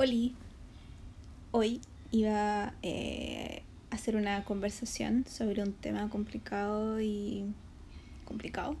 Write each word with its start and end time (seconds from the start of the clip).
Oli, 0.00 0.32
hoy 1.50 1.80
iba 2.12 2.72
eh, 2.82 3.62
a 3.90 3.96
hacer 3.96 4.14
una 4.14 4.44
conversación 4.44 5.24
sobre 5.26 5.60
un 5.60 5.72
tema 5.72 6.08
complicado 6.08 7.00
y 7.00 7.46
complicado. 8.24 8.76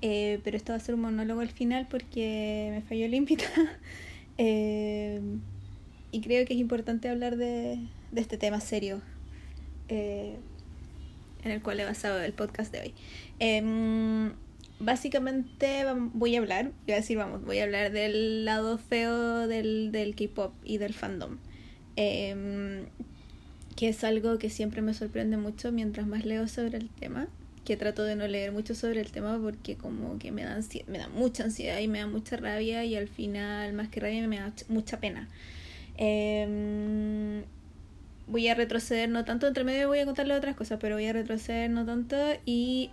Eh, 0.00 0.40
pero 0.42 0.56
esto 0.56 0.72
va 0.72 0.78
a 0.78 0.80
ser 0.80 0.96
un 0.96 1.02
monólogo 1.02 1.42
al 1.42 1.50
final 1.50 1.86
porque 1.88 2.70
me 2.72 2.82
falló 2.82 3.06
la 3.08 3.16
invitada. 3.16 3.78
Eh, 4.38 5.20
y 6.10 6.22
creo 6.22 6.46
que 6.46 6.54
es 6.54 6.58
importante 6.58 7.10
hablar 7.10 7.36
de, 7.36 7.78
de 8.12 8.20
este 8.20 8.38
tema 8.38 8.60
serio 8.60 9.02
en 9.88 10.40
el 11.44 11.60
cual 11.60 11.80
he 11.80 11.84
basado 11.84 12.18
el 12.18 12.32
podcast 12.32 12.72
de 12.72 12.80
hoy. 12.80 12.94
Básicamente 14.82 15.84
voy 16.12 16.34
a 16.34 16.40
hablar, 16.40 16.72
voy 16.86 16.94
a 16.94 16.96
decir, 16.96 17.16
vamos, 17.16 17.44
voy 17.44 17.60
a 17.60 17.64
hablar 17.64 17.92
del 17.92 18.44
lado 18.44 18.78
feo 18.78 19.46
del, 19.46 19.92
del 19.92 20.16
K-pop 20.16 20.52
y 20.64 20.78
del 20.78 20.92
fandom. 20.92 21.38
Em, 21.94 22.86
que 23.76 23.88
es 23.88 24.02
algo 24.02 24.38
que 24.38 24.50
siempre 24.50 24.82
me 24.82 24.92
sorprende 24.92 25.36
mucho 25.36 25.70
mientras 25.70 26.08
más 26.08 26.24
leo 26.24 26.48
sobre 26.48 26.78
el 26.78 26.88
tema. 26.88 27.28
Que 27.64 27.76
trato 27.76 28.02
de 28.02 28.16
no 28.16 28.26
leer 28.26 28.50
mucho 28.50 28.74
sobre 28.74 29.00
el 29.00 29.12
tema 29.12 29.38
porque 29.40 29.76
como 29.76 30.18
que 30.18 30.32
me 30.32 30.42
da, 30.42 30.58
me 30.88 30.98
da 30.98 31.08
mucha 31.08 31.44
ansiedad 31.44 31.78
y 31.78 31.86
me 31.86 32.00
da 32.00 32.08
mucha 32.08 32.36
rabia 32.36 32.84
y 32.84 32.96
al 32.96 33.06
final 33.06 33.72
más 33.74 33.88
que 33.88 34.00
rabia 34.00 34.26
me 34.26 34.40
da 34.40 34.52
mucha 34.68 34.98
pena. 34.98 35.28
Em, 35.96 37.44
voy 38.26 38.48
a 38.48 38.56
retroceder 38.56 39.08
no 39.08 39.24
tanto, 39.24 39.46
entre 39.46 39.62
medio 39.62 39.86
voy 39.86 40.00
a 40.00 40.06
contarle 40.06 40.34
otras 40.34 40.56
cosas, 40.56 40.78
pero 40.80 40.96
voy 40.96 41.06
a 41.06 41.12
retroceder 41.12 41.70
no 41.70 41.86
tanto 41.86 42.16
y 42.44 42.90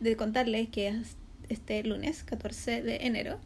de 0.00 0.16
contarles 0.16 0.68
que 0.68 0.88
este 1.50 1.82
lunes, 1.84 2.22
14 2.22 2.82
de 2.82 2.96
enero, 3.06 3.38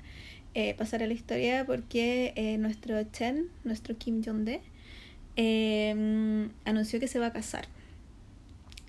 eh, 0.55 0.75
pasará 0.75 1.07
la 1.07 1.15
historia 1.15 1.65
porque 1.67 2.33
eh, 2.37 2.59
nuestro 2.59 3.03
Chen, 3.05 3.49
nuestro 3.65 3.97
Kim 3.97 4.23
Jong-de, 4.25 4.61
em, 5.37 6.51
anunció 6.65 7.01
que 7.01 7.09
se 7.09 7.19
va 7.19 7.27
a 7.27 7.33
casar. 7.33 7.67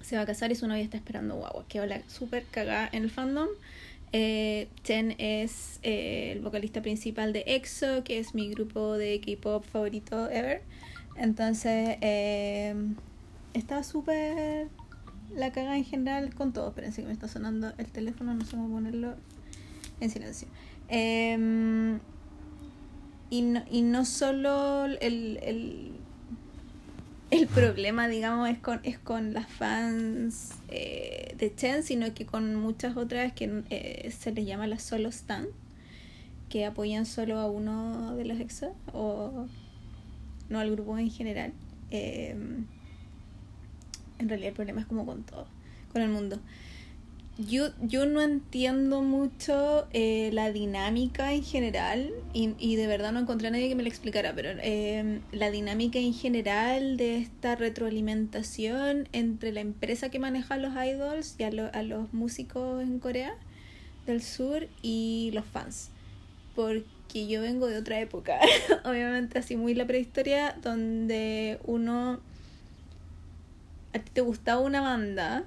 Se 0.02 0.16
va 0.16 0.22
a 0.22 0.26
casar 0.26 0.52
y 0.52 0.56
su 0.56 0.68
novia 0.68 0.84
está 0.84 0.98
esperando 0.98 1.36
guagua, 1.36 1.66
que 1.68 1.80
habla 1.80 2.02
súper 2.08 2.46
cagada 2.46 2.90
en 2.92 3.04
el 3.04 3.10
fandom. 3.10 3.48
Eh, 4.12 4.68
Chen 4.84 5.16
es 5.18 5.80
eh, 5.84 6.32
el 6.34 6.42
vocalista 6.42 6.82
principal 6.82 7.34
de 7.34 7.44
EXO, 7.48 8.04
que 8.04 8.20
es 8.20 8.36
mi 8.36 8.50
grupo 8.50 8.98
de 8.98 9.20
K-pop 9.20 9.66
favorito 9.66 10.30
ever. 10.30 10.62
Entonces, 11.18 11.98
em, 12.02 12.96
está 13.54 13.84
súper 13.84 14.68
la 15.36 15.52
caga 15.52 15.78
en 15.78 15.84
general 15.84 16.34
con 16.34 16.54
todo. 16.54 16.70
Espérense 16.70 17.02
que 17.02 17.08
me 17.08 17.14
está 17.14 17.28
sonando 17.28 17.74
el 17.78 17.88
teléfono, 17.88 18.34
no 18.34 18.46
sé 18.46 18.52
cómo 18.52 18.70
ponerlo 18.70 19.16
en 20.00 20.10
silencio. 20.10 20.48
Em, 20.88 22.00
y, 23.30 23.42
no, 23.42 23.64
y 23.70 23.82
no 23.82 24.06
solo 24.06 24.86
el, 24.86 25.40
el, 25.42 25.92
el, 27.32 27.48
problema, 27.48 28.08
digamos, 28.08 28.50
es 28.50 28.60
con, 28.60 28.80
es 28.84 28.98
con 29.00 29.34
las 29.34 29.48
fans 29.48 30.52
eh, 30.70 31.36
de 31.38 31.54
Chen, 31.54 31.84
sino 31.84 32.14
que 32.14 32.26
con 32.26 32.56
muchas 32.56 32.96
otras 32.98 33.34
que 33.34 33.64
eh, 33.70 34.12
se 34.18 34.32
les 34.32 34.46
llama 34.46 34.68
las 34.68 34.84
solo 34.84 35.10
stan, 35.10 35.48
que 36.50 36.66
apoyan 36.66 37.06
solo 37.06 37.40
a 37.40 37.50
uno 37.50 38.16
de 38.16 38.26
los 38.26 38.40
exos 38.40 38.70
o 38.94 39.48
no 40.50 40.60
al 40.60 40.72
grupo 40.72 40.98
en 40.98 41.10
general. 41.10 41.52
Eh, 41.92 42.36
en 44.26 44.30
realidad 44.30 44.50
el 44.50 44.56
problema 44.56 44.82
es 44.82 44.88
como 44.88 45.06
con 45.06 45.24
todo, 45.24 45.46
con 45.94 46.02
el 46.02 46.10
mundo. 46.10 46.40
Yo, 47.38 47.68
yo 47.82 48.06
no 48.06 48.22
entiendo 48.22 49.02
mucho 49.02 49.88
eh, 49.92 50.30
la 50.32 50.54
dinámica 50.54 51.34
en 51.34 51.44
general 51.44 52.12
y, 52.34 52.56
y, 52.58 52.78
de 52.78 52.88
verdad 52.88 53.12
no 53.12 53.20
encontré 53.20 53.50
a 53.50 53.52
nadie 53.52 53.68
que 53.68 53.76
me 53.76 53.84
lo 53.84 53.90
explicara, 53.90 54.34
pero 54.34 54.52
eh, 54.64 55.20
la 55.34 55.52
dinámica 55.52 56.00
en 56.00 56.14
general 56.14 56.96
de 56.96 57.18
esta 57.18 57.56
retroalimentación 57.56 59.10
entre 59.12 59.52
la 59.52 59.60
empresa 59.60 60.10
que 60.10 60.18
maneja 60.18 60.56
a 60.56 60.58
los 60.58 60.72
idols 60.74 61.36
y 61.38 61.44
a, 61.44 61.48
a 61.48 61.84
los 61.84 62.14
músicos 62.14 62.82
en 62.82 63.00
Corea 63.00 63.36
del 64.08 64.24
Sur 64.24 64.68
y 64.82 65.32
los 65.34 65.46
fans. 65.46 65.90
Porque 66.56 67.28
yo 67.28 67.42
vengo 67.42 67.68
de 67.68 67.78
otra 67.78 68.00
época, 68.00 68.40
obviamente 68.86 69.40
así 69.40 69.58
muy 69.58 69.76
la 69.76 69.86
prehistoria, 69.86 70.58
donde 70.64 71.60
uno 71.66 72.22
a 73.96 74.00
ti 74.00 74.12
te 74.14 74.20
gustaba 74.20 74.60
una 74.60 74.82
banda 74.82 75.46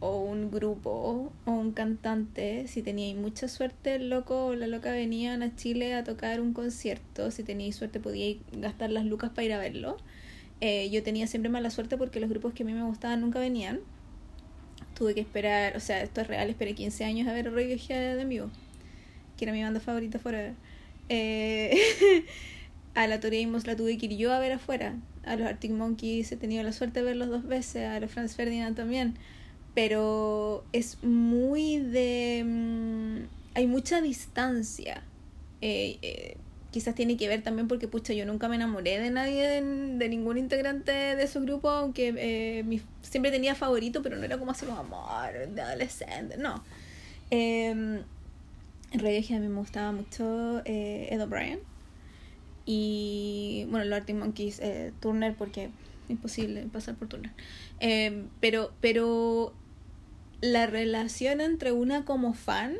o 0.00 0.20
un 0.20 0.50
grupo 0.50 1.32
o 1.44 1.50
un 1.50 1.72
cantante, 1.72 2.66
si 2.66 2.80
teníais 2.80 3.14
mucha 3.14 3.46
suerte, 3.46 3.96
el 3.96 4.08
loco 4.08 4.46
o 4.46 4.54
la 4.54 4.66
loca 4.66 4.90
venían 4.90 5.42
a 5.42 5.54
Chile 5.54 5.94
a 5.94 6.02
tocar 6.02 6.40
un 6.40 6.54
concierto, 6.54 7.30
si 7.30 7.42
teníais 7.42 7.76
suerte 7.76 8.00
podíais 8.00 8.38
gastar 8.52 8.90
las 8.90 9.04
lucas 9.04 9.30
para 9.30 9.44
ir 9.44 9.52
a 9.52 9.58
verlo. 9.58 9.98
Eh, 10.62 10.88
yo 10.88 11.02
tenía 11.02 11.26
siempre 11.26 11.50
mala 11.50 11.68
suerte 11.68 11.98
porque 11.98 12.20
los 12.20 12.30
grupos 12.30 12.54
que 12.54 12.62
a 12.62 12.66
mí 12.66 12.72
me 12.72 12.84
gustaban 12.84 13.20
nunca 13.20 13.38
venían. 13.38 13.80
Tuve 14.94 15.14
que 15.14 15.20
esperar, 15.20 15.76
o 15.76 15.80
sea, 15.80 16.02
esto 16.02 16.22
es 16.22 16.26
real, 16.26 16.48
esperé 16.48 16.74
15 16.74 17.04
años 17.04 17.28
a 17.28 17.34
ver 17.34 17.52
Radiohead 17.52 18.16
de 18.16 18.24
vivo, 18.24 18.48
que 19.36 19.44
era 19.44 19.52
mi 19.52 19.62
banda 19.62 19.80
favorita 19.80 20.18
forever. 20.18 20.54
Eh, 21.10 21.76
a 22.94 23.06
la 23.06 23.20
Amos 23.42 23.66
la 23.66 23.76
tuve 23.76 23.98
que 23.98 24.06
ir 24.06 24.16
yo 24.16 24.32
a 24.32 24.38
ver 24.38 24.52
afuera. 24.52 24.96
A 25.26 25.36
los 25.36 25.48
Arctic 25.48 25.70
Monkeys 25.70 26.32
he 26.32 26.36
tenido 26.36 26.62
la 26.62 26.72
suerte 26.72 27.00
de 27.00 27.06
verlos 27.06 27.28
dos 27.28 27.46
veces, 27.46 27.88
a 27.88 28.00
los 28.00 28.10
Franz 28.10 28.34
Ferdinand 28.34 28.76
también. 28.76 29.14
Pero 29.74 30.64
es 30.72 31.02
muy 31.02 31.78
de... 31.78 32.42
Mm, 32.44 33.18
hay 33.54 33.66
mucha 33.66 34.00
distancia. 34.00 35.02
Eh, 35.60 35.98
eh, 36.02 36.36
quizás 36.70 36.94
tiene 36.94 37.16
que 37.16 37.28
ver 37.28 37.42
también 37.42 37.68
porque, 37.68 37.88
pucha, 37.88 38.12
yo 38.12 38.26
nunca 38.26 38.48
me 38.48 38.56
enamoré 38.56 38.98
de 38.98 39.10
nadie, 39.10 39.62
de, 39.62 40.08
ningún 40.08 40.38
integrante 40.38 40.92
de 40.92 41.26
su 41.26 41.40
grupo, 41.40 41.70
aunque 41.70 42.14
eh, 42.16 42.80
siempre 43.02 43.30
tenía 43.30 43.54
favorito, 43.54 44.02
pero 44.02 44.16
no 44.16 44.24
era 44.24 44.38
como 44.38 44.50
así 44.50 44.66
un 44.66 44.72
amor 44.72 45.48
de 45.48 45.62
adolescente, 45.62 46.36
no. 46.36 46.64
en 47.30 48.04
realidad 48.92 49.36
a 49.36 49.40
mí 49.40 49.48
me 49.48 49.58
gustaba 49.58 49.92
mucho 49.92 50.62
Ed 50.64 51.22
O'Brien 51.22 51.60
y 52.66 53.66
bueno, 53.68 53.84
los 53.84 53.96
Arctic 53.98 54.16
Monkeys, 54.16 54.60
eh, 54.60 54.92
Turner, 55.00 55.34
porque 55.34 55.70
imposible 56.08 56.62
pasar 56.72 56.94
por 56.94 57.08
Turner. 57.08 57.32
Eh, 57.80 58.24
pero, 58.40 58.72
pero 58.80 59.52
la 60.40 60.66
relación 60.66 61.40
entre 61.40 61.72
una 61.72 62.04
como 62.04 62.34
fan 62.34 62.74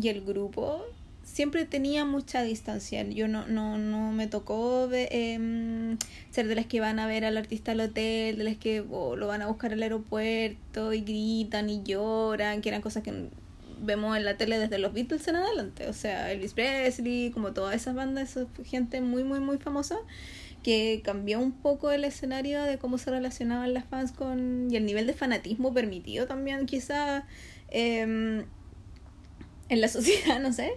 y 0.00 0.08
el 0.08 0.22
grupo 0.22 0.84
siempre 1.22 1.64
tenía 1.64 2.04
mucha 2.04 2.42
distancia. 2.42 3.02
Yo 3.08 3.28
no, 3.28 3.46
no, 3.46 3.78
no 3.78 4.12
me 4.12 4.26
tocó 4.26 4.88
de, 4.88 5.08
em, 5.10 5.98
ser 6.30 6.46
de 6.48 6.54
las 6.54 6.66
que 6.66 6.80
van 6.80 6.98
a 6.98 7.06
ver 7.06 7.24
al 7.24 7.36
artista 7.36 7.72
al 7.72 7.80
hotel, 7.80 8.36
de 8.36 8.44
las 8.44 8.56
que 8.56 8.80
lo 8.80 9.26
van 9.26 9.42
a 9.42 9.46
buscar 9.46 9.72
al 9.72 9.82
aeropuerto 9.82 10.92
y 10.92 11.00
gritan 11.00 11.70
y 11.70 11.82
lloran, 11.82 12.60
que 12.60 12.68
eran 12.68 12.82
cosas 12.82 13.02
que 13.02 13.28
vemos 13.84 14.16
en 14.16 14.24
la 14.24 14.36
tele 14.36 14.58
desde 14.58 14.78
los 14.78 14.92
Beatles 14.92 15.26
en 15.28 15.36
adelante. 15.36 15.88
O 15.88 15.92
sea, 15.92 16.32
Elvis 16.32 16.54
Presley, 16.54 17.30
como 17.30 17.52
todas 17.52 17.74
esas 17.74 17.94
bandas, 17.94 18.36
esa 18.36 18.46
gente 18.64 19.00
muy, 19.00 19.24
muy, 19.24 19.40
muy 19.40 19.58
famosa 19.58 19.96
que 20.62 21.02
cambió 21.04 21.40
un 21.40 21.52
poco 21.52 21.90
el 21.92 22.04
escenario 22.04 22.62
de 22.62 22.78
cómo 22.78 22.96
se 22.98 23.10
relacionaban 23.10 23.74
las 23.74 23.84
fans 23.84 24.12
con. 24.12 24.68
y 24.70 24.76
el 24.76 24.86
nivel 24.86 25.06
de 25.06 25.12
fanatismo 25.12 25.74
permitido 25.74 26.26
también, 26.26 26.66
quizá 26.66 27.26
em, 27.68 28.44
en 29.68 29.80
la 29.80 29.88
sociedad, 29.96 30.40
no 30.40 30.52
sé. 30.52 30.72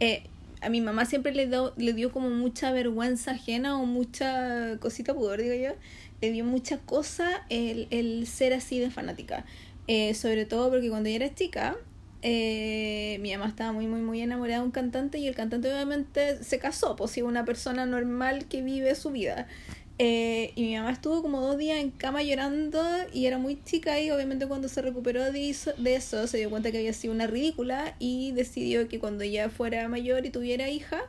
Eh, 0.00 0.22
a 0.60 0.68
mi 0.68 0.80
mamá 0.80 1.06
siempre 1.06 1.34
le, 1.34 1.48
do, 1.48 1.74
le 1.76 1.92
dio 1.92 2.12
como 2.12 2.30
mucha 2.30 2.70
vergüenza 2.70 3.32
ajena 3.32 3.78
o 3.80 3.84
mucha 3.84 4.78
cosita 4.78 5.12
pudor, 5.12 5.42
digo 5.42 5.54
yo. 5.54 5.74
Le 6.20 6.30
dio 6.30 6.44
mucha 6.44 6.78
cosa 6.78 7.44
el, 7.50 7.88
el 7.90 8.28
ser 8.28 8.54
así 8.54 8.78
de 8.78 8.90
fanática. 8.90 9.44
Eh, 9.88 10.14
sobre 10.14 10.46
todo 10.46 10.70
porque 10.70 10.88
cuando 10.88 11.08
ella 11.08 11.26
era 11.26 11.34
chica, 11.34 11.76
eh, 12.22 13.18
mi 13.20 13.32
mamá 13.32 13.48
estaba 13.48 13.72
muy, 13.72 13.86
muy, 13.86 14.00
muy 14.00 14.20
enamorada 14.20 14.60
de 14.60 14.64
un 14.64 14.70
cantante 14.70 15.18
y 15.18 15.26
el 15.26 15.34
cantante 15.34 15.72
obviamente 15.72 16.42
se 16.42 16.58
casó, 16.58 16.96
pues 16.96 17.10
si 17.10 17.22
una 17.22 17.44
persona 17.44 17.84
normal 17.84 18.46
que 18.46 18.62
vive 18.62 18.94
su 18.94 19.10
vida. 19.10 19.48
Eh, 19.98 20.52
y 20.56 20.62
mi 20.62 20.74
mamá 20.76 20.90
estuvo 20.90 21.22
como 21.22 21.40
dos 21.40 21.58
días 21.58 21.78
en 21.78 21.90
cama 21.90 22.22
llorando 22.22 22.82
y 23.12 23.26
era 23.26 23.38
muy 23.38 23.62
chica 23.62 24.00
y 24.00 24.10
obviamente 24.10 24.46
cuando 24.46 24.68
se 24.68 24.82
recuperó 24.82 25.30
de 25.30 25.50
eso, 25.50 26.26
se 26.26 26.38
dio 26.38 26.50
cuenta 26.50 26.72
que 26.72 26.78
había 26.78 26.92
sido 26.92 27.12
una 27.12 27.26
ridícula 27.26 27.94
y 27.98 28.32
decidió 28.32 28.88
que 28.88 28.98
cuando 28.98 29.22
ya 29.22 29.50
fuera 29.50 29.86
mayor 29.88 30.24
y 30.24 30.30
tuviera 30.30 30.68
hija 30.68 31.02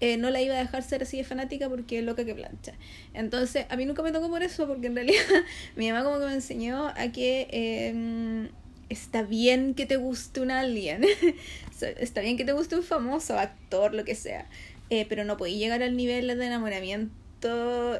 eh, 0.00 0.18
no 0.18 0.30
la 0.30 0.42
iba 0.42 0.54
a 0.54 0.58
dejar 0.58 0.82
ser 0.82 1.02
así 1.02 1.16
de 1.16 1.24
fanática 1.24 1.68
porque 1.68 1.98
es 1.98 2.04
loca 2.04 2.24
que 2.24 2.34
plancha. 2.34 2.74
Entonces 3.14 3.66
a 3.70 3.76
mí 3.76 3.86
nunca 3.86 4.02
me 4.02 4.12
tocó 4.12 4.28
por 4.28 4.42
eso 4.42 4.66
porque 4.66 4.88
en 4.88 4.94
realidad 4.94 5.24
mi 5.76 5.90
mamá 5.90 6.04
como 6.04 6.20
que 6.20 6.26
me 6.26 6.34
enseñó 6.34 6.88
a 6.88 7.10
que 7.12 7.48
em, 7.50 8.48
está 8.88 9.22
bien 9.22 9.74
que 9.74 9.86
te 9.86 9.96
guste 9.96 10.40
un 10.40 10.50
alien, 10.50 11.04
está 11.80 12.20
bien 12.20 12.36
que 12.36 12.44
te 12.44 12.52
guste 12.52 12.76
un 12.76 12.82
famoso 12.82 13.38
actor, 13.38 13.94
lo 13.94 14.04
que 14.04 14.14
sea, 14.14 14.46
eh, 14.90 15.06
pero 15.08 15.24
no 15.24 15.36
podéis 15.36 15.58
llegar 15.58 15.82
al 15.82 15.96
nivel 15.96 16.26
de 16.26 16.46
enamoramiento 16.46 17.10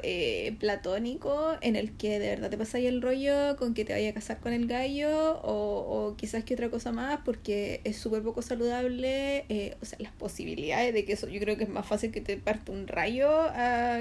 eh, 0.02 0.56
platónico 0.58 1.56
en 1.60 1.76
el 1.76 1.92
que 1.92 2.18
de 2.18 2.28
verdad 2.30 2.50
te 2.50 2.58
pasáis 2.58 2.86
el 2.86 3.02
rollo 3.02 3.56
con 3.56 3.74
que 3.74 3.84
te 3.84 3.92
vaya 3.92 4.10
a 4.10 4.14
casar 4.14 4.40
con 4.40 4.52
el 4.52 4.66
gallo 4.66 5.38
o, 5.40 6.08
o 6.08 6.16
quizás 6.16 6.42
que 6.44 6.54
otra 6.54 6.70
cosa 6.70 6.90
más 6.90 7.20
porque 7.24 7.80
es 7.84 7.96
súper 7.96 8.22
poco 8.22 8.42
saludable. 8.42 9.44
Eh, 9.48 9.76
o 9.80 9.84
sea, 9.84 9.98
las 10.00 10.12
posibilidades 10.12 10.92
de 10.94 11.04
que 11.04 11.12
eso 11.12 11.28
yo 11.28 11.38
creo 11.40 11.56
que 11.56 11.64
es 11.64 11.70
más 11.70 11.86
fácil 11.86 12.12
que 12.12 12.20
te 12.20 12.36
parte 12.38 12.72
un 12.72 12.88
rayo 12.88 13.28
a 13.30 13.98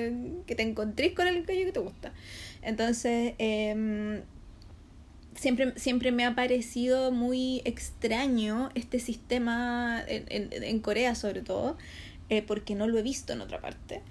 que 0.48 0.56
te 0.56 0.64
encontréis 0.64 1.14
con 1.14 1.28
el 1.28 1.44
gallo 1.44 1.66
que 1.66 1.72
te 1.72 1.80
gusta. 1.80 2.14
Entonces, 2.62 3.34
eh, 3.38 4.24
siempre, 5.36 5.74
siempre 5.78 6.12
me 6.12 6.26
ha 6.26 6.36
parecido 6.36 7.12
muy 7.12 7.62
extraño 7.66 8.72
este 8.76 9.00
sistema 9.00 10.04
en, 10.08 10.26
en, 10.30 10.64
en 10.64 10.80
Corea 10.80 11.16
sobre 11.16 11.42
todo, 11.42 11.78
eh, 12.30 12.42
porque 12.42 12.76
no 12.76 12.88
lo 12.88 12.98
he 12.98 13.04
visto 13.04 13.34
en 13.34 13.42
otra 13.42 13.62
parte. 13.62 14.02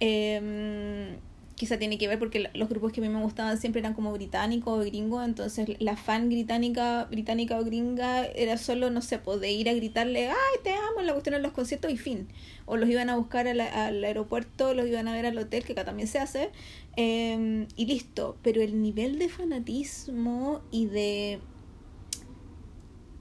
Eh, 0.00 1.16
quizá 1.56 1.78
tiene 1.78 1.98
que 1.98 2.08
ver 2.08 2.18
porque 2.18 2.50
los 2.54 2.68
grupos 2.68 2.92
que 2.92 3.00
a 3.00 3.02
mí 3.02 3.08
me 3.08 3.20
gustaban 3.20 3.58
siempre 3.58 3.80
eran 3.80 3.94
como 3.94 4.12
británicos 4.12 4.78
o 4.78 4.84
gringos, 4.84 5.24
entonces 5.24 5.76
la 5.80 5.96
fan 5.96 6.28
británica, 6.28 7.06
británica 7.10 7.58
o 7.58 7.64
gringa 7.64 8.24
era 8.26 8.58
solo, 8.58 8.90
no 8.90 9.02
sé, 9.02 9.18
poder 9.18 9.50
ir 9.50 9.68
a 9.68 9.74
gritarle, 9.74 10.28
ay, 10.28 10.60
te 10.62 10.72
amo, 10.72 11.00
en 11.00 11.06
la 11.06 11.12
cuestión 11.12 11.34
de 11.34 11.42
los 11.42 11.52
conciertos 11.52 11.90
y 11.90 11.96
fin. 11.96 12.28
O 12.66 12.76
los 12.76 12.88
iban 12.88 13.10
a 13.10 13.16
buscar 13.16 13.46
al, 13.46 13.60
al 13.60 14.02
aeropuerto, 14.02 14.74
los 14.74 14.86
iban 14.86 15.08
a 15.08 15.12
ver 15.12 15.26
al 15.26 15.38
hotel, 15.38 15.64
que 15.64 15.72
acá 15.72 15.84
también 15.84 16.08
se 16.08 16.18
hace, 16.18 16.50
eh, 16.96 17.66
y 17.76 17.86
listo. 17.86 18.38
Pero 18.42 18.62
el 18.62 18.82
nivel 18.82 19.18
de 19.18 19.28
fanatismo 19.28 20.62
y 20.70 20.86
de 20.86 21.40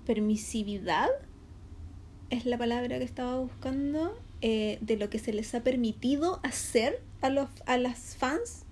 permisividad 0.06 1.10
es 2.30 2.46
la 2.46 2.58
palabra 2.58 2.98
que 2.98 3.04
estaba 3.04 3.40
buscando, 3.40 4.18
eh, 4.42 4.78
de 4.82 4.98
lo 4.98 5.10
que 5.10 5.20
se 5.20 5.34
les 5.34 5.54
ha 5.56 5.64
permitido 5.64 6.40
hacer 6.44 7.02
a, 7.22 7.30
los, 7.30 7.50
a 7.66 7.78
las 7.78 8.16
fans 8.16 8.66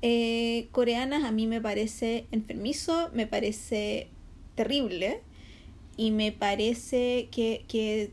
eh, 0.00 0.68
coreanas 0.70 1.24
a 1.24 1.32
mí 1.32 1.48
me 1.48 1.60
parece 1.60 2.26
enfermizo, 2.30 3.10
me 3.12 3.26
parece 3.26 4.08
terrible 4.54 5.22
y 5.96 6.12
me 6.12 6.30
parece 6.30 7.28
que, 7.32 7.64
que 7.66 8.12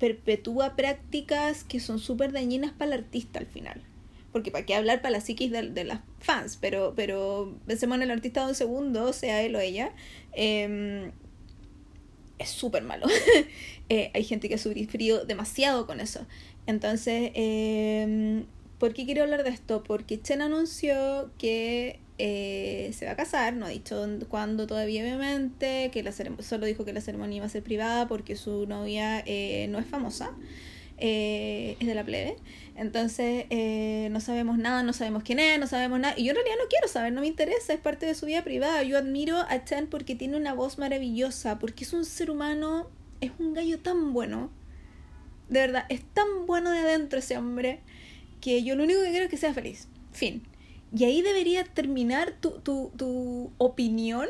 perpetúa 0.00 0.74
prácticas 0.74 1.62
que 1.62 1.78
son 1.78 2.00
súper 2.00 2.32
dañinas 2.32 2.72
para 2.72 2.94
el 2.94 3.04
artista 3.04 3.38
al 3.38 3.46
final. 3.46 3.80
Porque 4.32 4.50
para 4.50 4.66
qué 4.66 4.74
hablar 4.74 5.02
para 5.02 5.12
la 5.12 5.20
psiquis 5.20 5.52
de, 5.52 5.84
las 5.84 6.00
fans, 6.18 6.58
pero, 6.60 6.94
pero 6.96 7.54
pensemos 7.66 7.96
en 7.96 8.02
el 8.02 8.10
artista 8.10 8.42
de 8.42 8.48
un 8.48 8.54
segundo, 8.54 9.12
sea 9.12 9.42
él 9.42 9.54
o 9.54 9.60
ella, 9.60 9.92
eh, 10.32 11.12
es 12.38 12.48
súper 12.48 12.82
malo. 12.82 13.06
eh, 13.92 14.10
hay 14.14 14.24
gente 14.24 14.48
que 14.48 14.54
ha 14.54 14.58
sufrido 14.58 15.24
demasiado 15.24 15.86
con 15.86 16.00
eso. 16.00 16.26
Entonces, 16.66 17.32
eh, 17.34 18.44
¿Por 18.82 18.94
qué 18.94 19.04
quiero 19.04 19.22
hablar 19.22 19.44
de 19.44 19.50
esto? 19.50 19.84
Porque 19.84 20.20
Chen 20.20 20.42
anunció 20.42 21.30
que 21.38 22.00
eh, 22.18 22.90
se 22.92 23.06
va 23.06 23.12
a 23.12 23.16
casar, 23.16 23.54
no 23.54 23.66
ha 23.66 23.68
dicho 23.68 24.04
cuándo 24.28 24.66
todavía 24.66 25.04
obviamente, 25.04 25.88
que 25.92 26.02
la 26.02 26.10
solo 26.10 26.66
dijo 26.66 26.84
que 26.84 26.92
la 26.92 27.00
ceremonia 27.00 27.36
iba 27.36 27.46
a 27.46 27.48
ser 27.48 27.62
privada 27.62 28.08
porque 28.08 28.34
su 28.34 28.66
novia 28.66 29.22
eh, 29.24 29.68
no 29.70 29.78
es 29.78 29.86
famosa, 29.86 30.32
eh, 30.98 31.76
es 31.78 31.86
de 31.86 31.94
la 31.94 32.02
plebe. 32.02 32.34
Entonces 32.74 33.44
eh, 33.50 34.08
no 34.10 34.20
sabemos 34.20 34.58
nada, 34.58 34.82
no 34.82 34.92
sabemos 34.92 35.22
quién 35.22 35.38
es, 35.38 35.60
no 35.60 35.68
sabemos 35.68 36.00
nada. 36.00 36.14
Y 36.18 36.24
yo 36.24 36.30
en 36.30 36.38
realidad 36.38 36.56
no 36.60 36.68
quiero 36.68 36.88
saber, 36.88 37.12
no 37.12 37.20
me 37.20 37.28
interesa, 37.28 37.74
es 37.74 37.80
parte 37.80 38.06
de 38.06 38.16
su 38.16 38.26
vida 38.26 38.42
privada. 38.42 38.82
Yo 38.82 38.98
admiro 38.98 39.36
a 39.36 39.64
Chen 39.64 39.86
porque 39.86 40.16
tiene 40.16 40.36
una 40.36 40.54
voz 40.54 40.76
maravillosa, 40.76 41.60
porque 41.60 41.84
es 41.84 41.92
un 41.92 42.04
ser 42.04 42.32
humano, 42.32 42.90
es 43.22 43.32
un 43.38 43.54
gallo 43.54 43.78
tan 43.78 44.12
bueno. 44.12 44.50
De 45.48 45.60
verdad, 45.60 45.86
es 45.88 46.02
tan 46.02 46.46
bueno 46.46 46.70
de 46.70 46.80
adentro 46.80 47.20
ese 47.20 47.38
hombre 47.38 47.80
que 48.40 48.62
yo 48.62 48.76
lo 48.76 48.84
único 48.84 49.00
que 49.02 49.10
quiero 49.10 49.24
es 49.24 49.30
que 49.30 49.36
sea 49.38 49.54
feliz. 49.54 49.88
Fin. 50.12 50.42
Y 50.94 51.04
ahí 51.04 51.22
debería 51.22 51.64
terminar 51.64 52.34
tu, 52.40 52.50
tu, 52.60 52.92
tu 52.96 53.50
opinión, 53.56 54.28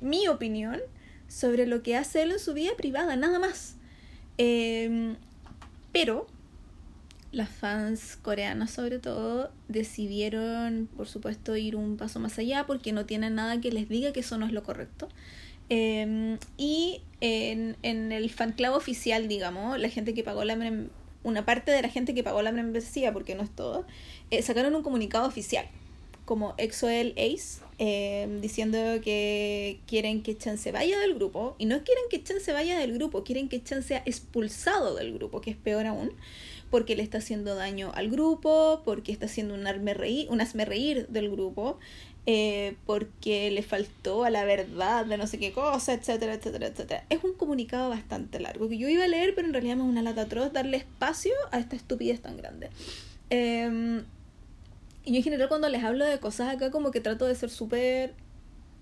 mi 0.00 0.28
opinión, 0.28 0.80
sobre 1.26 1.66
lo 1.66 1.82
que 1.82 1.96
hace 1.96 2.22
él 2.22 2.32
en 2.32 2.38
su 2.38 2.54
vida 2.54 2.70
privada, 2.76 3.16
nada 3.16 3.38
más. 3.38 3.76
Eh, 4.38 5.16
pero 5.92 6.26
las 7.34 7.48
fans 7.48 8.16
coreanas 8.22 8.70
sobre 8.70 8.98
todo 8.98 9.50
decidieron, 9.68 10.88
por 10.96 11.08
supuesto, 11.08 11.56
ir 11.56 11.76
un 11.76 11.96
paso 11.96 12.20
más 12.20 12.38
allá 12.38 12.64
porque 12.66 12.92
no 12.92 13.06
tienen 13.06 13.34
nada 13.34 13.60
que 13.60 13.72
les 13.72 13.88
diga 13.88 14.12
que 14.12 14.20
eso 14.20 14.38
no 14.38 14.46
es 14.46 14.52
lo 14.52 14.62
correcto. 14.62 15.08
Eh, 15.70 16.38
y 16.56 17.00
en, 17.20 17.76
en 17.82 18.12
el 18.12 18.30
fan 18.30 18.52
club 18.52 18.74
oficial, 18.74 19.28
digamos, 19.28 19.78
la 19.78 19.88
gente 19.88 20.14
que 20.14 20.22
pagó 20.22 20.44
la 20.44 20.56
una 21.24 21.46
parte 21.46 21.72
de 21.72 21.82
la 21.82 21.88
gente 21.88 22.14
que 22.14 22.22
pagó 22.22 22.42
la 22.42 22.52
membresía, 22.52 23.12
porque 23.12 23.34
no 23.34 23.42
es 23.42 23.50
todo, 23.50 23.84
eh, 24.30 24.42
sacaron 24.42 24.74
un 24.74 24.82
comunicado 24.82 25.26
oficial, 25.26 25.66
como 26.26 26.54
EXO-L 26.58 27.14
Ace, 27.16 27.62
eh, 27.78 28.28
diciendo 28.40 28.78
que 29.02 29.80
quieren 29.86 30.22
que 30.22 30.36
Chan 30.36 30.58
se 30.58 30.70
vaya 30.70 30.98
del 31.00 31.14
grupo, 31.14 31.56
y 31.58 31.66
no 31.66 31.82
quieren 31.82 32.04
que 32.10 32.22
Chan 32.22 32.40
se 32.40 32.52
vaya 32.52 32.78
del 32.78 32.92
grupo, 32.92 33.24
quieren 33.24 33.48
que 33.48 33.62
Chan 33.62 33.82
sea 33.82 34.02
expulsado 34.04 34.94
del 34.94 35.14
grupo, 35.14 35.40
que 35.40 35.50
es 35.50 35.56
peor 35.56 35.86
aún, 35.86 36.12
porque 36.70 36.94
le 36.94 37.02
está 37.02 37.18
haciendo 37.18 37.54
daño 37.54 37.90
al 37.94 38.10
grupo, 38.10 38.82
porque 38.84 39.12
está 39.12 39.26
haciendo 39.26 39.54
un, 39.54 39.66
arme 39.66 39.94
reír, 39.94 40.26
un 40.30 40.40
asme 40.40 40.64
reír 40.64 41.06
del 41.08 41.30
grupo, 41.30 41.78
eh, 42.26 42.76
porque 42.86 43.50
le 43.50 43.62
faltó 43.62 44.24
a 44.24 44.30
la 44.30 44.44
verdad 44.44 45.04
de 45.04 45.18
no 45.18 45.26
sé 45.26 45.38
qué 45.38 45.52
cosa, 45.52 45.92
etcétera, 45.92 46.34
etcétera, 46.34 46.68
etcétera. 46.68 47.04
Es 47.10 47.22
un 47.22 47.34
comunicado 47.34 47.90
bastante 47.90 48.40
largo 48.40 48.68
que 48.68 48.78
yo 48.78 48.88
iba 48.88 49.04
a 49.04 49.08
leer, 49.08 49.34
pero 49.34 49.46
en 49.46 49.52
realidad 49.52 49.76
es 49.76 49.82
una 49.82 50.02
lata 50.02 50.22
atroz 50.22 50.52
darle 50.52 50.78
espacio 50.78 51.34
a 51.50 51.58
esta 51.58 51.76
estupidez 51.76 52.20
tan 52.20 52.36
grande. 52.36 52.70
Eh, 53.30 54.02
y 55.04 55.12
yo 55.12 55.16
en 55.18 55.22
general 55.22 55.48
cuando 55.48 55.68
les 55.68 55.84
hablo 55.84 56.04
de 56.06 56.18
cosas 56.18 56.54
acá 56.54 56.70
como 56.70 56.90
que 56.90 57.00
trato 57.00 57.26
de 57.26 57.34
ser 57.34 57.50
súper... 57.50 58.14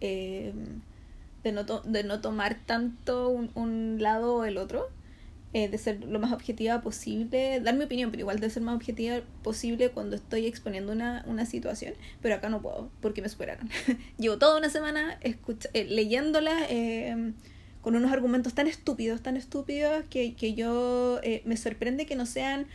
Eh, 0.00 0.52
de, 1.42 1.52
no 1.52 1.64
de 1.64 2.04
no 2.04 2.20
tomar 2.20 2.56
tanto 2.66 3.28
un, 3.28 3.50
un 3.54 3.96
lado 4.00 4.36
o 4.36 4.44
el 4.44 4.58
otro 4.58 4.88
eh, 5.54 5.68
de 5.68 5.78
ser 5.78 6.04
lo 6.04 6.18
más 6.18 6.32
objetiva 6.32 6.80
posible, 6.80 7.60
dar 7.60 7.74
mi 7.74 7.84
opinión, 7.84 8.10
pero 8.10 8.22
igual 8.22 8.40
de 8.40 8.48
ser 8.48 8.62
más 8.62 8.74
objetiva 8.74 9.20
posible 9.42 9.90
cuando 9.90 10.16
estoy 10.16 10.46
exponiendo 10.46 10.92
una, 10.92 11.24
una 11.26 11.44
situación, 11.44 11.94
pero 12.20 12.34
acá 12.34 12.48
no 12.48 12.62
puedo 12.62 12.90
porque 13.00 13.22
me 13.22 13.28
superaron. 13.28 13.68
Llevo 14.18 14.38
toda 14.38 14.56
una 14.56 14.70
semana 14.70 15.18
escucha 15.20 15.68
eh, 15.74 15.84
leyéndola 15.84 16.66
eh, 16.68 17.32
con 17.82 17.96
unos 17.96 18.12
argumentos 18.12 18.54
tan 18.54 18.68
estúpidos, 18.68 19.22
tan 19.22 19.36
estúpidos 19.36 20.04
que, 20.08 20.34
que 20.34 20.54
yo 20.54 21.20
eh, 21.22 21.42
me 21.44 21.56
sorprende 21.56 22.06
que 22.06 22.14
no 22.14 22.26
sean, 22.26 22.66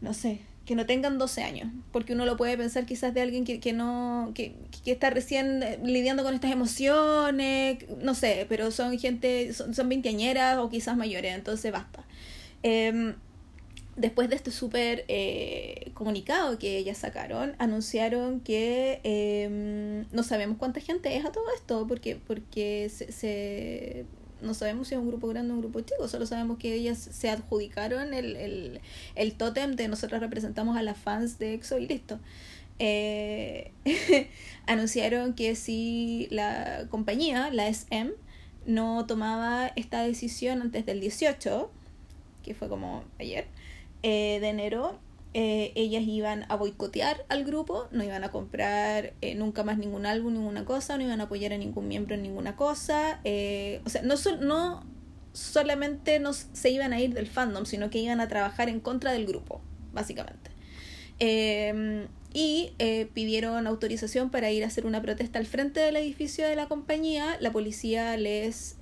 no 0.00 0.14
sé, 0.14 0.42
que 0.70 0.76
no 0.76 0.86
tengan 0.86 1.18
12 1.18 1.42
años, 1.42 1.68
porque 1.90 2.12
uno 2.12 2.24
lo 2.24 2.36
puede 2.36 2.56
pensar 2.56 2.86
quizás 2.86 3.12
de 3.12 3.20
alguien 3.20 3.44
que, 3.44 3.58
que 3.58 3.72
no, 3.72 4.30
que, 4.36 4.54
que 4.84 4.92
está 4.92 5.10
recién 5.10 5.64
eh, 5.64 5.80
lidiando 5.82 6.22
con 6.22 6.32
estas 6.32 6.52
emociones, 6.52 7.78
no 8.00 8.14
sé, 8.14 8.46
pero 8.48 8.70
son 8.70 8.96
gente, 8.96 9.52
son, 9.52 9.74
son 9.74 9.88
veinteañeras 9.88 10.58
o 10.58 10.70
quizás 10.70 10.96
mayores, 10.96 11.34
entonces 11.34 11.72
basta. 11.72 12.04
Eh, 12.62 13.14
después 13.96 14.28
de 14.28 14.36
este 14.36 14.52
súper 14.52 15.04
eh, 15.08 15.90
comunicado 15.94 16.56
que 16.56 16.76
ellas 16.78 16.98
sacaron, 16.98 17.56
anunciaron 17.58 18.38
que 18.38 19.00
eh, 19.02 20.04
no 20.12 20.22
sabemos 20.22 20.56
cuánta 20.56 20.78
gente 20.78 21.16
es 21.16 21.24
a 21.24 21.32
todo 21.32 21.46
esto, 21.56 21.84
porque, 21.88 22.14
porque 22.14 22.88
se 22.90 24.06
no 24.42 24.54
sabemos 24.54 24.88
si 24.88 24.94
es 24.94 25.00
un 25.00 25.08
grupo 25.08 25.28
grande 25.28 25.52
o 25.52 25.54
un 25.54 25.60
grupo 25.60 25.80
chico, 25.80 26.08
solo 26.08 26.26
sabemos 26.26 26.58
que 26.58 26.74
ellas 26.74 26.98
se 26.98 27.30
adjudicaron 27.30 28.14
el, 28.14 28.36
el, 28.36 28.80
el 29.14 29.34
tótem 29.34 29.76
de 29.76 29.88
nosotros 29.88 30.20
representamos 30.20 30.76
a 30.76 30.82
las 30.82 30.98
fans 30.98 31.38
de 31.38 31.54
EXO 31.54 31.78
y 31.78 31.86
listo. 31.86 32.18
Eh, 32.78 33.72
anunciaron 34.66 35.34
que 35.34 35.54
si 35.54 36.28
la 36.30 36.86
compañía, 36.90 37.50
la 37.52 37.68
SM, 37.68 38.10
no 38.66 39.06
tomaba 39.06 39.68
esta 39.76 40.02
decisión 40.02 40.62
antes 40.62 40.86
del 40.86 41.00
18, 41.00 41.70
que 42.42 42.54
fue 42.54 42.68
como 42.68 43.04
ayer, 43.18 43.46
eh, 44.02 44.38
de 44.40 44.48
enero, 44.48 44.98
eh, 45.32 45.72
ellas 45.76 46.02
iban 46.06 46.44
a 46.48 46.56
boicotear 46.56 47.24
al 47.28 47.44
grupo, 47.44 47.86
no 47.92 48.02
iban 48.02 48.24
a 48.24 48.32
comprar 48.32 49.14
eh, 49.20 49.36
nunca 49.36 49.62
más 49.62 49.78
ningún 49.78 50.04
álbum, 50.04 50.32
ninguna 50.32 50.64
cosa, 50.64 50.96
no 50.96 51.04
iban 51.04 51.20
a 51.20 51.24
apoyar 51.24 51.52
a 51.52 51.58
ningún 51.58 51.86
miembro 51.86 52.16
en 52.16 52.22
ninguna 52.22 52.56
cosa. 52.56 53.20
Eh, 53.22 53.80
o 53.84 53.90
sea, 53.90 54.02
no, 54.02 54.16
so 54.16 54.36
no 54.36 54.84
solamente 55.32 56.18
nos, 56.18 56.48
se 56.52 56.70
iban 56.70 56.92
a 56.92 57.00
ir 57.00 57.14
del 57.14 57.28
fandom, 57.28 57.64
sino 57.64 57.90
que 57.90 57.98
iban 57.98 58.20
a 58.20 58.26
trabajar 58.26 58.68
en 58.68 58.80
contra 58.80 59.12
del 59.12 59.26
grupo, 59.26 59.60
básicamente. 59.92 60.50
y 62.32 62.72
pidieron 63.14 63.66
autorización 63.66 64.30
para 64.30 64.50
ir 64.50 64.64
a 64.64 64.66
hacer 64.68 64.86
una 64.86 65.02
protesta 65.02 65.38
al 65.38 65.46
frente 65.46 65.80
del 65.80 65.96
edificio 65.96 66.46
de 66.48 66.56
la 66.56 66.66
compañía. 66.66 67.36
La 67.40 67.52
policía 67.52 68.16
les 68.16 68.76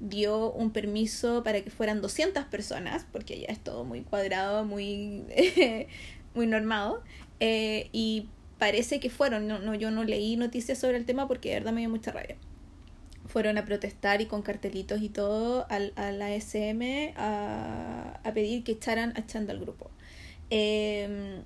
dio 0.00 0.50
un 0.52 0.70
permiso 0.72 1.42
para 1.42 1.60
que 1.62 1.70
fueran 1.70 2.00
200 2.00 2.44
personas, 2.44 3.06
porque 3.12 3.40
ya 3.40 3.46
es 3.48 3.60
todo 3.60 3.84
muy 3.84 4.00
cuadrado, 4.02 4.64
muy, 4.64 5.24
muy 6.34 6.46
normado, 6.46 7.02
eh, 7.38 7.88
y 7.92 8.28
parece 8.58 9.00
que 9.00 9.10
fueron, 9.10 9.46
no, 9.46 9.58
no, 9.58 9.74
yo 9.74 9.90
no 9.90 10.04
leí 10.04 10.36
noticias 10.36 10.78
sobre 10.78 10.96
el 10.96 11.06
tema 11.06 11.28
porque 11.28 11.50
de 11.50 11.54
verdad 11.56 11.72
me 11.72 11.80
dio 11.80 11.90
mucha 11.90 12.12
rabia. 12.12 12.36
Fueron 13.26 13.58
a 13.58 13.64
protestar 13.64 14.20
y 14.20 14.26
con 14.26 14.42
cartelitos 14.42 15.02
y 15.02 15.08
todo 15.08 15.66
al, 15.70 15.92
a 15.96 16.10
la 16.10 16.32
SM 16.34 17.14
a, 17.16 18.20
a 18.24 18.34
pedir 18.34 18.64
que 18.64 18.72
echaran 18.72 19.12
a 19.16 19.26
Chanda 19.26 19.52
al 19.52 19.60
grupo. 19.60 19.90
Em, 20.50 21.42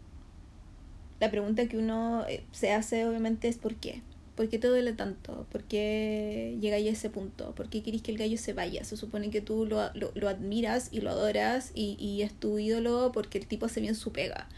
la 1.21 1.31
pregunta 1.31 1.67
que 1.67 1.77
uno 1.77 2.25
eh, 2.27 2.45
se 2.53 2.73
hace 2.73 3.07
obviamente 3.07 3.49
es 3.49 3.59
¿por 3.59 3.75
qué? 3.77 4.03
¿Por 4.35 4.49
qué 4.49 4.59
te 4.59 4.67
duele 4.67 4.93
tanto? 4.93 5.47
¿Por 5.51 5.63
qué 5.65 6.57
llegáis 6.61 6.89
a 6.89 6.91
ese 6.91 7.11
punto? 7.11 7.55
¿Por 7.55 7.69
qué 7.69 7.83
querés 7.83 8.03
que 8.03 8.11
el 8.11 8.19
gallo 8.19 8.37
se 8.37 8.53
vaya? 8.53 8.83
Se 8.85 8.97
supone 8.97 9.31
que 9.31 9.41
tú 9.41 9.65
lo, 9.65 9.91
lo, 9.95 10.29
admiras 10.29 10.89
y 10.91 11.01
lo 11.01 11.11
adoras 11.11 11.71
y, 11.75 11.97
y, 12.01 12.23
es 12.23 12.33
tu 12.33 12.59
ídolo 12.59 13.13
porque 13.13 13.39
el 13.39 13.47
tipo 13.47 13.67
hace 13.67 13.81
bien 13.81 13.95
su 13.95 14.13
pega. 14.13 14.49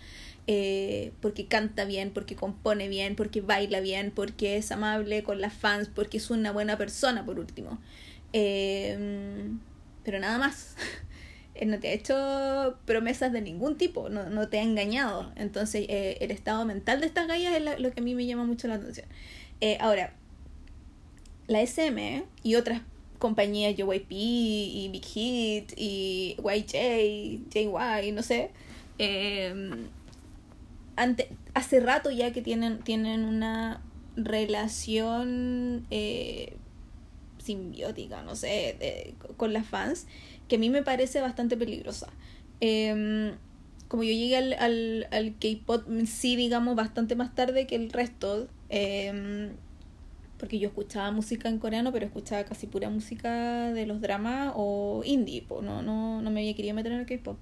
Eh, 0.47 1.13
porque 1.21 1.47
canta 1.47 1.85
bien, 1.85 2.11
porque 2.13 2.37
compone 2.37 2.89
bien, 2.89 3.17
porque 3.17 3.41
baila 3.43 3.81
bien, 3.81 4.13
porque 4.15 4.57
es 4.57 4.73
amable 4.73 5.23
con 5.23 5.41
las 5.41 5.53
fans, 5.53 5.91
porque 5.95 6.19
es 6.19 6.31
una 6.31 6.53
buena 6.53 6.79
persona, 6.79 7.27
por 7.27 7.39
último. 7.39 7.79
Eh, 8.33 9.51
pero 10.05 10.19
nada 10.21 10.39
más. 10.39 10.77
no 11.65 11.79
te 11.79 11.89
ha 11.89 11.93
hecho 11.93 12.79
promesas 12.85 13.33
de 13.33 13.41
ningún 13.41 13.79
tipo, 13.79 14.11
no, 14.11 14.29
no 14.29 14.49
te 14.49 14.59
ha 14.59 14.63
engañado. 14.63 15.33
Entonces, 15.37 15.87
eh, 15.89 16.19
el 16.21 16.31
estado 16.31 16.65
mental 16.65 17.01
de 17.01 17.07
estas 17.07 17.27
gallas 17.27 17.55
es 17.57 17.81
lo 17.81 17.91
que 17.91 18.01
a 18.01 18.03
mí 18.03 18.15
me 18.15 18.27
llama 18.27 18.45
mucho 18.45 18.69
la 18.69 18.75
atención. 18.75 19.07
Eh, 19.61 19.79
ahora, 19.81 20.13
la 21.47 21.63
SM 21.63 22.25
y 22.43 22.55
otras 22.57 22.83
compañías, 23.19 23.75
JYP 23.75 24.11
y 24.11 24.89
Big 24.93 25.05
Hit 25.05 25.73
y 25.77 26.37
YJ, 26.39 27.51
JY, 27.51 28.13
no 28.13 28.23
sé, 28.23 28.51
eh, 28.99 29.87
ante, 30.97 31.29
hace 31.55 31.81
rato 31.81 32.11
ya 32.11 32.33
que 32.33 32.43
tienen, 32.43 32.81
tienen 32.81 33.25
una 33.25 33.81
relación 34.17 35.87
eh, 35.91 36.57
simbiótica, 37.39 38.23
no 38.23 38.37
sé, 38.37 39.15
con 39.37 39.53
las 39.53 39.67
fans, 39.67 40.07
que 40.49 40.57
a 40.57 40.59
mí 40.59 40.71
me 40.71 40.83
parece 40.83 41.21
bastante 41.21 41.57
peligrosa. 41.57 42.09
Em, 42.61 43.35
como 43.89 44.03
yo 44.03 44.11
llegué 44.11 44.37
al, 44.37 44.53
al, 44.55 45.09
al 45.11 45.35
K-pop, 45.39 45.87
sí, 46.07 46.37
digamos, 46.37 46.75
bastante 46.77 47.15
más 47.15 47.35
tarde 47.35 47.67
que 47.67 47.77
el 47.77 47.91
resto, 47.91 48.49
em, 48.69 49.51
porque 50.39 50.59
yo 50.59 50.69
escuchaba 50.69 51.11
música 51.11 51.49
en 51.49 51.59
coreano, 51.59 51.93
pero 51.93 52.07
escuchaba 52.07 52.45
casi 52.45 52.67
pura 52.67 52.91
música 52.91 53.73
de 53.73 53.87
los 53.87 54.01
dramas 54.01 54.53
o 54.57 55.03
indie, 55.05 55.45
no, 55.49 55.83
no, 55.83 56.21
no 56.21 56.31
me 56.31 56.41
había 56.41 56.55
querido 56.55 56.75
meter 56.75 56.93
en 56.93 57.01
el 57.01 57.07
K-pop. 57.07 57.39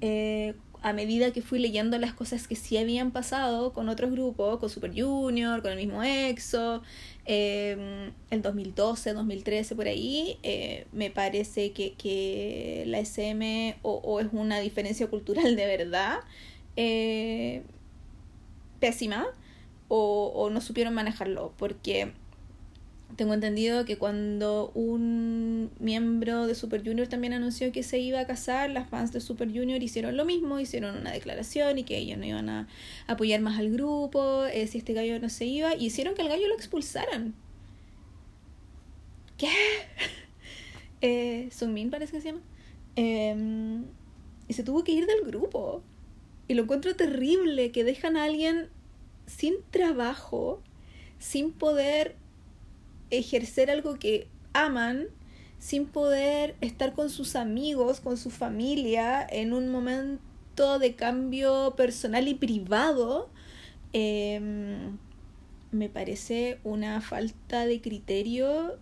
Eh, 0.00 0.54
a 0.82 0.92
medida 0.92 1.32
que 1.32 1.42
fui 1.42 1.58
leyendo 1.58 1.98
las 1.98 2.12
cosas 2.12 2.46
que 2.46 2.54
sí 2.54 2.76
habían 2.76 3.10
pasado 3.10 3.72
con 3.72 3.88
otros 3.88 4.12
grupos, 4.12 4.58
con 4.60 4.70
Super 4.70 4.92
Junior, 4.94 5.60
con 5.60 5.72
el 5.72 5.78
mismo 5.78 6.02
EXO, 6.02 6.82
eh, 7.26 8.10
el 8.30 8.42
2012, 8.42 9.12
2013, 9.12 9.74
por 9.74 9.88
ahí, 9.88 10.38
eh, 10.42 10.86
me 10.92 11.10
parece 11.10 11.72
que, 11.72 11.94
que 11.94 12.84
la 12.86 13.00
SM 13.00 13.76
o, 13.82 14.20
es 14.20 14.28
una 14.32 14.60
diferencia 14.60 15.08
cultural 15.08 15.56
de 15.56 15.66
verdad 15.66 16.20
eh, 16.76 17.62
pésima 18.78 19.26
o, 19.88 20.32
o 20.34 20.50
no 20.50 20.60
supieron 20.60 20.94
manejarlo, 20.94 21.52
porque 21.56 22.12
tengo 23.16 23.34
entendido 23.34 23.84
que 23.84 23.96
cuando 23.96 24.70
un 24.74 25.70
miembro 25.80 26.46
de 26.46 26.54
Super 26.54 26.84
Junior 26.84 27.08
también 27.08 27.32
anunció 27.32 27.72
que 27.72 27.82
se 27.82 27.98
iba 27.98 28.20
a 28.20 28.26
casar, 28.26 28.70
las 28.70 28.88
fans 28.88 29.12
de 29.12 29.20
Super 29.20 29.48
Junior 29.48 29.82
hicieron 29.82 30.16
lo 30.16 30.24
mismo, 30.24 30.60
hicieron 30.60 30.96
una 30.96 31.10
declaración 31.10 31.78
y 31.78 31.84
que 31.84 31.96
ellos 31.96 32.18
no 32.18 32.26
iban 32.26 32.48
a 32.48 32.68
apoyar 33.06 33.40
más 33.40 33.58
al 33.58 33.70
grupo 33.70 34.44
eh, 34.44 34.66
si 34.66 34.78
este 34.78 34.92
gallo 34.92 35.18
no 35.20 35.30
se 35.30 35.46
iba, 35.46 35.74
y 35.74 35.86
hicieron 35.86 36.14
que 36.14 36.22
el 36.22 36.28
gallo 36.28 36.46
lo 36.48 36.54
expulsaran. 36.54 37.34
¿Qué? 39.36 39.48
eh, 41.00 41.48
Sunmin 41.50 41.90
parece 41.90 42.12
que 42.12 42.20
se 42.20 42.28
llama. 42.28 42.42
Em, 42.94 43.84
y 44.48 44.52
se 44.52 44.62
tuvo 44.62 44.84
que 44.84 44.92
ir 44.92 45.06
del 45.06 45.22
grupo. 45.24 45.82
Y 46.46 46.54
lo 46.54 46.62
encuentro 46.62 46.94
terrible 46.94 47.72
que 47.72 47.84
dejan 47.84 48.16
a 48.16 48.24
alguien 48.24 48.68
sin 49.28 49.54
trabajo, 49.70 50.60
sin 51.20 51.52
poder 51.52 52.16
ejercer 53.10 53.70
algo 53.70 53.98
que 53.98 54.26
aman 54.52 55.08
sin 55.58 55.86
poder 55.86 56.56
estar 56.60 56.92
con 56.94 57.10
sus 57.10 57.36
amigos, 57.36 58.00
con 58.00 58.16
su 58.16 58.30
familia, 58.30 59.26
en 59.28 59.52
un 59.52 59.68
momento 59.68 60.78
de 60.78 60.94
cambio 60.94 61.74
personal 61.76 62.28
y 62.28 62.34
privado, 62.34 63.28
em, 63.92 64.96
me 65.72 65.88
parece 65.88 66.58
una 66.64 67.00
falta 67.00 67.66
de 67.66 67.80
criterio 67.80 68.78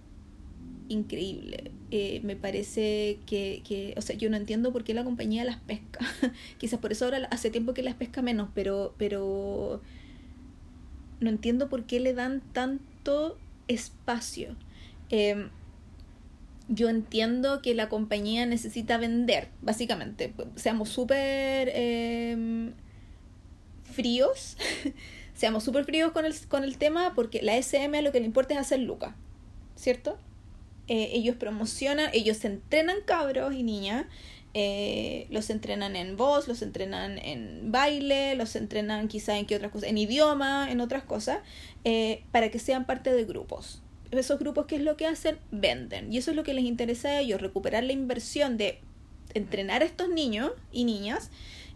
increíble. 0.89 1.73
Eh, 1.91 2.21
me 2.23 2.37
parece 2.37 3.19
que, 3.27 3.63
que, 3.67 3.95
o 3.97 4.03
sea, 4.03 4.17
yo 4.17 4.31
no 4.31 4.37
entiendo 4.37 4.73
por 4.73 4.85
qué 4.85 4.95
la 4.95 5.05
compañía 5.05 5.45
las 5.45 5.59
pesca. 5.59 6.01
Quizás 6.59 6.79
por 6.81 6.93
eso 6.93 7.07
ahora 7.07 7.27
hace 7.31 7.51
tiempo 7.51 7.75
que 7.75 7.83
las 7.83 7.95
pesca 7.95 8.23
menos, 8.23 8.51
pero, 8.55 8.95
pero 8.99 9.81
no 11.21 11.31
entiendo 11.31 11.69
por 11.69 11.85
qué 11.85 12.01
le 12.01 12.15
dan 12.15 12.43
tanto 12.53 13.39
espacio. 13.69 14.57
Em, 15.11 15.51
yo 16.69 16.89
entiendo 16.89 17.63
que 17.63 17.75
la 17.75 17.89
compañía 17.89 18.45
necesita 18.47 18.99
vender, 18.99 19.49
básicamente. 19.63 20.33
Seamos 20.57 20.89
súper 20.89 21.71
em, 21.75 22.73
fríos, 23.85 24.57
seamos 25.35 25.65
súper 25.65 25.85
fríos 25.85 26.13
con 26.13 26.25
el, 26.25 26.35
con 26.49 26.65
el 26.65 26.77
tema, 26.77 27.15
porque 27.15 27.43
la 27.43 27.57
SM 27.57 28.03
lo 28.03 28.13
que 28.13 28.21
le 28.21 28.27
importa 28.27 28.55
es 28.55 28.61
hacer 28.61 28.81
lucas, 28.81 29.15
¿cierto? 29.77 30.19
Eh, 30.89 31.11
ellos 31.15 31.37
promocionan, 31.37 32.11
ellos 32.13 32.45
entrenan 32.45 32.99
cabros 33.05 33.55
y 33.55 33.63
niñas, 33.63 34.07
eh, 34.59 35.27
los 35.29 35.51
entrenan 35.51 35.97
en 35.97 36.17
voz, 36.17 36.49
los 36.49 36.63
entrenan 36.63 37.19
en 37.19 37.71
baile, 37.71 38.35
los 38.37 38.57
entrenan 38.57 39.07
quizá 39.07 39.37
en 39.37 39.45
qué 39.45 39.55
otras 39.55 39.71
cosas, 39.71 39.91
en 39.91 39.99
idioma, 39.99 40.71
en 40.71 40.81
otras 40.81 41.03
cosas, 41.03 41.41
eh, 41.85 42.23
para 42.33 42.51
que 42.51 42.59
sean 42.59 42.87
parte 42.87 43.13
de 43.13 43.27
grupos. 43.27 43.83
Esos 44.13 44.39
grupos, 44.39 44.65
¿qué 44.65 44.77
es 44.77 44.81
lo 44.81 44.97
que 44.97 45.07
hacen? 45.07 45.37
Venden. 45.51 46.11
Y 46.11 46.17
eso 46.17 46.31
es 46.31 46.39
lo 46.39 46.43
que 46.43 46.55
les 46.55 46.65
interesa 46.65 47.11
a 47.11 47.21
ellos, 47.21 47.39
recuperar 47.39 47.85
la 47.85 47.93
inversión 47.93 48.57
de 48.57 48.81
entrenar 49.35 49.83
a 49.83 49.85
estos 49.85 50.09
niños 50.09 50.53
y 50.73 50.85
niñas 50.85 51.31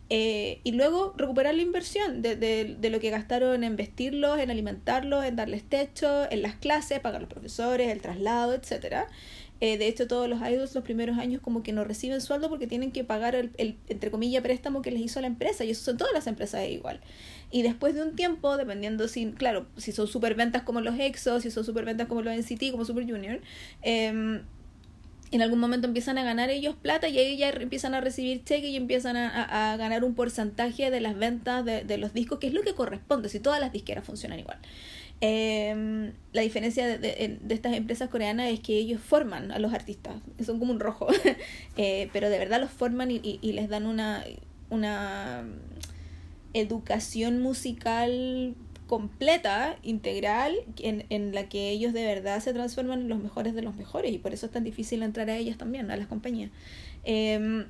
eh, 0.09 0.61
y 0.65 0.73
luego 0.73 1.13
recuperar 1.19 1.55
la 1.55 1.61
inversión 1.61 2.23
de, 2.23 2.35
de, 2.35 2.77
de, 2.81 2.89
lo 2.89 2.99
que 2.99 3.11
gastaron 3.11 3.63
en 3.63 3.77
vestirlos, 3.77 4.39
en 4.39 4.51
alimentarlos, 4.51 5.27
en 5.27 5.37
darles 5.37 5.65
techo, 5.65 6.31
en 6.31 6.41
las 6.41 6.55
clases, 6.55 6.99
pagar 7.01 7.21
los 7.21 7.29
profesores, 7.29 7.91
el 7.91 8.01
traslado, 8.01 8.55
etcétera. 8.55 9.07
Eh, 9.61 9.76
de 9.76 9.88
hecho, 9.88 10.07
todos 10.07 10.29
los 10.29 10.40
idols 10.40 10.75
los 10.75 10.85
primeros 10.85 11.19
años 11.19 11.43
como 11.43 11.62
que 11.62 11.73
no 11.73 11.85
reciben 11.85 12.21
sueldo 12.21 12.49
porque 12.49 12.67
tienen 12.67 12.93
que 12.93 13.05
pagar 13.05 13.35
el, 13.35 13.52
entre 13.88 14.11
comillas, 14.11 14.43
préstamo 14.43 14.81
que 14.83 14.90
les 14.90 15.02
hizo 15.02 15.21
la 15.21 15.26
empresa. 15.26 15.64
Y 15.64 15.71
eso 15.71 15.85
son 15.85 15.99
todas 15.99 16.12
las 16.14 16.26
empresas 16.26 16.67
igual. 16.69 17.00
Y 17.50 17.62
después 17.62 17.95
de 17.95 18.02
un 18.02 18.17
tiempo, 18.17 18.57
dependiendo 18.57 19.09
si, 19.09 19.33
claro, 19.33 19.67
si 19.76 19.93
son 19.93 20.07
superventas 20.07 20.62
como 20.62 20.81
los 20.81 20.99
EXO, 20.99 21.40
si 21.40 21.50
son 21.50 21.64
superventas 21.64 22.09
como 22.09 22.23
los 22.23 22.35
NCT, 22.35 22.71
como 22.71 22.85
Super 22.85 23.05
Junior, 23.05 23.40
eh, 23.83 24.40
en 25.31 25.43
algún 25.43 25.61
momento 25.61 25.87
empiezan 25.87 26.19
a 26.19 26.25
ganar 26.25 26.50
ellos 26.50 26.75
plata 26.81 27.09
y 27.09 27.19
ahí 27.19 27.37
ya 27.37 27.50
empiezan 27.50 27.95
a 27.95 28.00
recibir 28.00 28.43
cheques 28.45 28.71
y 28.71 28.76
empiezan 28.76 29.17
a, 29.17 29.73
a, 29.73 29.76
ganar 29.76 30.02
un 30.05 30.14
porcentaje 30.14 30.90
de 30.90 31.00
las 31.00 31.17
ventas 31.17 31.64
de, 31.64 31.85
de, 31.85 31.99
los 31.99 32.12
discos, 32.12 32.38
que 32.38 32.49
es 32.49 32.52
lo 32.52 32.62
que 32.62 32.75
corresponde, 32.75 33.29
si 33.29 33.38
todas 33.38 33.61
las 33.61 33.73
disqueras 33.73 34.05
funcionan 34.05 34.40
igual. 34.40 34.59
Eh, 35.21 36.12
la 36.33 36.43
diferencia 36.43 36.87
de, 36.87 36.99
de, 36.99 37.55
estas 37.55 37.75
empresas 37.75 38.09
coreanas 38.09 38.50
es 38.50 38.61
que 38.61 38.79
ellos 38.79 39.00
forman 39.00 39.53
a 39.53 39.59
los 39.59 39.75
artistas, 39.75 40.15
son 40.45 40.59
como 40.59 40.73
un 40.73 40.81
rojo, 40.81 41.09
eh, 41.77 42.09
pero 42.12 42.31
de 42.31 42.39
verdad 42.39 42.61
los 42.61 42.71
forman 42.71 43.11
y, 43.11 43.21
y, 43.23 43.53
les 43.53 43.69
dan 43.69 43.87
una, 43.87 44.25
una 44.71 45.45
educación 46.55 47.43
musical 47.43 48.55
completa, 48.87 49.77
integral, 49.83 50.57
en, 50.79 51.05
en 51.11 51.35
la 51.35 51.49
que 51.49 51.71
ellos 51.71 51.93
de 51.93 52.07
verdad 52.07 52.41
se 52.41 52.53
transforman 52.55 53.03
en 53.03 53.09
los 53.09 53.21
mejores 53.21 53.55
de 53.55 53.62
los 53.62 53.77
mejores 53.77 54.12
y 54.12 54.19
por 54.19 54.33
eso 54.33 54.47
es 54.47 54.53
tan 54.53 54.65
difícil 54.65 55.03
entrar 55.03 55.29
a 55.29 55.37
ellas 55.37 55.59
también, 55.59 55.91
a 55.91 55.97
las 55.97 56.07
compañías. 56.07 56.50
Eh, 57.05 57.67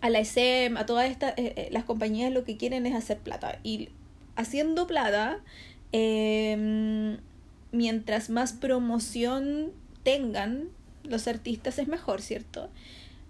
a 0.00 0.10
la 0.10 0.20
SM, 0.20 0.78
a 0.78 0.86
todas 0.86 1.10
estas, 1.10 1.34
eh, 1.36 1.52
eh, 1.56 1.68
las 1.70 1.84
compañías 1.84 2.32
lo 2.32 2.44
que 2.44 2.56
quieren 2.56 2.86
es 2.86 2.94
hacer 2.94 3.18
plata 3.18 3.58
y 3.62 3.90
haciendo 4.36 4.86
plata 4.86 5.40
eh, 5.92 7.18
mientras 7.72 8.30
más 8.30 8.52
promoción 8.52 9.72
tengan 10.02 10.68
los 11.04 11.26
artistas 11.28 11.78
es 11.78 11.88
mejor, 11.88 12.22
¿cierto? 12.22 12.70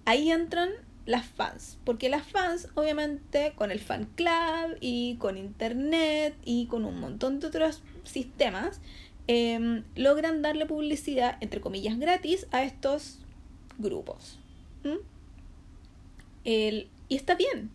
Ahí 0.04 0.30
entran 0.30 0.70
las 1.06 1.26
fans, 1.26 1.78
porque 1.84 2.08
las 2.08 2.26
fans 2.26 2.68
obviamente 2.74 3.52
con 3.56 3.70
el 3.70 3.80
fan 3.80 4.06
club 4.14 4.76
y 4.80 5.16
con 5.16 5.36
internet 5.36 6.36
y 6.44 6.66
con 6.66 6.84
un 6.84 7.00
montón 7.00 7.40
de 7.40 7.46
otros 7.46 7.82
sistemas 8.04 8.80
eh, 9.26 9.82
logran 9.96 10.42
darle 10.42 10.66
publicidad, 10.66 11.38
entre 11.40 11.60
comillas, 11.60 11.98
gratis 11.98 12.46
a 12.50 12.64
estos 12.64 13.18
grupos. 13.78 14.38
El, 16.44 16.88
y 17.08 17.16
está 17.16 17.34
bien, 17.34 17.70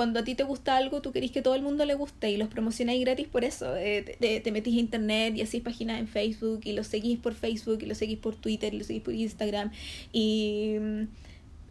cuando 0.00 0.20
a 0.20 0.24
ti 0.24 0.34
te 0.34 0.44
gusta 0.44 0.78
algo, 0.78 1.02
tú 1.02 1.12
querés 1.12 1.30
que 1.30 1.42
todo 1.42 1.54
el 1.54 1.60
mundo 1.60 1.84
le 1.84 1.92
guste 1.92 2.30
y 2.30 2.38
los 2.38 2.48
promocionáis 2.48 3.02
gratis 3.02 3.28
por 3.28 3.44
eso. 3.44 3.76
Eh, 3.76 4.16
te, 4.18 4.40
te, 4.40 4.50
metís 4.50 4.74
a 4.78 4.80
internet 4.80 5.36
y 5.36 5.42
hacís 5.42 5.60
páginas 5.60 6.00
en 6.00 6.08
Facebook 6.08 6.62
y 6.64 6.72
los 6.72 6.86
seguís 6.86 7.18
por 7.18 7.34
Facebook 7.34 7.80
y 7.82 7.84
los 7.84 7.98
seguís 7.98 8.16
por 8.18 8.34
Twitter 8.34 8.72
y 8.72 8.78
los 8.78 8.86
seguís 8.86 9.02
por 9.02 9.12
Instagram 9.12 9.72
y 10.10 10.76
mm, 10.80 11.02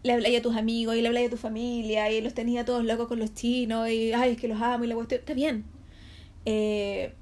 le 0.04 0.14
habláis 0.14 0.38
a 0.38 0.42
tus 0.44 0.56
amigos 0.56 0.96
y 0.96 1.02
le 1.02 1.08
habláis 1.08 1.26
a 1.26 1.32
tu 1.32 1.38
familia 1.38 2.12
y 2.12 2.22
los 2.22 2.36
tenías 2.36 2.68
todos 2.68 2.86
locos 2.86 3.08
con 3.08 3.18
los 3.18 3.34
chinos 3.34 3.90
y 3.90 4.14
ay, 4.14 4.34
es 4.34 4.38
que 4.38 4.48
los 4.48 4.62
amo 4.62 4.84
y 4.84 4.88
la 4.90 4.94
cuestión. 4.94 5.22
Está 5.22 5.34
bien. 5.34 5.64
Eh, 6.46 7.14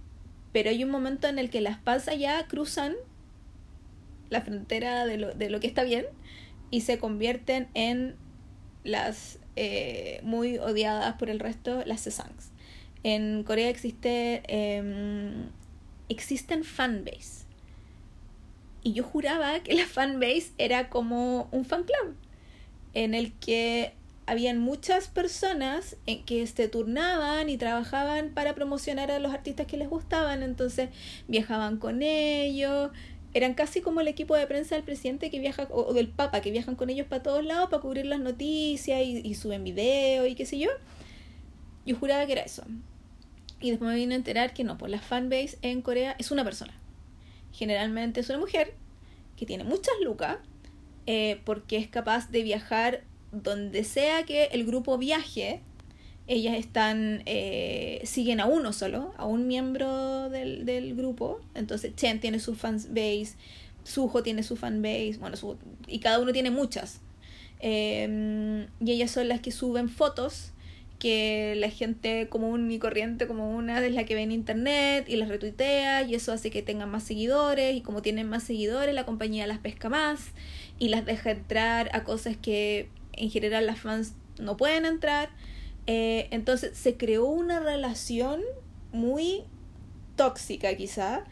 pero 0.52 0.72
hay 0.72 0.84
un 0.84 0.90
momento 0.90 1.30
en 1.30 1.40
el 1.40 1.50
que 1.50 1.62
las 1.62 1.78
pasas 1.78 2.20
ya 2.20 2.46
cruzan 2.48 2.96
la 4.30 4.42
frontera 4.42 5.06
de 5.06 5.18
lo, 5.18 5.34
de 5.34 5.50
lo 5.50 5.62
que 5.62 5.68
está 5.68 5.86
bien 5.86 6.06
y 6.70 6.82
se 6.82 6.98
convierten 7.00 7.70
en 7.76 8.16
las 8.84 9.40
eh, 9.58 10.22
muy 10.24 10.58
odiadas 10.58 11.16
por 11.16 11.30
el 11.30 11.40
resto, 11.40 11.84
las 11.86 12.02
Sesangs. 12.02 12.52
En 13.04 13.44
Corea 13.44 13.70
existe 13.70 14.44
eh, 14.48 15.34
existen 16.10 16.64
fanbase. 16.64 17.46
Y 18.84 18.94
yo 18.94 19.04
juraba 19.04 19.60
que 19.60 19.74
la 19.74 19.86
fanbase 19.86 20.52
era 20.58 20.90
como 20.90 21.50
un 21.52 21.66
fan 21.66 21.84
club 21.84 22.16
en 22.94 23.14
el 23.14 23.34
que 23.34 23.94
habían 24.26 24.60
muchas 24.60 25.08
personas 25.08 25.96
en 26.06 26.24
que 26.26 26.46
se 26.48 26.68
turnaban 26.68 27.50
y 27.50 27.58
trabajaban 27.58 28.34
para 28.34 28.56
promocionar 28.56 29.10
a 29.10 29.20
los 29.20 29.34
artistas 29.34 29.68
que 29.68 29.78
les 29.78 29.90
gustaban, 29.90 30.44
entonces 30.44 30.90
viajaban 31.28 31.78
con 31.78 32.02
ellos, 32.02 32.92
eran 33.34 33.54
casi 33.54 33.82
como 33.82 34.02
el 34.02 34.08
equipo 34.08 34.36
de 34.36 34.48
prensa 34.48 34.76
del 34.76 34.84
presidente 34.84 35.30
que 35.30 35.40
viaja, 35.40 35.68
o, 35.70 35.94
del 35.94 36.08
papa, 36.08 36.42
que 36.42 36.52
viajan 36.52 36.76
con 36.76 36.90
ellos 36.90 37.08
para 37.08 37.24
todos 37.24 37.44
lados 37.46 37.70
para 37.70 37.82
cubrir 37.82 38.06
las 38.06 38.20
noticias 38.20 39.02
y, 39.04 39.34
suben 39.36 39.64
videos 39.64 40.28
y 40.28 40.36
qué 40.36 40.46
sé 40.46 40.58
yo. 40.60 40.70
Yo 41.86 41.96
juraba 41.96 42.26
que 42.26 42.34
era 42.34 42.42
eso. 42.42 42.64
Y 43.60 43.72
después 43.72 43.90
me 43.90 43.96
vine 43.96 44.14
a 44.16 44.18
enterar 44.18 44.54
que 44.54 44.64
no, 44.64 44.78
pues 44.78 44.92
la 44.92 45.00
fanbase 45.00 45.58
en 45.62 45.82
Corea 45.82 46.16
es 46.20 46.32
una 46.32 46.44
persona. 46.44 46.74
Generalmente 47.52 48.20
es 48.20 48.30
una 48.30 48.40
mujer 48.40 48.74
que 49.36 49.46
tiene 49.46 49.64
muchas 49.64 49.94
lucas 50.04 50.38
eh, 51.06 51.42
porque 51.46 51.78
es 51.78 51.88
capaz 51.88 52.30
de 52.30 52.44
viajar 52.44 53.04
donde 53.32 53.84
sea 53.84 54.24
que 54.24 54.46
el 54.46 54.66
grupo 54.66 54.98
viaje. 54.98 55.62
Ellas 56.28 56.58
están, 56.58 57.24
eh, 57.26 58.02
siguen 58.04 58.40
a 58.40 58.46
uno 58.46 58.74
solo, 58.74 59.14
a 59.18 59.26
un 59.26 59.48
miembro 59.48 60.30
del, 60.30 60.66
del 60.66 60.96
grupo. 60.96 61.40
Entonces 61.56 61.96
Chen 61.96 62.20
tiene 62.20 62.40
su 62.40 62.56
fanbase, 62.56 63.36
Suho 63.84 64.22
tiene 64.24 64.44
su 64.44 64.58
fanbase, 64.58 65.18
bueno, 65.20 65.38
su, 65.38 65.58
y 65.88 66.00
cada 66.00 66.20
uno 66.20 66.34
tiene 66.34 66.52
muchas. 66.52 67.02
Eh, 67.60 68.68
y 68.80 68.92
ellas 68.92 69.12
son 69.12 69.28
las 69.30 69.40
que 69.40 69.52
suben 69.52 69.90
fotos 69.90 70.52
que 71.00 71.54
la 71.58 71.70
gente 71.70 72.28
común 72.28 72.72
y 72.72 72.80
corriente 72.80 73.28
como 73.28 73.56
una 73.56 73.86
es 73.86 73.94
la 73.94 74.06
que 74.06 74.16
ve 74.16 74.24
en 74.24 74.32
internet 74.32 75.06
y 75.08 75.16
las 75.16 75.30
retuitea 75.30 76.04
y 76.04 76.16
eso 76.16 76.32
hace 76.32 76.50
que 76.50 76.64
tengan 76.64 76.90
más 76.90 77.04
seguidores 77.04 77.76
y 77.76 77.82
como 77.82 78.02
tienen 78.02 78.28
más 78.28 78.44
seguidores 78.44 78.96
la 78.96 79.06
compañía 79.06 79.46
las 79.48 79.60
pesca 79.60 79.90
más 79.90 80.32
y 80.80 80.90
las 80.90 81.06
deja 81.06 81.32
entrar 81.32 81.90
a 81.94 82.04
cosas 82.04 82.36
que 82.36 82.90
en 83.14 83.30
general 83.30 83.66
las 83.68 83.80
fans 83.80 84.14
no 84.40 84.58
pueden 84.58 84.86
entrar 84.86 85.30
eh, 85.88 86.28
entonces 86.32 86.78
se 86.78 86.98
creó 86.98 87.26
una 87.26 87.62
relación 87.62 88.42
muy 88.92 89.44
tóxica 90.18 90.76
quizá 90.76 91.24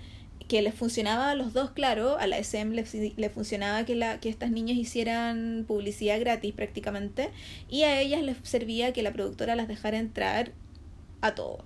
que 0.48 0.62
les 0.62 0.74
funcionaba 0.74 1.32
a 1.32 1.36
los 1.36 1.54
dos, 1.54 1.72
claro, 1.72 2.18
a 2.18 2.28
la 2.28 2.38
SM 2.38 2.76
le, 2.76 3.30
funcionaba 3.30 3.84
que, 3.84 4.30
estas 4.30 4.52
niñas 4.52 4.78
hicieran 4.78 5.66
publicidad 5.68 6.20
gratis 6.20 6.54
prácticamente, 6.54 7.32
y 7.68 7.82
a 7.82 8.00
ellas 8.00 8.22
les 8.22 8.38
servía 8.44 8.94
que 8.94 9.02
la 9.02 9.12
productora 9.12 9.56
las 9.56 9.68
dejara 9.68 9.98
entrar 9.98 10.52
a 11.22 11.34
todo. 11.34 11.66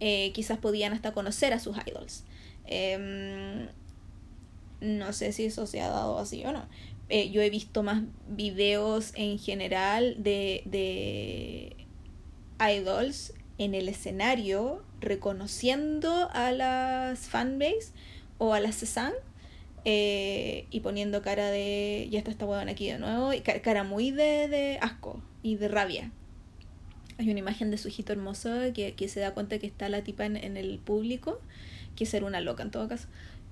Eh, 0.00 0.32
quizás 0.34 0.58
podían 0.58 0.92
hasta 0.92 1.12
conocer 1.12 1.54
a 1.54 1.58
sus 1.58 1.78
idols. 1.86 2.24
Em, 2.66 3.68
no 4.80 5.12
sé 5.14 5.32
si 5.32 5.46
eso 5.46 5.66
se 5.66 5.80
ha 5.80 5.88
dado 5.88 6.18
así 6.18 6.44
o 6.44 6.52
no. 6.52 6.68
Eh, 7.08 7.30
yo 7.30 7.40
he 7.40 7.48
visto 7.48 7.82
más 7.82 8.02
videos 8.28 9.12
en 9.14 9.38
general 9.38 10.22
de 10.22 11.83
idols 12.70 13.32
en 13.58 13.74
el 13.74 13.88
escenario 13.88 14.82
reconociendo 15.00 16.28
a 16.32 16.52
las 16.52 17.20
fanbase 17.28 17.92
o 18.38 18.54
a 18.54 18.60
las 18.60 18.76
Cezanne 18.76 19.14
eh, 19.84 20.66
y 20.70 20.80
poniendo 20.80 21.22
cara 21.22 21.50
de 21.50 22.08
ya 22.10 22.18
está 22.18 22.30
esta 22.30 22.46
huevona 22.46 22.72
aquí 22.72 22.90
de 22.90 22.98
nuevo 22.98 23.32
y 23.32 23.40
cara 23.40 23.84
muy 23.84 24.10
de, 24.10 24.48
de, 24.48 24.78
asco 24.80 25.22
y 25.42 25.56
de 25.56 25.68
rabia. 25.68 26.10
Hay 27.18 27.30
una 27.30 27.38
imagen 27.38 27.70
de 27.70 27.78
su 27.78 27.88
hijito 27.88 28.12
hermoso 28.12 28.50
que, 28.74 29.08
se 29.08 29.20
da 29.20 29.34
cuenta 29.34 29.58
que 29.58 29.66
está 29.66 29.88
la 29.88 30.02
tipa 30.02 30.24
en, 30.24 30.36
en 30.36 30.56
el 30.56 30.78
público, 30.78 31.40
que 31.94 32.06
ser 32.06 32.24
una 32.24 32.40
loca 32.40 32.62
en 32.62 32.70
todo 32.70 32.88
caso. 32.88 33.06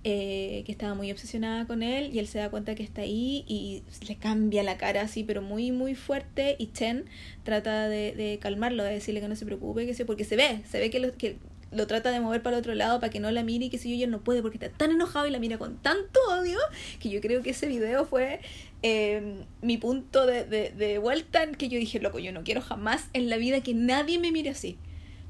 Eh, 0.05 0.65
que 0.67 0.73
estaba 0.73 0.95
muy 0.95 1.13
obsesionada 1.13 1.65
con 1.65 1.85
él 1.85 2.11
y 2.13 2.19
él 2.19 2.27
se 2.27 2.41
da 2.41 2.51
cuenta 2.51 2.75
que 2.75 2.83
está 2.83 3.03
ahí 3.03 3.45
y 3.47 3.85
le 4.09 4.17
cambia 4.17 4.65
la 4.65 4.77
cara 4.77 5.03
así, 5.03 5.23
pero 5.23 5.43
muy, 5.43 5.71
muy 5.71 5.95
fuerte. 5.95 6.57
Y 6.59 6.73
Chen 6.73 7.05
trata 7.45 7.89
de, 7.89 8.13
de 8.13 8.39
calmarlo, 8.41 8.83
de 8.83 8.95
decirle 8.95 9.21
que 9.21 9.29
no 9.29 9.37
se 9.37 9.47
preocupe, 9.47 9.87
que 9.87 9.95
sé, 9.95 10.05
porque 10.05 10.25
se 10.25 10.35
ve, 10.35 10.61
se 10.69 10.81
ve 10.81 10.91
que 10.91 10.99
lo, 10.99 11.13
que 11.13 11.37
lo 11.71 11.87
trata 11.87 12.11
de 12.11 12.19
mover 12.19 12.43
para 12.43 12.57
el 12.57 12.61
otro 12.61 12.75
lado 12.75 12.99
para 12.99 13.11
que 13.11 13.21
no 13.21 13.31
la 13.31 13.45
mire 13.45 13.67
y 13.67 13.71
que 13.71 13.79
si 13.79 13.97
yo, 13.97 14.07
no 14.09 14.23
puede 14.23 14.43
porque 14.43 14.57
está 14.57 14.71
tan 14.71 14.91
enojado 14.91 15.29
y 15.29 15.31
la 15.31 15.39
mira 15.39 15.57
con 15.57 15.77
tanto 15.77 16.19
odio 16.31 16.59
que 16.99 17.09
yo 17.09 17.21
creo 17.21 17.43
que 17.43 17.51
ese 17.51 17.67
video 17.67 18.05
fue 18.05 18.41
em, 18.83 19.45
mi 19.61 19.79
punto 19.79 20.27
de, 20.27 20.45
de, 20.45 20.71
de 20.71 20.99
vuelta 20.99 21.45
en 21.45 21.55
que 21.55 21.69
yo 21.69 21.79
dije, 21.79 22.01
loco, 22.01 22.19
yo 22.19 22.33
no 22.33 22.43
quiero 22.43 22.61
jamás 22.61 23.09
en 23.13 23.31
la 23.31 23.37
vida 23.37 23.61
que 23.61 23.73
nadie 23.73 24.19
me 24.19 24.33
mire 24.33 24.51
así 24.51 24.77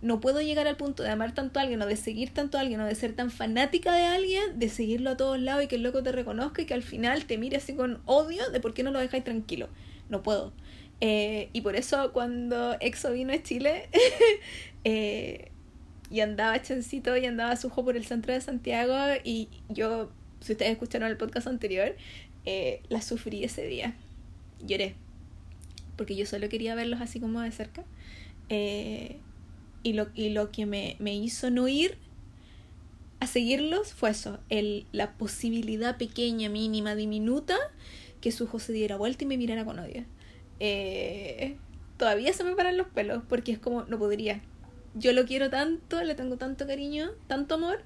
no 0.02 0.20
puedo 0.20 0.42
llegar 0.42 0.66
al 0.66 0.76
punto 0.76 1.04
de 1.04 1.10
amar 1.10 1.32
tanto 1.32 1.60
a 1.60 1.62
alguien 1.62 1.80
o 1.80 1.86
de 1.86 1.96
seguir 1.96 2.34
tanto 2.34 2.58
a 2.58 2.60
alguien 2.60 2.80
o 2.80 2.86
de 2.86 2.94
ser 2.96 3.14
tan 3.14 3.30
fanática 3.30 3.94
de 3.94 4.02
alguien, 4.02 4.58
de 4.58 4.68
seguirlo 4.68 5.10
a 5.10 5.16
todos 5.16 5.40
lados 5.40 5.64
y 5.64 5.68
que 5.68 5.76
el 5.76 5.82
loco 5.84 6.02
te 6.02 6.10
reconozca 6.10 6.60
y 6.60 6.66
que 6.66 6.74
al 6.74 6.82
final 6.82 7.24
te 7.24 7.38
mire 7.38 7.56
así 7.56 7.74
con 7.74 8.02
odio 8.04 8.50
de 8.50 8.58
por 8.58 8.74
qué 8.74 8.82
no 8.82 8.90
lo 8.90 8.98
dejáis 8.98 9.22
tranquilo. 9.22 9.68
No 10.10 10.24
puedo. 10.24 10.52
Eh, 11.00 11.50
y 11.52 11.60
por 11.60 11.76
eso 11.76 12.12
cuando 12.12 12.76
EXO 12.80 13.12
vino 13.12 13.32
a 13.32 13.42
Chile 13.42 13.88
eh, 14.84 15.50
y 16.10 16.20
andaba 16.20 16.60
Chencito 16.60 17.16
y 17.16 17.24
andaba 17.24 17.56
Sujo 17.56 17.84
por 17.84 17.96
el 17.96 18.04
centro 18.04 18.34
de 18.34 18.40
Santiago 18.40 18.96
y 19.24 19.48
yo, 19.68 20.10
si 20.40 20.52
ustedes 20.52 20.72
escucharon 20.72 21.08
el 21.08 21.16
podcast 21.16 21.46
anterior, 21.46 21.94
eh, 22.44 22.82
la 22.88 23.02
sufrí 23.02 23.44
ese 23.44 23.66
día. 23.66 23.94
Lloré. 24.60 24.96
Porque 25.96 26.16
yo 26.16 26.26
solo 26.26 26.48
quería 26.48 26.74
verlos 26.74 27.00
así 27.00 27.20
como 27.20 27.40
de 27.40 27.52
cerca. 27.52 27.84
Y 29.82 29.94
lo, 29.94 30.08
y 30.14 30.30
lo 30.30 30.50
que 30.50 30.66
me, 30.66 30.96
me 30.98 31.14
hizo 31.14 31.50
no 31.50 31.68
ir 31.68 31.96
a 33.22 33.26
seguirlos 33.28 33.92
fue 33.92 34.10
eso, 34.10 34.40
el, 34.48 34.84
la 34.90 35.12
posibilidad 35.12 35.96
pequeña, 35.96 36.48
mínima, 36.48 36.96
diminuta, 36.96 37.56
que 38.20 38.32
su 38.32 38.44
ojo 38.44 38.58
se 38.58 38.72
diera 38.72 38.96
vuelta 38.96 39.22
y 39.22 39.28
me 39.28 39.36
mirara 39.36 39.64
con 39.64 39.78
odio. 39.78 40.04
Eh, 40.58 41.56
todavía 41.98 42.32
se 42.32 42.42
me 42.42 42.56
paran 42.56 42.76
los 42.76 42.88
pelos 42.88 43.22
porque 43.28 43.52
es 43.52 43.60
como, 43.60 43.84
no 43.84 43.96
podría. 43.96 44.40
Yo 44.94 45.12
lo 45.12 45.24
quiero 45.24 45.50
tanto, 45.50 46.02
le 46.02 46.16
tengo 46.16 46.36
tanto 46.36 46.66
cariño, 46.66 47.12
tanto 47.28 47.54
amor, 47.54 47.82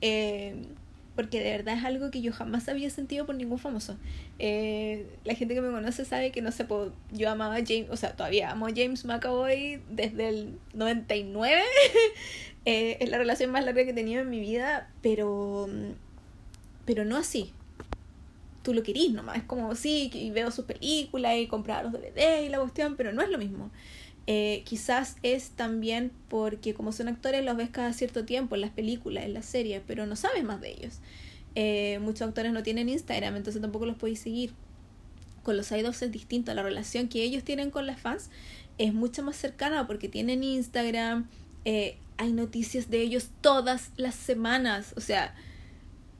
eh, 0.00 0.66
porque 1.14 1.40
de 1.40 1.50
verdad 1.50 1.76
es 1.76 1.84
algo 1.84 2.10
que 2.10 2.22
yo 2.22 2.32
jamás 2.32 2.68
había 2.68 2.88
sentido 2.88 3.26
por 3.26 3.34
ningún 3.34 3.58
famoso. 3.58 3.98
Eh, 4.38 5.06
la 5.24 5.34
gente 5.34 5.54
que 5.54 5.60
me 5.60 5.70
conoce 5.70 6.04
sabe 6.04 6.32
que 6.32 6.40
no 6.40 6.50
sé, 6.52 6.66
yo 7.10 7.30
amaba 7.30 7.56
a 7.56 7.64
James, 7.66 7.90
o 7.90 7.96
sea, 7.96 8.16
todavía 8.16 8.50
amo 8.50 8.66
a 8.66 8.70
James 8.74 9.04
McAvoy 9.04 9.82
desde 9.90 10.28
el 10.28 10.58
99. 10.72 11.62
eh, 12.64 12.96
es 13.00 13.10
la 13.10 13.18
relación 13.18 13.50
más 13.50 13.64
larga 13.64 13.84
que 13.84 13.90
he 13.90 13.94
tenido 13.94 14.22
en 14.22 14.30
mi 14.30 14.40
vida, 14.40 14.90
pero, 15.02 15.68
pero 16.86 17.04
no 17.04 17.16
así. 17.16 17.52
Tú 18.62 18.72
lo 18.72 18.82
querís 18.82 19.12
nomás, 19.12 19.38
es 19.38 19.42
como, 19.42 19.74
sí, 19.74 20.08
y 20.14 20.30
veo 20.30 20.50
sus 20.50 20.64
películas 20.64 21.36
y 21.36 21.48
compraba 21.48 21.82
los 21.82 21.92
DVD 21.92 22.44
y 22.44 22.48
la 22.48 22.60
cuestión, 22.60 22.96
pero 22.96 23.12
no 23.12 23.20
es 23.20 23.28
lo 23.28 23.36
mismo. 23.36 23.70
Eh, 24.26 24.62
quizás 24.64 25.16
es 25.22 25.50
también 25.50 26.12
porque 26.28 26.74
como 26.74 26.92
son 26.92 27.08
actores 27.08 27.44
los 27.44 27.56
ves 27.56 27.70
cada 27.70 27.92
cierto 27.92 28.24
tiempo 28.24 28.54
en 28.54 28.60
las 28.60 28.70
películas, 28.70 29.24
en 29.24 29.34
las 29.34 29.46
series, 29.46 29.82
pero 29.86 30.06
no 30.06 30.16
sabes 30.16 30.44
más 30.44 30.60
de 30.60 30.70
ellos. 30.70 31.00
Eh, 31.54 31.98
muchos 32.00 32.28
actores 32.28 32.52
no 32.52 32.62
tienen 32.62 32.88
Instagram, 32.88 33.36
entonces 33.36 33.60
tampoco 33.60 33.86
los 33.86 33.96
podéis 33.96 34.20
seguir. 34.20 34.52
Con 35.42 35.56
los 35.56 35.72
idols 35.72 36.00
es 36.02 36.12
distinto, 36.12 36.54
la 36.54 36.62
relación 36.62 37.08
que 37.08 37.24
ellos 37.24 37.42
tienen 37.42 37.70
con 37.72 37.86
las 37.86 38.00
fans 38.00 38.30
es 38.78 38.94
mucho 38.94 39.24
más 39.24 39.36
cercana 39.36 39.88
porque 39.88 40.08
tienen 40.08 40.44
Instagram, 40.44 41.28
eh, 41.64 41.96
hay 42.16 42.32
noticias 42.32 42.90
de 42.90 43.02
ellos 43.02 43.30
todas 43.40 43.90
las 43.96 44.14
semanas, 44.14 44.94
o 44.96 45.00
sea, 45.00 45.34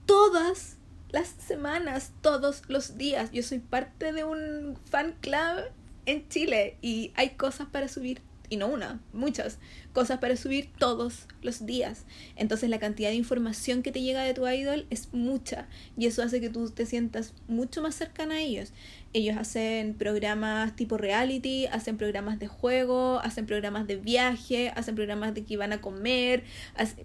todas 0.06 0.76
las 1.12 1.28
semanas, 1.28 2.10
todos 2.20 2.62
los 2.68 2.98
días. 2.98 3.30
Yo 3.30 3.44
soy 3.44 3.60
parte 3.60 4.12
de 4.12 4.24
un 4.24 4.76
fan 4.90 5.14
club 5.20 5.70
en 6.06 6.28
Chile 6.28 6.76
y 6.82 7.12
hay 7.14 7.30
cosas 7.30 7.68
para 7.68 7.88
subir, 7.88 8.20
y 8.48 8.56
no 8.56 8.68
una, 8.68 9.00
muchas 9.14 9.58
cosas 9.94 10.18
para 10.18 10.36
subir 10.36 10.70
todos 10.78 11.26
los 11.40 11.64
días. 11.64 12.04
Entonces 12.36 12.68
la 12.68 12.78
cantidad 12.78 13.08
de 13.08 13.14
información 13.14 13.82
que 13.82 13.92
te 13.92 14.02
llega 14.02 14.22
de 14.24 14.34
tu 14.34 14.46
idol 14.46 14.86
es 14.90 15.08
mucha 15.12 15.68
y 15.96 16.06
eso 16.06 16.22
hace 16.22 16.40
que 16.40 16.50
tú 16.50 16.68
te 16.68 16.84
sientas 16.84 17.32
mucho 17.48 17.80
más 17.80 17.94
cercana 17.94 18.34
a 18.34 18.40
ellos. 18.40 18.72
Ellos 19.14 19.36
hacen 19.38 19.94
programas 19.94 20.76
tipo 20.76 20.98
reality, 20.98 21.66
hacen 21.66 21.96
programas 21.96 22.38
de 22.38 22.46
juego, 22.46 23.20
hacen 23.20 23.46
programas 23.46 23.86
de 23.86 23.96
viaje, 23.96 24.70
hacen 24.76 24.96
programas 24.96 25.34
de 25.34 25.44
que 25.44 25.56
van 25.56 25.72
a 25.72 25.80
comer, 25.80 26.44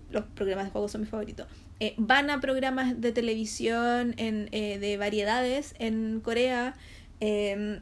los 0.10 0.26
programas 0.26 0.66
de 0.66 0.72
juego 0.72 0.90
son 0.90 1.02
mis 1.02 1.10
favoritos. 1.10 1.48
Eh, 1.80 1.94
van 1.98 2.30
a 2.30 2.42
programas 2.42 3.00
de 3.00 3.12
televisión 3.12 4.16
en, 4.18 4.50
eh, 4.52 4.80
de 4.80 4.98
variedades 4.98 5.76
en 5.78 6.22
Corea. 6.22 6.76
Em, 7.20 7.82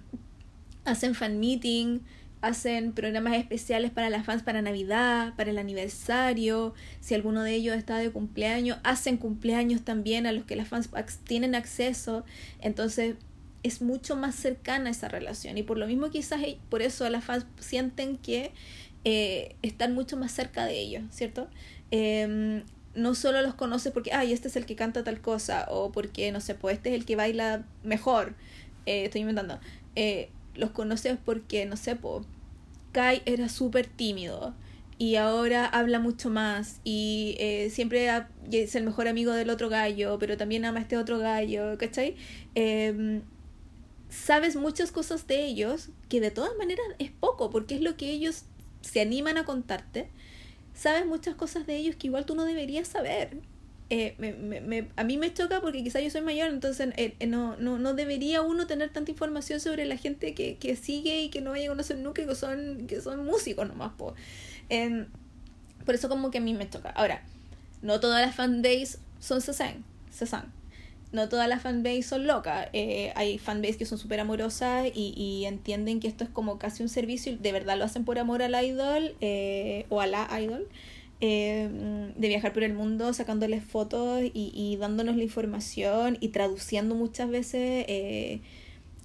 hacen 0.86 1.16
fan 1.16 1.40
meeting, 1.40 2.00
hacen 2.42 2.94
programas 2.94 3.34
especiales 3.34 3.92
para 3.92 4.10
las 4.10 4.26
fans 4.26 4.44
para 4.44 4.62
Navidad, 4.62 5.34
para 5.36 5.50
el 5.50 5.58
aniversario, 5.58 6.74
si 7.02 7.16
alguno 7.16 7.42
de 7.44 7.54
ellos 7.54 7.76
está 7.76 7.98
de 7.98 8.12
cumpleaños, 8.12 8.78
hacen 8.84 9.18
cumpleaños 9.18 9.82
también 9.82 10.28
a 10.28 10.32
los 10.32 10.46
que 10.46 10.56
las 10.56 10.68
fans 10.68 10.90
tienen 11.24 11.56
acceso, 11.56 12.24
entonces 12.62 13.16
es 13.64 13.82
mucho 13.82 14.16
más 14.16 14.36
cercana 14.36 14.92
esa 14.92 15.08
relación 15.08 15.58
y 15.58 15.64
por 15.64 15.80
lo 15.80 15.88
mismo 15.88 16.12
quizás 16.12 16.40
por 16.70 16.84
eso 16.84 17.10
las 17.10 17.24
fans 17.24 17.48
sienten 17.60 18.18
que 18.18 18.52
eh, 19.06 19.56
están 19.64 19.96
mucho 19.96 20.18
más 20.18 20.32
cerca 20.32 20.66
de 20.66 20.80
ellos, 20.80 21.04
¿cierto? 21.10 21.48
Em, 21.90 22.64
no 22.94 23.16
solo 23.16 23.42
los 23.42 23.56
conoces 23.56 23.92
porque, 23.92 24.14
ay, 24.14 24.34
este 24.34 24.48
es 24.48 24.56
el 24.56 24.66
que 24.66 24.76
canta 24.76 25.04
tal 25.04 25.20
cosa, 25.20 25.66
o 25.70 25.92
porque, 25.92 26.32
no 26.32 26.42
sé, 26.42 26.56
pues 26.56 26.78
este 26.78 26.90
es 26.90 26.96
el 26.96 27.06
que 27.06 27.16
baila 27.16 27.66
mejor, 27.84 28.36
eh, 28.86 29.06
estoy 29.06 29.22
inventando. 29.22 29.60
Eh, 30.56 30.60
los 30.60 30.72
conoces 30.72 31.18
porque, 31.24 31.66
no 31.66 31.78
sé, 31.78 31.96
pues, 31.96 32.26
Kai 32.92 33.22
era 33.26 33.50
súper 33.50 33.88
tímido 33.88 34.54
y 34.98 35.16
ahora 35.16 35.66
habla 35.66 36.00
mucho 36.00 36.30
más 36.30 36.80
y 36.86 37.36
eh, 37.40 37.70
siempre 37.70 38.10
es 38.52 38.76
el 38.76 38.86
mejor 38.86 39.08
amigo 39.08 39.34
del 39.34 39.50
otro 39.50 39.68
gallo, 39.70 40.18
pero 40.20 40.38
también 40.38 40.64
ama 40.64 40.80
a 40.80 40.82
este 40.84 40.98
otro 40.98 41.20
gallo, 41.20 41.78
¿cachai? 41.78 42.16
Em, 42.56 43.22
sabes 44.10 44.56
muchas 44.56 44.92
cosas 44.92 45.28
de 45.28 45.46
ellos 45.46 45.90
que 46.08 46.22
de 46.22 46.32
todas 46.32 46.56
maneras 46.58 46.86
es 47.00 47.12
poco, 47.12 47.50
porque 47.50 47.76
es 47.76 47.82
lo 47.82 47.98
que 47.98 48.12
ellos 48.12 48.44
se 48.82 49.02
animan 49.02 49.38
a 49.38 49.46
contarte. 49.46 50.10
Sabes 50.74 51.06
muchas 51.06 51.36
cosas 51.36 51.66
de 51.68 51.76
ellos 51.78 51.96
que 51.98 52.08
igual 52.08 52.26
tú 52.26 52.36
no 52.36 52.46
deberías 52.46 52.88
saber. 52.88 53.38
Eh, 53.92 54.16
me, 54.18 54.34
me, 54.34 54.88
a 54.96 55.04
mí 55.04 55.18
me 55.18 55.32
choca 55.32 55.62
porque 55.62 55.84
quizá 55.84 56.00
yo 56.00 56.10
soy 56.10 56.22
mayor, 56.22 56.50
entonces 56.50 56.90
eh, 56.98 57.16
eh, 57.20 57.28
no, 57.28 57.56
no, 57.58 57.78
no 57.78 57.94
debería 57.94 58.42
uno 58.42 58.66
tener 58.66 58.90
tanta 58.90 59.12
información 59.12 59.60
sobre 59.60 59.86
la 59.86 59.96
gente 59.96 60.34
que, 60.34 60.58
que 60.58 60.76
sigue 60.76 61.22
y 61.22 61.30
que 61.30 61.40
no 61.40 61.52
vaya 61.52 61.66
a 61.66 61.70
conocer 61.70 62.00
nunca 62.00 62.26
que 62.26 62.34
son, 62.34 62.88
que 62.88 63.00
son 63.00 63.24
músicos 63.26 63.68
nomás. 63.68 63.92
Po. 63.94 64.16
Em, 64.70 65.06
por 65.86 65.94
eso 65.94 66.10
como 66.10 66.32
que 66.32 66.40
a 66.40 66.42
mí 66.42 66.56
me 66.56 66.68
choca. 66.68 66.90
Ahora, 66.90 67.22
no 67.84 68.00
todas 68.00 68.26
las 68.26 68.36
fanbase 68.36 68.98
son 69.20 69.42
Cezanne. 69.42 69.84
No 71.12 71.30
todas 71.30 71.48
las 71.48 71.62
fanbase 71.62 72.02
son 72.02 72.26
locas. 72.26 72.70
hay 72.74 73.38
fanbase 73.38 73.78
que 73.78 73.86
son 73.86 74.00
súper 74.00 74.20
amorosas 74.20 74.88
y, 74.96 75.14
y, 75.16 75.46
entienden 75.46 76.00
que 76.00 76.08
esto 76.08 76.24
es 76.24 76.30
como 76.32 76.58
casi 76.58 76.82
un 76.82 76.90
servicio 76.90 77.34
y 77.34 77.36
de 77.36 77.52
verdad 77.52 77.78
lo 77.78 77.86
hacen 77.86 78.04
por 78.04 78.18
amor 78.18 78.42
al 78.42 78.56
idol 78.66 79.16
o 79.90 80.02
a 80.02 80.08
la 80.08 80.28
idol. 80.42 80.68
Em, 81.22 82.14
de 82.16 82.28
viajar 82.28 82.52
por 82.52 82.64
el 82.64 82.74
mundo 82.74 83.14
sacándoles 83.14 83.64
fotos 83.64 84.22
y, 84.22 84.52
y, 84.54 84.76
dándonos 84.76 85.16
la 85.16 85.24
información 85.24 86.18
y 86.20 86.30
traduciendo 86.30 86.94
muchas 86.94 87.30
veces 87.30 87.86
eh, 87.88 88.42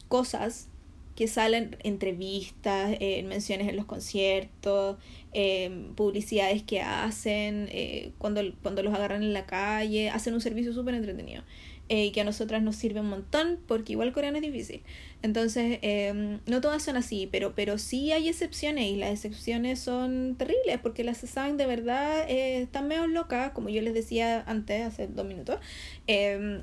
cosas 0.09 0.67
que 1.15 1.29
salen 1.29 1.77
entrevistas, 1.85 2.97
eh, 2.99 3.23
menciones 3.23 3.69
en 3.69 3.77
los 3.77 3.85
conciertos, 3.85 4.97
em, 5.33 5.95
publicidades 5.95 6.65
que 6.65 6.81
hacen, 6.81 7.69
eh, 7.71 8.11
cuando, 8.19 8.41
cuando 8.63 8.83
los 8.83 8.93
agarran 8.93 9.23
en 9.23 9.33
la 9.33 9.47
calle, 9.47 10.11
hacen 10.11 10.35
un 10.35 10.41
servicio 10.41 10.73
súper 10.73 10.95
entretenido 10.95 11.45
y 11.89 12.13
que 12.13 12.21
a 12.21 12.25
nosotras 12.25 12.63
nos 12.63 12.77
sirve 12.77 13.01
un 13.01 13.09
montón 13.09 13.59
porque 13.67 13.93
igual 13.93 14.13
coreano 14.13 14.39
es 14.39 14.43
difícil. 14.43 14.83
Entonces, 15.23 15.79
eh, 15.83 16.39
no 16.47 16.61
todas 16.61 16.83
son 16.83 16.97
así, 16.97 17.29
pero, 17.31 17.55
pero 17.55 17.77
sí 17.77 18.11
hay 18.13 18.29
excepciones 18.29 18.87
y 18.87 18.97
las 18.97 19.11
excepciones 19.11 19.79
son 19.79 20.37
terribles 20.37 20.79
porque 20.83 21.05
las 21.05 21.19
CESAN 21.19 21.59
de 21.59 21.67
verdad 21.67 22.29
eh, 22.29 22.63
están 22.63 22.89
medio 22.89 23.07
locas, 23.07 23.53
como 23.53 23.69
yo 23.69 23.83
les 23.83 23.93
decía 23.93 24.43
antes, 24.47 24.87
hace 24.87 25.09
dos 25.09 25.27
minutos. 25.27 25.59
Eh, 26.07 26.63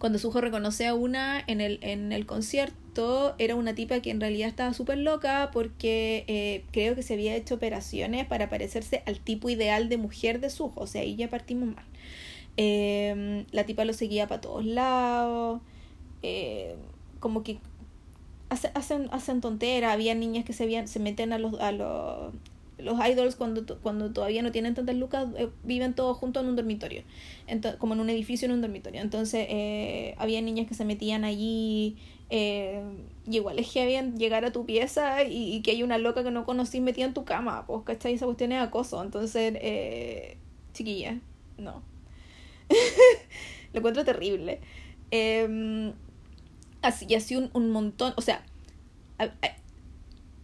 cuando 0.00 0.18
Sujo 0.18 0.40
reconoce 0.40 0.86
a 0.86 0.94
una 0.94 1.44
en 1.46 1.60
el, 1.60 1.78
en 1.82 2.12
el 2.12 2.24
concierto, 2.24 3.34
era 3.36 3.54
una 3.54 3.74
tipa 3.74 4.00
que 4.00 4.10
en 4.10 4.18
realidad 4.18 4.48
estaba 4.48 4.72
súper 4.72 4.96
loca 4.96 5.50
porque 5.52 6.24
eh, 6.26 6.64
creo 6.72 6.94
que 6.94 7.02
se 7.02 7.12
había 7.12 7.36
hecho 7.36 7.56
operaciones 7.56 8.24
para 8.24 8.48
parecerse 8.48 9.02
al 9.04 9.20
tipo 9.20 9.50
ideal 9.50 9.90
de 9.90 9.98
mujer 9.98 10.40
de 10.40 10.48
Sujo, 10.48 10.80
o 10.80 10.86
sea, 10.86 11.02
ahí 11.02 11.16
ya 11.16 11.28
partimos 11.28 11.74
mal. 11.76 11.84
Eh, 12.56 13.44
la 13.52 13.64
tipa 13.64 13.84
lo 13.84 13.92
seguía 13.92 14.26
para 14.26 14.40
todos 14.40 14.64
lados. 14.64 15.60
Eh, 16.22 16.76
como 17.20 17.42
que 17.42 17.58
hacen, 18.50 19.08
hacen 19.12 19.40
tonteras, 19.40 19.92
había 19.92 20.14
niñas 20.14 20.44
que 20.44 20.52
se, 20.52 20.86
se 20.86 20.98
meten 20.98 21.32
a 21.32 21.38
los, 21.38 21.58
a 21.60 21.72
los, 21.72 22.34
los 22.78 22.98
idols 23.06 23.36
cuando, 23.36 23.78
cuando 23.80 24.12
todavía 24.12 24.42
no 24.42 24.52
tienen 24.52 24.74
tantas 24.74 24.96
lucas, 24.96 25.28
eh, 25.36 25.48
viven 25.62 25.94
todos 25.94 26.16
juntos 26.16 26.42
en 26.42 26.50
un 26.50 26.56
dormitorio, 26.56 27.02
como 27.78 27.94
en 27.94 28.00
un 28.00 28.10
edificio 28.10 28.46
en 28.46 28.52
un 28.52 28.60
dormitorio. 28.60 29.00
Entonces 29.00 29.46
eh, 29.48 30.14
había 30.18 30.42
niñas 30.42 30.66
que 30.66 30.74
se 30.74 30.84
metían 30.84 31.24
allí, 31.24 31.96
eh, 32.30 32.80
y 33.26 33.36
igual 33.36 33.58
es 33.58 33.70
que 33.70 33.82
habían 33.82 34.16
llegar 34.16 34.44
a 34.44 34.52
tu 34.52 34.64
pieza 34.64 35.24
y, 35.24 35.62
que 35.62 35.72
hay 35.72 35.82
una 35.82 35.98
loca 35.98 36.22
que 36.22 36.30
no 36.30 36.44
conocí 36.44 36.80
metida 36.80 37.04
en 37.06 37.14
tu 37.14 37.24
cama, 37.24 37.66
pues, 37.66 37.82
¿cachai? 37.84 38.14
Esa 38.14 38.26
cuestión 38.26 38.52
es 38.52 38.62
acoso. 38.62 39.02
Entonces, 39.02 39.54
eh, 39.60 40.36
chiquilla, 40.72 41.18
no. 41.58 41.82
Lo 43.72 43.78
encuentro 43.78 44.04
terrible. 44.04 44.60
Así, 46.82 47.06
y 47.08 47.14
así 47.14 47.36
un, 47.36 47.50
un 47.52 47.70
montón, 47.70 48.14
o 48.16 48.22
sea, 48.22 48.42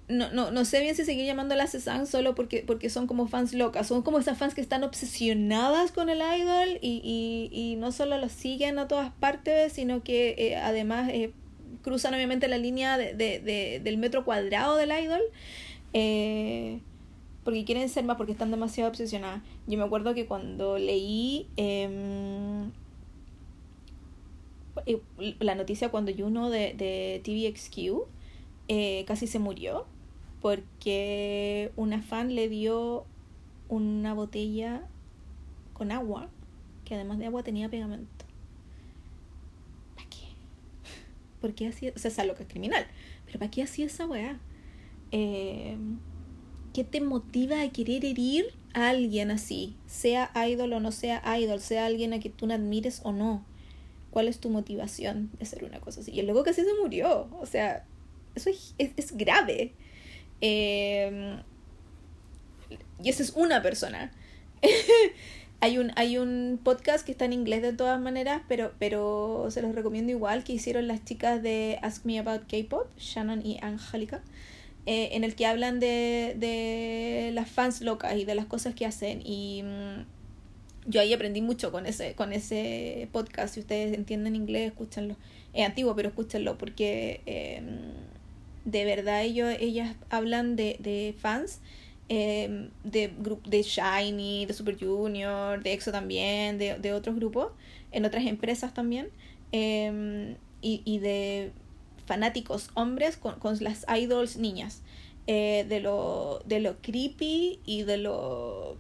no, 0.09 0.31
no, 0.33 0.51
no 0.51 0.65
sé 0.65 0.81
bien 0.81 0.95
si 0.95 1.05
seguir 1.05 1.35
la 1.35 1.67
Cezanne 1.67 2.07
solo 2.07 2.35
porque, 2.35 2.63
porque 2.67 2.91
son 2.91 3.07
como 3.07 3.27
fans 3.27 3.55
locas, 3.55 3.87
son 3.89 4.03
como 4.03 4.19
esas 4.19 4.39
fans 4.39 4.55
que 4.55 4.61
están 4.61 4.85
obsesionadas 4.85 5.91
con 5.93 6.09
el 6.09 6.19
idol 6.19 6.79
y, 6.81 7.01
y, 7.03 7.51
y 7.53 7.77
no 7.77 7.91
solo 7.91 8.19
lo 8.19 8.29
siguen 8.29 8.79
a 8.79 8.87
todas 8.87 9.11
partes, 9.13 9.73
sino 9.73 10.03
que 10.03 10.35
eh, 10.39 10.57
además 10.57 11.09
eh, 11.11 11.33
cruzan 11.83 12.15
obviamente 12.15 12.49
la 12.49 12.59
línea 12.59 12.99
de, 12.99 13.15
de, 13.15 13.81
del 13.83 13.99
metro 13.99 14.25
cuadrado 14.25 14.77
del 14.77 14.91
idol. 14.91 15.23
Eh, 15.93 16.81
porque 17.43 17.65
quieren 17.65 17.89
ser 17.89 18.05
más, 18.05 18.17
porque 18.17 18.33
están 18.33 18.51
demasiado 18.51 18.91
obsesionadas. 18.91 19.41
Yo 19.69 19.79
me 19.79 19.85
acuerdo 19.85 20.15
que 20.15 20.27
cuando 20.27 20.79
leí 20.79 21.47
em, 21.57 22.73
la 25.41 25.55
noticia 25.55 25.91
cuando 25.91 26.13
Juno 26.15 26.51
de, 26.51 26.75
de 26.75 27.21
TVXQ 27.25 28.07
eh, 28.69 29.05
casi 29.07 29.27
se 29.27 29.39
murió 29.39 29.87
porque 30.41 31.73
una 31.77 32.03
fan 32.03 32.35
le 32.35 32.49
dio 32.49 33.05
una 33.69 34.15
botella 34.15 34.87
con 35.73 35.91
agua 35.93 36.29
que 36.85 36.95
además 36.95 37.19
de 37.19 37.27
agua 37.27 37.43
tenía 37.43 37.69
pegamento. 37.69 38.25
¿Para 39.97 40.09
qué? 40.09 40.27
¿Por 41.41 41.55
qué 41.55 41.69
hacía? 41.69 41.93
O 41.97 41.99
sea, 41.99 42.11
es 42.11 42.19
algo 42.19 42.35
que 42.35 42.45
es 42.45 42.49
criminal. 42.49 42.87
Pero 43.25 43.41
¿para 43.41 43.51
qué 43.51 43.63
hacía 43.63 43.87
esa 43.87 44.07
weá? 44.07 44.39
Eh, 45.11 45.77
¿Qué 46.73 46.85
te 46.85 47.01
motiva 47.01 47.63
a 47.63 47.71
querer 47.71 48.05
herir 48.05 48.47
a 48.73 48.91
alguien 48.91 49.31
así? 49.31 49.75
Sea 49.87 50.31
idol 50.49 50.75
o 50.75 50.81
no 50.81 50.93
sea 50.93 51.23
idol, 51.39 51.61
sea 51.61 51.87
alguien 51.87 52.13
a 52.13 52.21
que 52.21 52.31
tú 52.31 52.47
no 52.47 52.55
admires 52.55 53.01
o 53.03 53.13
no 53.13 53.45
cuál 54.17 54.29
es 54.29 54.39
tu 54.39 54.49
motivación 54.49 55.31
de 55.37 55.45
hacer 55.45 55.63
una 55.63 55.79
cosa 55.79 56.01
así. 56.01 56.11
Y 56.11 56.23
luego 56.23 56.43
casi 56.43 56.63
se 56.63 56.73
murió, 56.81 57.29
o 57.39 57.45
sea, 57.45 57.85
eso 58.35 58.49
es, 58.49 58.75
es, 58.79 59.15
grave. 59.15 59.75
Em, 60.41 61.43
y 63.05 63.11
esa 63.11 63.23
es 63.23 63.33
una 63.37 63.61
persona. 63.61 64.11
hay, 65.61 65.77
un, 65.77 65.93
hay 65.97 66.17
un 66.17 66.59
podcast 66.65 67.05
que 67.05 67.13
está 67.13 67.27
en 67.27 67.35
inglés 67.35 67.61
de 67.61 67.75
todas 67.75 68.01
maneras, 68.01 68.41
pero, 68.49 68.73
pero 68.79 69.49
se 69.51 69.61
los 69.61 69.75
recomiendo 69.75 70.13
igual, 70.13 70.45
que 70.45 70.55
hicieron 70.55 70.89
las 70.89 71.05
chicas 71.05 71.43
de 71.43 71.79
Ask 71.83 72.07
Me 72.07 72.19
About 72.19 72.51
K-Pop, 72.51 72.89
Shannon 72.97 73.45
y 73.45 73.59
Angelica. 73.61 74.23
Eh, 74.87 75.11
en 75.13 75.25
el 75.25 75.35
que 75.35 75.45
hablan 75.45 75.79
de, 75.79 76.37
de 76.39 77.33
las 77.35 77.51
fans 77.51 77.83
locas 77.83 78.17
y 78.17 78.25
de 78.25 78.35
las 78.35 78.47
cosas 78.47 78.75
que 78.75 78.87
hacen. 78.87 79.21
Y 79.27 79.63
mm, 79.63 80.16
yo 80.87 81.01
ahí 81.01 81.13
aprendí 81.13 81.41
mucho 81.41 81.73
con 81.73 81.87
ese, 81.87 82.15
con 82.15 82.33
ese 82.33 83.09
podcast. 83.13 83.55
Si 83.55 83.61
ustedes 83.61 83.95
entienden 83.95 84.37
inglés, 84.37 84.69
escúchenlo. 84.69 85.17
Es 85.53 85.67
antiguo, 85.67 85.95
pero 85.97 86.09
escúchenlo 86.09 86.59
porque 86.59 87.21
em, 87.27 87.67
de 88.65 88.85
verdad 88.85 89.23
ellos, 89.23 89.55
ellas 89.61 89.97
hablan 90.11 90.57
de, 90.57 90.77
de 90.81 91.15
fans. 91.19 91.61
Eh, 92.09 92.69
de, 92.85 93.13
de 93.49 93.63
Shiny, 93.63 94.47
de 94.47 94.53
Super 94.53 94.79
Junior, 94.79 95.61
de 95.61 95.73
EXO 95.73 95.91
también, 95.91 96.57
de, 96.57 96.79
de 96.79 96.93
otros 96.93 97.17
grupos, 97.17 97.49
en 97.91 98.05
otras 98.05 98.27
empresas 98.27 98.73
también, 98.73 99.09
em, 99.51 100.37
y, 100.63 100.83
y, 100.85 101.01
de 101.01 101.51
fanáticos 102.07 102.71
hombres 102.75 103.17
con, 103.17 103.41
con 103.41 103.59
las 103.59 103.85
idols 103.89 104.37
niñas, 104.37 104.83
eh, 105.27 105.67
de, 105.69 105.81
lo, 105.81 106.43
de 106.47 106.61
lo 106.61 106.81
creepy 106.81 107.59
y 107.67 107.83
de 107.83 107.97
lo 107.97 108.77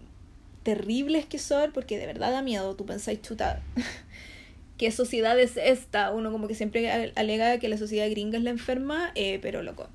terribles 0.66 1.26
que 1.26 1.38
son, 1.38 1.70
porque 1.70 1.96
de 1.96 2.07
verdad 2.07 2.33
da 2.33 2.42
miedo, 2.42 2.74
tú 2.74 2.85
pensáis, 2.87 3.22
chuta, 3.22 3.62
¿qué 4.79 4.90
sociedad 4.90 5.38
es 5.38 5.57
esta? 5.57 6.11
Uno 6.11 6.33
como 6.33 6.48
que 6.48 6.57
siempre 6.57 7.12
alega 7.14 7.61
que 7.61 7.68
la 7.68 7.79
sociedad 7.79 8.11
gringa 8.11 8.37
es 8.37 8.42
la 8.42 8.50
enferma, 8.50 9.12
eh, 9.14 9.38
pero 9.40 9.62
loco, 9.62 9.87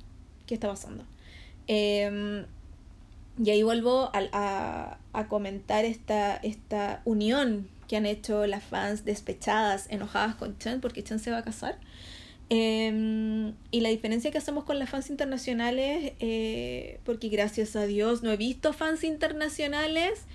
¿qué 0.47 0.53
está 0.53 0.69
pasando? 0.69 1.03
Em, 1.67 2.45
y 3.43 3.49
ahí 3.49 3.63
vuelvo 3.63 4.11
a, 4.13 4.97
a, 5.11 5.27
comentar 5.27 5.83
esta, 5.83 6.37
esta 6.37 7.01
unión 7.03 7.67
que 7.89 7.97
han 7.97 8.05
hecho 8.05 8.47
las 8.47 8.63
fans 8.63 9.03
despechadas, 9.03 9.87
enojadas 9.89 10.35
con 10.35 10.57
Chen, 10.57 10.79
porque 10.79 11.03
Chen 11.03 11.19
se 11.19 11.31
va 11.31 11.39
a 11.39 11.43
casar. 11.43 11.77
Em, 12.47 13.53
y 13.71 13.79
la 13.81 13.89
diferencia 13.89 14.31
que 14.31 14.37
hacemos 14.37 14.63
con 14.63 14.79
las 14.79 14.89
fans 14.89 15.09
internacionales, 15.09 16.13
eh, 16.19 16.99
porque 17.03 17.27
gracias 17.27 17.75
a 17.75 17.85
Dios 17.85 18.23
no 18.23 18.31
he 18.31 18.37
visto 18.37 18.71
fans 18.71 19.03
internacionales 19.03 20.25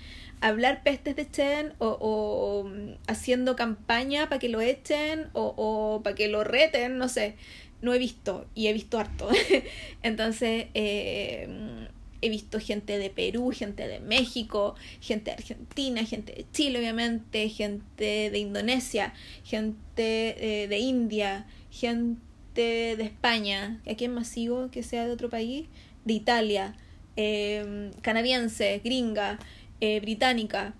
hablar 0.41 0.83
pestes 0.83 1.15
de 1.15 1.29
Chen 1.29 1.73
o, 1.79 1.87
o 1.99 2.63
mm, 2.65 2.97
haciendo 3.07 3.55
campaña 3.55 4.29
para 4.29 4.39
que 4.39 4.49
lo 4.49 4.61
echen 4.61 5.29
o, 5.33 5.53
o 5.57 6.03
para 6.03 6.15
que 6.15 6.27
lo 6.27 6.43
reten, 6.43 6.97
no 6.97 7.09
sé, 7.09 7.35
no 7.81 7.93
he 7.93 7.99
visto 7.99 8.47
y 8.55 8.67
he 8.67 8.73
visto 8.73 8.99
harto. 8.99 9.29
Entonces, 10.03 10.67
eh, 10.73 11.87
he 12.21 12.29
visto 12.29 12.59
gente 12.59 12.97
de 12.97 13.09
Perú, 13.09 13.51
gente 13.51 13.87
de 13.87 13.99
México, 13.99 14.75
gente 15.01 15.31
de 15.31 15.37
Argentina, 15.37 16.03
gente 16.03 16.33
de 16.33 16.45
Chile, 16.51 16.79
obviamente, 16.79 17.49
gente 17.49 18.29
de 18.31 18.37
Indonesia, 18.37 19.13
gente 19.43 20.63
eh, 20.63 20.67
de 20.67 20.79
India, 20.79 21.45
gente 21.71 22.95
de 22.95 23.03
España, 23.03 23.81
¿a 23.89 23.95
quién 23.95 24.13
más 24.13 24.27
sigo 24.27 24.71
que 24.71 24.81
sea 24.83 25.05
de 25.05 25.11
otro 25.11 25.29
país? 25.29 25.67
De 26.05 26.13
Italia, 26.13 26.75
eh, 27.15 27.91
canadiense, 28.01 28.81
gringa, 28.83 29.39
eh, 29.81 29.99
británica. 29.99 30.73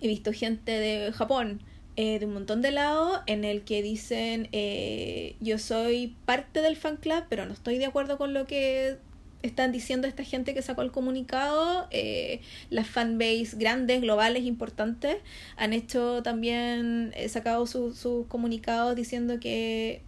He 0.00 0.08
visto 0.08 0.32
gente 0.32 0.72
de 0.72 1.12
Japón, 1.12 1.60
eh, 1.96 2.18
de 2.18 2.26
un 2.26 2.34
montón 2.34 2.60
de 2.60 2.72
lados, 2.72 3.20
en 3.26 3.44
el 3.44 3.62
que 3.62 3.80
dicen 3.80 4.48
eh, 4.50 5.36
yo 5.40 5.58
soy 5.58 6.16
parte 6.24 6.60
del 6.60 6.76
fan 6.76 6.96
club, 6.96 7.24
pero 7.28 7.46
no 7.46 7.52
estoy 7.52 7.78
de 7.78 7.86
acuerdo 7.86 8.18
con 8.18 8.34
lo 8.34 8.46
que 8.46 8.98
están 9.42 9.70
diciendo 9.70 10.08
esta 10.08 10.24
gente 10.24 10.54
que 10.54 10.62
sacó 10.62 10.82
el 10.82 10.90
comunicado. 10.90 11.86
Eh, 11.92 12.40
las 12.68 12.88
fanbase 12.88 13.50
grandes, 13.54 14.00
globales, 14.00 14.44
importantes, 14.44 15.18
han 15.56 15.72
hecho 15.72 16.22
también, 16.24 17.14
sacado 17.28 17.64
sus 17.66 18.26
comunicados 18.26 18.96
diciendo 18.96 19.38
que 19.38 20.02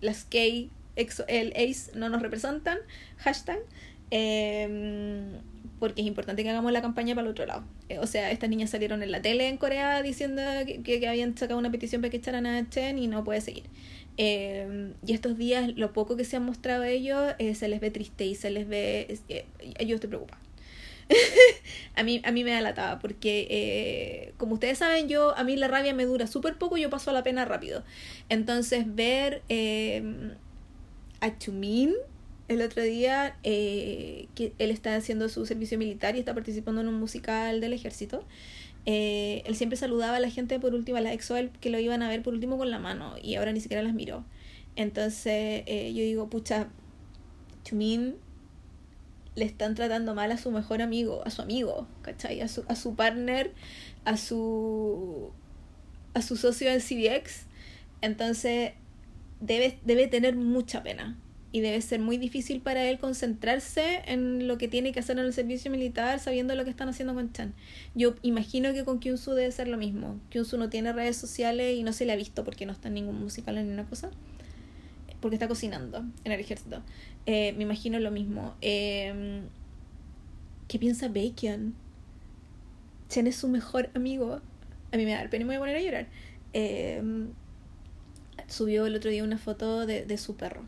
las 0.00 0.24
K, 0.24 0.38
el 0.96 1.52
ACE 1.56 1.92
no 1.94 2.08
nos 2.08 2.22
representan, 2.22 2.78
hashtag. 3.18 3.58
Em, 4.10 5.32
porque 5.78 6.02
es 6.02 6.06
importante 6.06 6.42
que 6.42 6.50
hagamos 6.50 6.72
la 6.72 6.82
campaña 6.82 7.14
para 7.14 7.26
el 7.26 7.30
otro 7.30 7.46
lado. 7.46 7.64
Eh, 7.88 7.98
o 7.98 8.06
sea, 8.06 8.30
estas 8.30 8.50
niñas 8.50 8.70
salieron 8.70 9.02
en 9.02 9.10
la 9.10 9.22
tele 9.22 9.48
en 9.48 9.56
Corea 9.56 10.02
diciendo 10.02 10.42
que, 10.66 10.82
que 10.82 11.08
habían 11.08 11.36
sacado 11.36 11.58
una 11.58 11.70
petición 11.70 12.00
para 12.02 12.10
que 12.10 12.16
echaran 12.18 12.46
a 12.46 12.68
Chen 12.68 12.98
y 12.98 13.06
no 13.06 13.24
puede 13.24 13.40
seguir. 13.40 13.64
Eh, 14.16 14.92
y 15.06 15.12
estos 15.12 15.38
días, 15.38 15.76
lo 15.76 15.92
poco 15.92 16.16
que 16.16 16.24
se 16.24 16.36
han 16.36 16.44
mostrado 16.44 16.84
ellos, 16.84 17.34
eh, 17.38 17.54
se 17.54 17.68
les 17.68 17.80
ve 17.80 17.90
triste 17.90 18.26
y 18.26 18.34
se 18.34 18.50
les 18.50 18.68
ve... 18.68 19.18
yo 19.86 19.94
estoy 19.94 20.08
preocupada. 20.08 20.42
a, 21.94 22.02
mí, 22.02 22.20
a 22.24 22.32
mí 22.32 22.44
me 22.44 22.50
da 22.50 22.98
porque 22.98 24.34
como 24.36 24.52
ustedes 24.54 24.76
saben 24.76 25.08
yo 25.08 25.34
a 25.38 25.42
mí 25.42 25.56
la 25.56 25.66
rabia 25.66 25.94
me 25.94 26.04
dura 26.04 26.26
súper 26.26 26.58
poco 26.58 26.76
y 26.76 26.82
yo 26.82 26.90
paso 26.90 27.12
la 27.12 27.22
pena 27.22 27.46
rápido 27.46 27.82
entonces 28.28 28.94
ver 28.94 29.40
a 31.20 31.38
Chumin 31.38 31.94
el 32.48 32.62
otro 32.62 32.82
día 32.82 33.36
eh, 33.42 34.28
él 34.36 34.70
está 34.70 34.96
haciendo 34.96 35.28
su 35.28 35.44
servicio 35.44 35.78
militar 35.78 36.16
y 36.16 36.20
está 36.20 36.34
participando 36.34 36.80
en 36.80 36.88
un 36.88 36.98
musical 36.98 37.60
del 37.60 37.74
ejército. 37.74 38.24
Eh, 38.86 39.42
él 39.44 39.54
siempre 39.54 39.76
saludaba 39.76 40.16
a 40.16 40.20
la 40.20 40.30
gente 40.30 40.58
por 40.58 40.74
último, 40.74 40.96
a 40.96 41.02
las 41.02 41.12
EXO 41.12 41.34
que 41.60 41.68
lo 41.68 41.78
iban 41.78 42.02
a 42.02 42.08
ver 42.08 42.22
por 42.22 42.32
último 42.32 42.56
con 42.56 42.70
la 42.70 42.78
mano 42.78 43.14
y 43.22 43.34
ahora 43.34 43.52
ni 43.52 43.60
siquiera 43.60 43.82
las 43.82 43.92
miró. 43.92 44.24
Entonces 44.76 45.62
eh, 45.66 45.92
yo 45.94 46.02
digo, 46.02 46.30
pucha, 46.30 46.68
Chumin 47.64 48.16
le 49.34 49.44
están 49.44 49.74
tratando 49.74 50.14
mal 50.14 50.32
a 50.32 50.38
su 50.38 50.50
mejor 50.50 50.80
amigo, 50.80 51.22
a 51.26 51.30
su 51.30 51.42
amigo, 51.42 51.86
¿cachai? 52.02 52.40
A 52.40 52.48
su, 52.48 52.64
a 52.66 52.74
su 52.74 52.96
partner, 52.96 53.52
a 54.06 54.16
su, 54.16 55.32
a 56.14 56.22
su 56.22 56.36
socio 56.36 56.70
en 56.70 56.80
CDX. 56.80 57.46
Entonces 58.00 58.72
debe, 59.40 59.78
debe 59.84 60.08
tener 60.08 60.34
mucha 60.34 60.82
pena 60.82 61.18
y 61.50 61.60
debe 61.60 61.80
ser 61.80 62.00
muy 62.00 62.18
difícil 62.18 62.60
para 62.60 62.88
él 62.88 62.98
concentrarse 62.98 64.02
en 64.06 64.46
lo 64.46 64.58
que 64.58 64.68
tiene 64.68 64.92
que 64.92 65.00
hacer 65.00 65.18
en 65.18 65.24
el 65.24 65.32
servicio 65.32 65.70
militar 65.70 66.20
sabiendo 66.20 66.54
lo 66.54 66.64
que 66.64 66.70
están 66.70 66.88
haciendo 66.88 67.14
con 67.14 67.32
Chan. 67.32 67.54
Yo 67.94 68.14
imagino 68.22 68.72
que 68.74 68.84
con 68.84 68.98
Kyunsu 68.98 69.32
debe 69.32 69.50
ser 69.50 69.68
lo 69.68 69.78
mismo. 69.78 70.20
Kyunsu 70.30 70.58
no 70.58 70.68
tiene 70.68 70.92
redes 70.92 71.16
sociales 71.16 71.76
y 71.76 71.82
no 71.82 71.92
se 71.92 72.04
le 72.04 72.12
ha 72.12 72.16
visto 72.16 72.44
porque 72.44 72.66
no 72.66 72.72
está 72.72 72.88
en 72.88 72.94
ningún 72.94 73.18
musical 73.18 73.54
ni 73.54 73.72
una 73.72 73.84
cosa. 73.84 74.10
Porque 75.20 75.36
está 75.36 75.48
cocinando 75.48 76.04
en 76.24 76.32
el 76.32 76.38
ejército. 76.38 76.82
Eh, 77.24 77.54
me 77.54 77.64
imagino 77.64 77.98
lo 77.98 78.10
mismo. 78.10 78.54
Eh, 78.60 79.40
¿Qué 80.68 80.78
piensa 80.78 81.08
Bacon? 81.08 81.74
Chen 83.08 83.26
es 83.26 83.36
su 83.36 83.48
mejor 83.48 83.90
amigo. 83.94 84.42
A 84.92 84.96
mí 84.96 85.04
me 85.04 85.12
da 85.12 85.22
el 85.22 85.30
pena 85.30 85.44
y 85.44 85.46
me 85.46 85.54
voy 85.54 85.56
a 85.56 85.60
poner 85.60 85.76
a 85.76 85.80
llorar. 85.80 86.06
Eh, 86.52 87.02
subió 88.46 88.86
el 88.86 88.94
otro 88.94 89.10
día 89.10 89.24
una 89.24 89.38
foto 89.38 89.86
de, 89.86 90.04
de 90.04 90.18
su 90.18 90.36
perro 90.36 90.62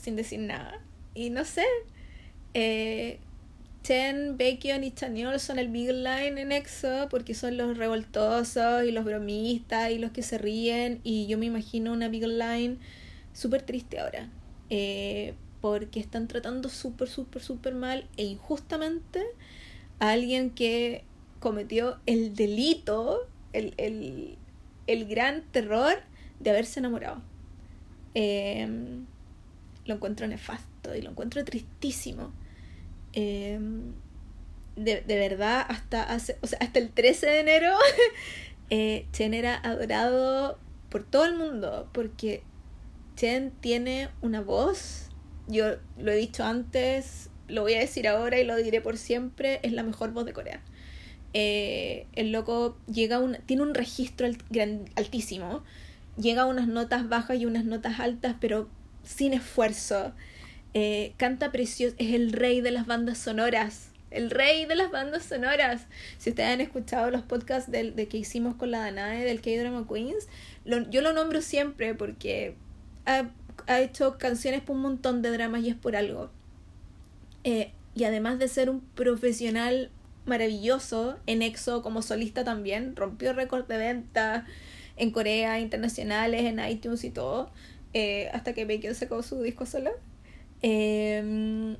sin 0.00 0.16
decir 0.16 0.40
nada. 0.40 0.80
Y 1.14 1.30
no 1.30 1.44
sé, 1.44 1.64
eh, 2.54 3.18
Chen, 3.82 4.36
Bacon 4.36 4.84
y 4.84 4.92
Chaniol 4.92 5.40
son 5.40 5.58
el 5.58 5.68
big 5.68 5.90
line 5.90 6.40
en 6.40 6.52
EXO 6.52 7.08
porque 7.10 7.34
son 7.34 7.56
los 7.56 7.78
revoltosos 7.78 8.84
y 8.84 8.92
los 8.92 9.04
bromistas 9.04 9.90
y 9.90 9.98
los 9.98 10.10
que 10.10 10.22
se 10.22 10.38
ríen. 10.38 11.00
Y 11.02 11.26
yo 11.26 11.38
me 11.38 11.46
imagino 11.46 11.92
una 11.92 12.08
big 12.08 12.26
line 12.26 12.76
súper 13.32 13.62
triste 13.62 13.98
ahora. 13.98 14.28
Eh, 14.68 15.34
porque 15.60 16.00
están 16.00 16.28
tratando 16.28 16.68
súper, 16.68 17.08
súper, 17.08 17.42
súper 17.42 17.74
mal 17.74 18.06
e 18.16 18.24
injustamente 18.24 19.22
a 19.98 20.10
alguien 20.10 20.50
que 20.50 21.04
cometió 21.38 21.98
el 22.06 22.34
delito, 22.34 23.28
el, 23.52 23.74
el, 23.76 24.36
el 24.86 25.06
gran 25.06 25.42
terror 25.52 25.94
de 26.38 26.50
haberse 26.50 26.80
enamorado. 26.80 27.22
Eh, 28.14 28.66
lo 29.90 29.96
encuentro 29.96 30.26
nefasto 30.28 30.94
y 30.94 31.02
lo 31.02 31.10
encuentro 31.10 31.44
tristísimo. 31.44 32.32
Em, 33.12 33.92
de, 34.76 35.02
verdad, 35.06 35.66
hasta, 35.68 36.04
hace, 36.04 36.38
o 36.40 36.46
sea, 36.46 36.58
hasta 36.60 36.78
el 36.78 36.90
13 36.90 37.26
de 37.26 37.40
enero, 37.40 37.76
eh, 38.70 39.06
Chen 39.12 39.34
era 39.34 39.56
adorado 39.56 40.58
por 40.88 41.02
todo 41.02 41.26
el 41.26 41.34
mundo, 41.34 41.88
porque 41.92 42.42
Chen 43.16 43.50
tiene 43.60 44.08
una 44.22 44.40
voz, 44.40 45.10
yo 45.48 45.76
lo 45.98 46.12
he 46.12 46.16
dicho 46.16 46.44
antes, 46.44 47.30
lo 47.48 47.62
voy 47.62 47.74
a 47.74 47.80
decir 47.80 48.06
ahora 48.06 48.38
y 48.38 48.44
lo 48.44 48.56
diré 48.56 48.80
por 48.80 48.96
siempre, 48.96 49.58
es 49.64 49.72
la 49.72 49.82
mejor 49.82 50.12
voz 50.12 50.24
de 50.24 50.32
Corea. 50.32 50.62
Eh, 51.34 52.06
el 52.14 52.30
loco 52.30 52.78
llega 52.86 53.18
un, 53.18 53.38
tiene 53.44 53.64
un 53.64 53.74
registro 53.74 54.28
altísimo, 54.96 55.64
llega 56.16 56.42
a 56.42 56.46
unas 56.46 56.68
notas 56.68 57.08
bajas 57.08 57.38
y 57.38 57.46
unas 57.46 57.64
notas 57.64 57.98
altas, 57.98 58.36
pero 58.40 58.68
sin 59.04 59.32
esfuerzo. 59.32 60.12
Eh, 60.74 61.14
canta 61.16 61.50
precioso, 61.50 61.96
es 61.98 62.14
el 62.14 62.32
rey 62.32 62.60
de 62.60 62.70
las 62.70 62.86
bandas 62.86 63.18
sonoras. 63.18 63.90
El 64.10 64.30
rey 64.30 64.66
de 64.66 64.74
las 64.74 64.90
bandas 64.90 65.24
sonoras. 65.24 65.86
Si 66.18 66.30
ustedes 66.30 66.50
han 66.50 66.60
escuchado 66.60 67.10
los 67.10 67.22
podcasts 67.22 67.70
de, 67.70 67.92
de 67.92 68.08
que 68.08 68.18
hicimos 68.18 68.56
con 68.56 68.70
la 68.70 68.80
Danae 68.80 69.24
del 69.24 69.40
K-Drama 69.40 69.86
Queens, 69.88 70.26
yo 70.64 71.02
lo 71.02 71.12
nombro 71.12 71.42
siempre 71.42 71.94
porque 71.94 72.56
ha, 73.06 73.30
ha, 73.66 73.80
hecho 73.80 74.18
canciones 74.18 74.62
por 74.62 74.76
un 74.76 74.82
montón 74.82 75.22
de 75.22 75.30
dramas 75.30 75.62
y 75.62 75.70
es 75.70 75.76
por 75.76 75.96
algo. 75.96 76.30
Eh, 77.44 77.72
y 77.94 78.04
además 78.04 78.38
de 78.38 78.48
ser 78.48 78.70
un 78.70 78.80
profesional 78.80 79.90
maravilloso 80.26 81.18
en 81.26 81.42
EXO 81.42 81.82
como 81.82 82.02
solista 82.02 82.44
también, 82.44 82.94
rompió 82.96 83.32
récord 83.32 83.66
de 83.66 83.78
venta 83.78 84.46
en 84.96 85.10
Corea, 85.10 85.60
internacionales, 85.60 86.42
en 86.44 86.60
iTunes 86.60 87.04
y 87.04 87.10
todo. 87.10 87.50
Eh, 87.92 88.28
hasta 88.32 88.52
que 88.52 88.64
Bacon 88.64 88.94
sacó 88.94 89.22
su 89.22 89.42
disco 89.42 89.66
solo. 89.66 89.90
Em, 90.62 91.76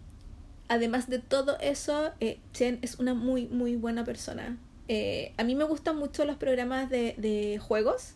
además 0.68 1.08
de 1.08 1.18
todo 1.18 1.58
eso, 1.60 2.12
eh, 2.20 2.38
Chen 2.52 2.78
es 2.82 2.98
una 2.98 3.14
muy, 3.14 3.46
muy 3.46 3.76
buena 3.76 4.04
persona. 4.04 4.58
Eh, 4.88 5.32
a 5.36 5.44
mí 5.44 5.54
me 5.54 5.64
gustan 5.64 5.96
mucho 5.96 6.24
los 6.24 6.36
programas 6.36 6.90
de, 6.90 7.14
de 7.18 7.58
juegos. 7.58 8.14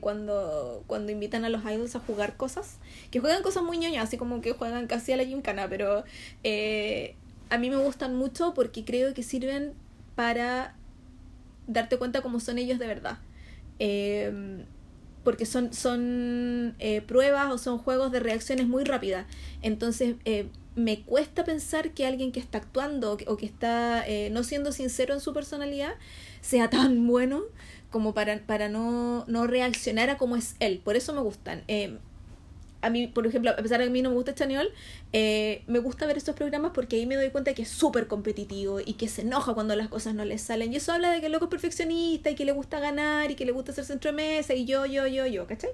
cuando, 0.00 0.82
cuando 0.86 1.12
invitan 1.12 1.44
a 1.44 1.50
los 1.50 1.62
idols 1.62 1.94
a 1.94 2.00
jugar 2.00 2.38
cosas. 2.38 2.78
Que 3.10 3.20
juegan 3.20 3.42
cosas 3.42 3.62
muy 3.62 3.76
ñoñas, 3.76 4.04
así 4.04 4.16
como 4.16 4.40
que 4.40 4.52
juegan 4.52 4.86
casi 4.86 5.12
a 5.12 5.16
la 5.18 5.24
gincana. 5.24 5.68
Pero 5.68 6.04
a 7.50 7.58
mí 7.58 7.70
me 7.70 7.76
gustan 7.76 8.16
mucho 8.16 8.54
porque 8.54 8.84
creo 8.86 9.12
que 9.12 9.22
sirven 9.22 9.74
para 10.14 10.74
darte 11.66 11.98
cuenta 11.98 12.22
cómo 12.22 12.40
son 12.40 12.58
ellos 12.58 12.78
de 12.78 12.86
verdad. 12.86 13.18
Eh, 13.78 14.64
porque 15.28 15.44
son, 15.44 15.74
son 15.74 16.74
eh, 16.78 17.02
pruebas 17.02 17.52
o 17.52 17.58
son 17.58 17.76
juegos 17.76 18.10
de 18.12 18.18
reacciones 18.18 18.66
muy 18.66 18.82
rápidas. 18.82 19.26
Entonces, 19.60 20.16
eh, 20.24 20.48
me 20.74 21.02
cuesta 21.02 21.44
pensar 21.44 21.90
que 21.90 22.06
alguien 22.06 22.32
que 22.32 22.40
está 22.40 22.56
actuando 22.56 23.18
o 23.26 23.36
que 23.36 23.44
está 23.44 24.08
eh, 24.08 24.30
no 24.30 24.42
siendo 24.42 24.72
sincero 24.72 25.12
en 25.12 25.20
su 25.20 25.34
personalidad 25.34 25.92
sea 26.40 26.70
tan 26.70 27.06
bueno 27.06 27.42
como 27.90 28.14
para, 28.14 28.38
para 28.46 28.70
no, 28.70 29.26
no 29.26 29.46
reaccionar 29.46 30.08
a 30.08 30.16
cómo 30.16 30.34
es 30.34 30.56
él. 30.60 30.80
Por 30.82 30.96
eso 30.96 31.12
me 31.12 31.20
gustan 31.20 31.62
a 32.80 32.90
mí, 32.90 33.08
por 33.08 33.26
ejemplo, 33.26 33.50
a 33.50 33.56
pesar 33.56 33.78
de 33.78 33.86
que 33.86 33.90
a 33.90 33.92
mí 33.92 34.02
no 34.02 34.10
me 34.10 34.16
gusta 34.16 34.34
Chaniol, 34.34 34.70
eh, 35.12 35.62
me 35.66 35.80
gusta 35.80 36.06
ver 36.06 36.16
estos 36.16 36.34
programas 36.34 36.72
porque 36.72 36.96
ahí 36.96 37.06
me 37.06 37.16
doy 37.16 37.30
cuenta 37.30 37.52
que 37.54 37.62
es 37.62 37.68
súper 37.68 38.06
competitivo 38.06 38.80
y 38.80 38.94
que 38.94 39.08
se 39.08 39.22
enoja 39.22 39.54
cuando 39.54 39.74
las 39.74 39.88
cosas 39.88 40.14
no 40.14 40.24
le 40.24 40.38
salen. 40.38 40.72
Y 40.72 40.76
eso 40.76 40.92
habla 40.92 41.10
de 41.10 41.20
que 41.20 41.26
el 41.26 41.32
loco 41.32 41.46
es 41.46 41.50
perfeccionista 41.50 42.30
y 42.30 42.34
que 42.34 42.44
le 42.44 42.52
gusta 42.52 42.78
ganar 42.78 43.30
y 43.30 43.34
que 43.34 43.44
le 43.44 43.52
gusta 43.52 43.72
ser 43.72 43.84
centro 43.84 44.10
de 44.12 44.16
mesa 44.16 44.54
y 44.54 44.64
yo, 44.64 44.86
yo, 44.86 45.06
yo, 45.06 45.26
yo, 45.26 45.46
¿cachai? 45.46 45.70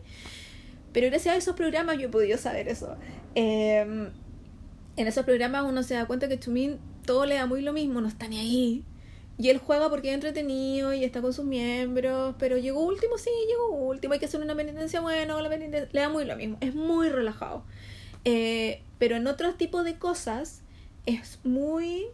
Pero 0.93 1.09
gracias 1.09 1.35
a 1.35 1.39
esos 1.39 1.57
programas 1.57 1.99
yo 1.99 2.07
he 2.07 2.11
podido 2.11 2.39
saber 2.39 2.69
eso. 2.69 2.97
Em, 3.35 4.11
en 4.97 5.07
esos 5.07 5.25
programas 5.25 5.65
uno 5.65 5.83
se 5.83 5.95
da 5.95 6.07
cuenta 6.07 6.29
que 6.29 6.39
Chumin 6.39 6.79
todo 7.05 7.27
le 7.27 7.35
da 7.35 7.47
muy 7.47 7.61
lo 7.61 7.73
mismo, 7.73 8.01
no 8.01 8.09
está 8.09 8.29
ni 8.29 8.39
ahí. 8.39 8.85
Y 9.37 9.49
él 9.51 9.59
juega 9.59 9.91
porque 9.91 10.09
es 10.09 10.15
entretenido 10.15 10.95
y 10.95 11.03
está 11.03 11.21
con 11.21 11.33
sus 11.33 11.45
miembros, 11.45 12.37
pero 12.39 12.57
llegó 12.57 12.85
último, 12.85 13.19
sí, 13.19 13.31
llegó 13.49 13.69
último, 13.71 14.15
hay 14.15 14.21
que 14.21 14.27
hacer 14.27 14.41
una 14.41 14.55
penitencia, 14.55 15.01
bueno, 15.01 15.41
la 15.41 15.49
penitencia, 15.49 15.89
le 15.91 16.01
da 16.01 16.09
muy 16.09 16.25
lo 16.25 16.37
mismo, 16.37 16.57
es 16.61 16.75
muy 16.75 17.09
relajado. 17.09 17.65
Eh, 18.25 18.81
pero 18.99 19.17
en 19.17 19.27
otros 19.27 19.59
tipos 19.59 19.85
de 19.85 19.99
cosas 19.99 20.63
es 21.05 21.41
muy 21.43 22.07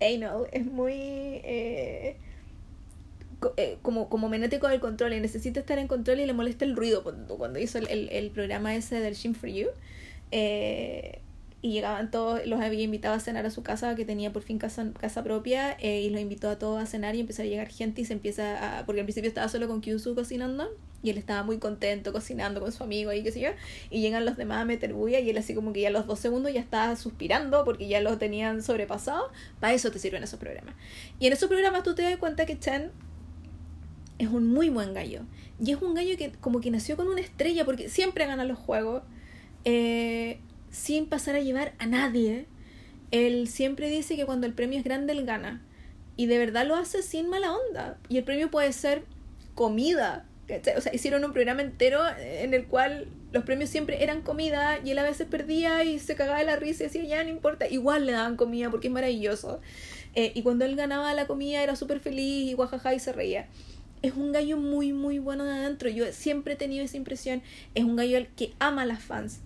anal, 0.00 0.48
es 0.52 0.66
muy 0.66 0.92
eh, 0.92 2.16
eh, 3.56 3.78
como, 3.82 4.08
como 4.08 4.28
menético 4.28 4.66
del 4.66 4.80
control 4.80 5.12
y 5.12 5.20
necesita 5.20 5.60
estar 5.60 5.78
en 5.78 5.86
control 5.86 6.20
y 6.20 6.26
le 6.26 6.32
molesta 6.32 6.64
el 6.64 6.74
ruido 6.74 7.02
cuando, 7.02 7.36
cuando 7.36 7.58
hizo 7.58 7.78
el, 7.78 7.86
el, 7.88 8.08
el 8.10 8.30
programa 8.30 8.74
ese 8.74 9.00
del 9.00 9.14
Shin 9.14 9.34
for 9.34 9.48
You. 9.48 9.68
Eh, 10.32 11.20
y 11.62 11.72
llegaban 11.72 12.10
todos, 12.10 12.46
los 12.46 12.60
había 12.60 12.82
invitado 12.82 13.14
a 13.14 13.20
cenar 13.20 13.46
a 13.46 13.50
su 13.50 13.62
casa, 13.62 13.94
que 13.96 14.04
tenía 14.04 14.32
por 14.32 14.42
fin 14.42 14.58
casa, 14.58 14.86
casa 15.00 15.24
propia, 15.24 15.72
eh, 15.80 16.02
y 16.02 16.10
los 16.10 16.20
invitó 16.20 16.48
a 16.48 16.58
todos 16.58 16.82
a 16.82 16.86
cenar 16.86 17.14
y 17.14 17.20
empezó 17.20 17.42
a 17.42 17.44
llegar 17.44 17.68
gente 17.68 18.02
y 18.02 18.04
se 18.04 18.12
empieza 18.12 18.78
a... 18.78 18.86
porque 18.86 19.00
al 19.00 19.06
principio 19.06 19.28
estaba 19.28 19.48
solo 19.48 19.66
con 19.66 19.80
Kyusu 19.80 20.14
cocinando, 20.14 20.68
y 21.02 21.10
él 21.10 21.18
estaba 21.18 21.42
muy 21.42 21.58
contento 21.58 22.12
cocinando 22.12 22.60
con 22.60 22.72
su 22.72 22.82
amigo 22.82 23.12
y 23.12 23.22
qué 23.22 23.32
sé 23.32 23.40
yo, 23.40 23.50
y 23.90 24.00
llegan 24.00 24.24
los 24.24 24.36
demás 24.36 24.62
a 24.62 24.64
meter 24.64 24.92
bulla 24.92 25.20
y 25.20 25.30
él 25.30 25.38
así 25.38 25.54
como 25.54 25.72
que 25.72 25.80
ya 25.80 25.90
los 25.90 26.06
dos 26.06 26.18
segundos 26.18 26.52
ya 26.52 26.60
estaba 26.60 26.94
suspirando 26.96 27.64
porque 27.64 27.88
ya 27.88 28.00
lo 28.00 28.18
tenían 28.18 28.62
sobrepasado, 28.62 29.30
para 29.60 29.72
eso 29.72 29.90
te 29.90 29.98
sirven 29.98 30.22
esos 30.22 30.38
programas. 30.38 30.74
Y 31.18 31.26
en 31.26 31.32
esos 31.32 31.48
programas 31.48 31.82
tú 31.82 31.94
te 31.94 32.02
das 32.02 32.16
cuenta 32.16 32.44
que 32.44 32.58
Chen 32.58 32.90
es 34.18 34.28
un 34.28 34.46
muy 34.46 34.68
buen 34.68 34.94
gallo, 34.94 35.22
y 35.58 35.72
es 35.72 35.80
un 35.80 35.94
gallo 35.94 36.16
que 36.16 36.32
como 36.32 36.60
que 36.60 36.70
nació 36.70 36.96
con 36.96 37.08
una 37.08 37.20
estrella 37.20 37.64
porque 37.64 37.88
siempre 37.88 38.26
gana 38.26 38.44
los 38.44 38.58
juegos, 38.58 39.02
eh, 39.64 40.38
sin 40.76 41.06
pasar 41.06 41.34
a 41.36 41.40
llevar 41.40 41.72
a 41.78 41.86
nadie. 41.86 42.46
Él 43.10 43.48
siempre 43.48 43.88
dice 43.88 44.14
que 44.16 44.26
cuando 44.26 44.46
el 44.46 44.52
premio 44.52 44.78
es 44.78 44.84
grande, 44.84 45.12
él 45.12 45.24
gana. 45.24 45.62
Y 46.16 46.26
de 46.26 46.38
verdad 46.38 46.66
lo 46.66 46.76
hace 46.76 47.02
sin 47.02 47.28
mala 47.28 47.54
onda. 47.54 47.98
Y 48.08 48.18
el 48.18 48.24
premio 48.24 48.50
puede 48.50 48.72
ser 48.72 49.04
comida. 49.54 50.26
O 50.76 50.80
sea, 50.80 50.94
hicieron 50.94 51.24
un 51.24 51.32
programa 51.32 51.62
entero 51.62 52.02
en 52.18 52.54
el 52.54 52.66
cual 52.66 53.08
los 53.32 53.42
premios 53.44 53.70
siempre 53.70 54.04
eran 54.04 54.22
comida 54.22 54.78
y 54.84 54.92
él 54.92 54.98
a 54.98 55.02
veces 55.02 55.26
perdía 55.26 55.82
y 55.82 55.98
se 55.98 56.14
cagaba 56.14 56.38
de 56.38 56.44
la 56.44 56.56
risa 56.56 56.84
y 56.84 56.86
decía, 56.86 57.04
ya 57.04 57.24
no 57.24 57.30
importa, 57.30 57.66
igual 57.68 58.06
le 58.06 58.12
daban 58.12 58.36
comida 58.36 58.70
porque 58.70 58.86
es 58.86 58.92
maravilloso. 58.92 59.60
Eh, 60.14 60.32
y 60.34 60.42
cuando 60.42 60.64
él 60.64 60.76
ganaba 60.76 61.12
la 61.14 61.26
comida 61.26 61.62
era 61.62 61.74
súper 61.74 62.00
feliz 62.00 62.50
y 62.50 62.54
guajaja 62.54 62.94
y 62.94 63.00
se 63.00 63.12
reía. 63.12 63.48
Es 64.02 64.14
un 64.14 64.30
gallo 64.30 64.56
muy, 64.56 64.92
muy 64.92 65.18
bueno 65.18 65.44
de 65.44 65.52
adentro. 65.52 65.88
Yo 65.88 66.04
siempre 66.12 66.54
he 66.54 66.56
tenido 66.56 66.84
esa 66.84 66.96
impresión. 66.96 67.42
Es 67.74 67.84
un 67.84 67.96
gallo 67.96 68.24
que 68.36 68.52
ama 68.60 68.82
a 68.82 68.86
las 68.86 69.02
fans. 69.02 69.40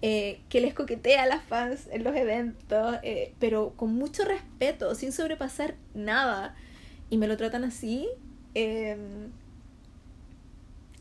Eh, 0.00 0.42
que 0.48 0.60
les 0.60 0.74
coquetea 0.74 1.24
a 1.24 1.26
las 1.26 1.42
fans 1.42 1.88
en 1.90 2.04
los 2.04 2.14
eventos, 2.14 2.98
eh, 3.02 3.34
pero 3.40 3.72
con 3.74 3.94
mucho 3.94 4.24
respeto, 4.24 4.94
sin 4.94 5.12
sobrepasar 5.12 5.74
nada. 5.94 6.54
Y 7.10 7.16
me 7.18 7.26
lo 7.26 7.36
tratan 7.36 7.64
así. 7.64 8.08
Em, 8.54 9.32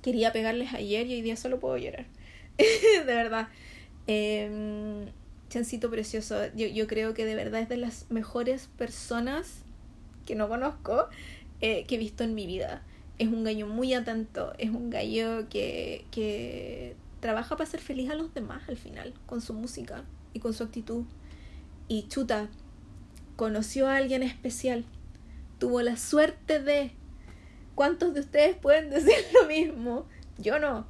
quería 0.01 0.31
pegarles 0.31 0.73
ayer 0.73 1.05
y 1.07 1.13
hoy 1.13 1.21
día 1.21 1.36
solo 1.36 1.60
puedo 1.60 1.77
llorar. 1.77 2.07
de 2.57 3.03
verdad. 3.03 3.49
Eh, 4.07 5.05
chancito 5.49 5.91
precioso. 5.91 6.47
Yo, 6.55 6.65
yo 6.67 6.88
creo 6.88 7.13
que 7.13 7.25
de 7.25 7.36
verdad 7.36 7.62
es 7.62 7.69
de 7.69 7.77
las 7.77 8.10
mejores 8.10 8.67
personas 8.77 9.62
que 10.25 10.36
no 10.36 10.49
conozco 10.49 11.07
que 11.60 11.86
he 11.89 11.97
visto 11.97 12.23
en 12.23 12.33
mi 12.36 12.47
vida. 12.47 12.83
Es 13.19 13.27
un 13.27 13.43
gallo 13.43 13.67
muy 13.67 13.93
atento, 13.93 14.53
es 14.57 14.69
un 14.69 14.89
gallo 14.89 15.49
que, 15.49 16.05
que 16.12 16.95
trabaja 17.19 17.56
para 17.58 17.69
ser 17.69 17.80
feliz 17.80 18.10
a 18.10 18.15
los 18.15 18.34
demás 18.34 18.63
al 18.67 18.77
final, 18.77 19.13
con 19.25 19.41
su 19.41 19.53
música 19.53 20.03
y 20.34 20.39
con 20.39 20.53
su 20.53 20.63
actitud. 20.63 21.06
Y 21.88 22.08
chuta, 22.08 22.49
conoció 23.36 23.88
a 23.88 23.97
alguien 23.97 24.23
especial, 24.23 24.86
tuvo 25.60 25.82
la 25.82 25.97
suerte 25.97 26.60
de... 26.60 26.91
¿Cuántos 27.75 28.13
de 28.15 28.21
ustedes 28.21 28.58
pueden 28.58 28.89
decir 28.89 29.13
lo 29.34 29.47
mismo? 29.47 30.08
Yo 30.38 30.60
no. 30.60 30.88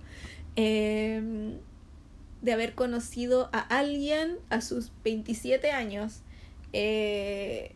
Em, 0.55 1.59
de 2.41 2.53
haber 2.53 2.75
conocido 2.75 3.49
a 3.51 3.59
alguien 3.59 4.37
a 4.49 4.61
sus 4.61 4.91
27 5.03 5.71
años, 5.71 6.21
eh, 6.71 7.73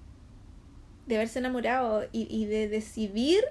de 1.07 1.15
haberse 1.15 1.39
enamorado 1.39 2.07
y, 2.11 2.45
de 2.45 2.67
decidir 2.69 3.43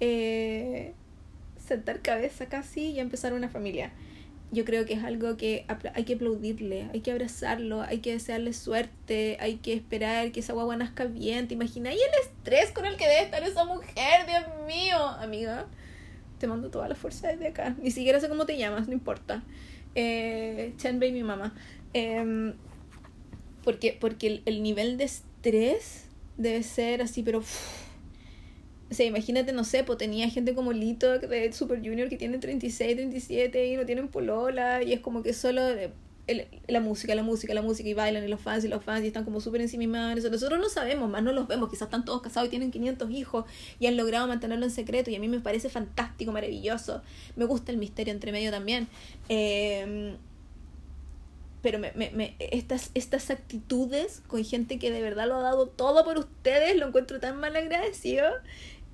eh, 0.00 0.94
sentar 1.56 2.00
cabeza 2.00 2.46
casi 2.46 2.90
y 2.90 3.00
empezar 3.00 3.34
una 3.34 3.48
familia 3.48 3.92
yo 4.54 4.64
creo 4.64 4.86
que 4.86 4.94
es 4.94 5.04
algo 5.04 5.36
que 5.36 5.66
hay 5.94 6.04
que 6.04 6.14
aplaudirle, 6.14 6.88
hay 6.92 7.00
que 7.00 7.10
abrazarlo, 7.10 7.82
hay 7.82 7.98
que 7.98 8.12
desearle 8.12 8.52
suerte, 8.52 9.36
hay 9.40 9.56
que 9.56 9.74
esperar 9.74 10.32
que 10.32 10.40
esa 10.40 10.52
guagua 10.52 10.76
nazca 10.76 11.04
bien. 11.04 11.48
¿Te 11.48 11.54
imaginas? 11.54 11.94
Y 11.94 11.98
el 11.98 12.22
estrés 12.22 12.70
con 12.70 12.86
el 12.86 12.96
que 12.96 13.06
debe 13.06 13.22
estar 13.22 13.42
esa 13.42 13.64
mujer, 13.64 14.26
Dios 14.26 14.44
mío, 14.66 14.98
amiga. 14.98 15.66
Te 16.38 16.46
mando 16.46 16.70
toda 16.70 16.88
la 16.88 16.94
fuerza 16.94 17.28
desde 17.28 17.48
acá. 17.48 17.74
Ni 17.82 17.90
siquiera 17.90 18.20
sé 18.20 18.28
cómo 18.28 18.46
te 18.46 18.56
llamas, 18.56 18.86
no 18.86 18.94
importa. 18.94 19.42
Eh, 19.94 20.72
Chen 20.78 20.98
Bei, 20.98 21.12
mi 21.12 21.22
mamá. 21.22 21.54
Eh, 21.92 22.54
porque 23.64 23.96
porque 23.98 24.42
el, 24.44 24.62
nivel 24.62 24.98
de 24.98 25.04
estrés 25.04 26.06
debe 26.36 26.62
ser 26.62 27.02
así, 27.02 27.22
pero... 27.22 27.42
O 29.00 29.02
imagínate, 29.02 29.52
no 29.52 29.64
sé, 29.64 29.84
pues 29.84 29.98
tenía 29.98 30.28
gente 30.28 30.54
como 30.54 30.72
Lito 30.72 31.18
de 31.18 31.52
Super 31.52 31.78
Junior 31.78 32.08
que 32.08 32.16
tiene 32.16 32.38
36, 32.38 32.96
37 32.96 33.66
y 33.68 33.76
no 33.76 33.84
tienen 33.86 34.08
polola 34.08 34.82
y 34.82 34.92
es 34.92 35.00
como 35.00 35.22
que 35.22 35.32
solo 35.32 35.60
la 36.68 36.80
música, 36.80 37.14
la 37.14 37.22
música, 37.22 37.52
la 37.54 37.62
música 37.62 37.88
y 37.88 37.94
bailan 37.94 38.24
y 38.24 38.28
los 38.28 38.40
fans 38.40 38.64
y 38.64 38.68
los 38.68 38.82
fans 38.82 39.04
y 39.04 39.08
están 39.08 39.24
como 39.24 39.40
súper 39.40 39.60
encima 39.60 40.14
Nosotros 40.14 40.58
no 40.58 40.68
sabemos, 40.68 41.10
más 41.10 41.22
no 41.22 41.32
los 41.32 41.48
vemos, 41.48 41.68
quizás 41.68 41.86
están 41.86 42.04
todos 42.04 42.22
casados 42.22 42.46
y 42.48 42.50
tienen 42.50 42.70
500 42.70 43.10
hijos 43.10 43.44
y 43.78 43.86
han 43.86 43.96
logrado 43.96 44.26
mantenerlo 44.26 44.64
en 44.64 44.70
secreto 44.70 45.10
y 45.10 45.16
a 45.16 45.20
mí 45.20 45.28
me 45.28 45.40
parece 45.40 45.68
fantástico, 45.68 46.32
maravilloso. 46.32 47.02
Me 47.36 47.44
gusta 47.44 47.72
el 47.72 47.78
misterio 47.78 48.12
entre 48.12 48.32
medio 48.32 48.50
también. 48.50 48.88
Eh, 49.28 50.16
pero 51.64 51.78
me, 51.78 51.92
me, 51.94 52.36
estas, 52.40 52.90
estas 52.92 53.30
actitudes 53.30 54.22
con 54.26 54.44
gente 54.44 54.78
que 54.78 54.90
de 54.90 55.00
verdad 55.00 55.26
lo 55.26 55.36
ha 55.36 55.40
dado 55.40 55.66
todo 55.66 56.04
por 56.04 56.18
ustedes, 56.18 56.76
lo 56.76 56.86
encuentro 56.86 57.20
tan 57.20 57.40
mal 57.40 57.56
agradecido. 57.56 58.26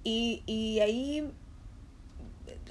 Y, 0.03 0.43
y 0.47 0.81
ahí 0.81 1.31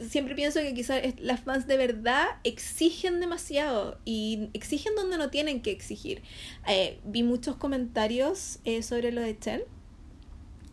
siempre 0.07 0.35
pienso 0.35 0.59
que 0.61 0.73
quizás 0.73 1.01
las 1.19 1.41
fans 1.41 1.67
de 1.67 1.75
verdad 1.77 2.25
exigen 2.43 3.19
demasiado 3.19 3.99
y 4.05 4.49
exigen 4.53 4.95
donde 4.95 5.17
no 5.17 5.29
tienen 5.29 5.61
que 5.61 5.71
exigir. 5.71 6.21
Eh, 6.67 6.99
vi 7.03 7.23
muchos 7.23 7.57
comentarios 7.57 8.59
eh, 8.63 8.83
sobre 8.83 9.11
lo 9.11 9.21
de 9.21 9.37
Chen. 9.37 9.61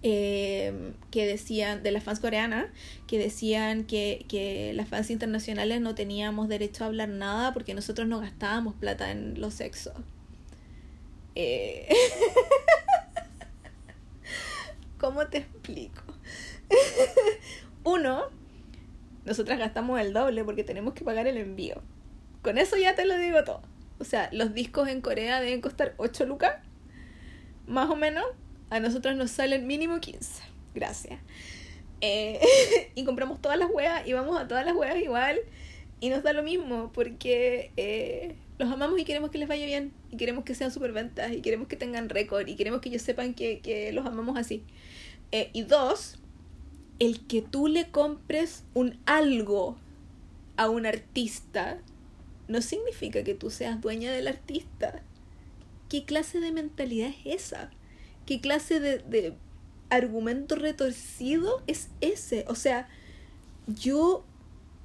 Eh, 0.02 0.92
que 1.10 1.26
decían, 1.26 1.82
de 1.82 1.90
las 1.90 2.04
fans 2.04 2.20
coreanas, 2.20 2.66
que 3.08 3.18
decían 3.18 3.84
que, 3.84 4.24
que 4.28 4.72
las 4.74 4.88
fans 4.88 5.10
internacionales 5.10 5.80
no 5.80 5.96
teníamos 5.96 6.48
derecho 6.48 6.84
a 6.84 6.86
hablar 6.86 7.08
nada 7.08 7.52
porque 7.52 7.74
nosotros 7.74 8.06
no 8.06 8.20
gastábamos 8.20 8.74
plata 8.74 9.10
en 9.10 9.40
los 9.40 9.54
sexos. 9.54 9.94
¿Cómo 14.98 15.26
te 15.26 15.38
explico? 15.38 16.05
Uno, 17.84 18.24
nosotras 19.24 19.58
gastamos 19.58 20.00
el 20.00 20.12
doble 20.12 20.44
porque 20.44 20.64
tenemos 20.64 20.94
que 20.94 21.04
pagar 21.04 21.26
el 21.26 21.36
envío. 21.36 21.82
Con 22.42 22.58
eso 22.58 22.76
ya 22.76 22.94
te 22.94 23.04
lo 23.04 23.16
digo 23.18 23.42
todo. 23.44 23.62
O 23.98 24.04
sea, 24.04 24.28
los 24.32 24.54
discos 24.54 24.88
en 24.88 25.00
Corea 25.00 25.40
deben 25.40 25.60
costar 25.60 25.94
8 25.96 26.26
lucas, 26.26 26.54
más 27.66 27.88
o 27.90 27.96
menos. 27.96 28.24
A 28.68 28.80
nosotros 28.80 29.16
nos 29.16 29.30
salen 29.30 29.66
mínimo 29.66 30.00
15. 30.00 30.42
Gracias. 30.74 31.20
Eh, 32.00 32.40
y 32.94 33.04
compramos 33.04 33.40
todas 33.40 33.58
las 33.58 33.70
huevas 33.70 34.06
y 34.06 34.12
vamos 34.12 34.38
a 34.38 34.46
todas 34.46 34.64
las 34.64 34.74
huevas 34.74 34.98
igual. 34.98 35.38
Y 35.98 36.10
nos 36.10 36.22
da 36.22 36.32
lo 36.32 36.42
mismo 36.42 36.90
porque 36.92 37.72
eh, 37.76 38.34
los 38.58 38.70
amamos 38.70 38.98
y 39.00 39.04
queremos 39.04 39.30
que 39.30 39.38
les 39.38 39.48
vaya 39.48 39.64
bien. 39.64 39.92
Y 40.10 40.16
queremos 40.16 40.44
que 40.44 40.54
sean 40.54 40.70
superventas 40.70 41.32
y 41.32 41.40
queremos 41.40 41.68
que 41.68 41.76
tengan 41.76 42.08
récord 42.08 42.46
y 42.46 42.56
queremos 42.56 42.80
que 42.80 42.90
ellos 42.90 43.02
sepan 43.02 43.34
que, 43.34 43.60
que 43.60 43.92
los 43.92 44.04
amamos 44.04 44.36
así. 44.36 44.62
Eh, 45.32 45.50
y 45.52 45.62
dos, 45.62 46.18
el 46.98 47.26
que 47.26 47.42
tú 47.42 47.68
le 47.68 47.90
compres 47.90 48.64
un 48.74 48.98
algo 49.06 49.76
a 50.56 50.70
un 50.70 50.86
artista 50.86 51.78
no 52.48 52.62
significa 52.62 53.24
que 53.24 53.34
tú 53.34 53.50
seas 53.50 53.80
dueña 53.80 54.12
del 54.12 54.28
artista. 54.28 55.02
¿Qué 55.88 56.04
clase 56.04 56.40
de 56.40 56.52
mentalidad 56.52 57.10
es 57.24 57.42
esa? 57.42 57.70
¿Qué 58.24 58.40
clase 58.40 58.80
de, 58.80 58.98
de 58.98 59.34
argumento 59.90 60.56
retorcido 60.56 61.62
es 61.66 61.88
ese? 62.00 62.44
O 62.48 62.54
sea, 62.54 62.88
yo 63.66 64.24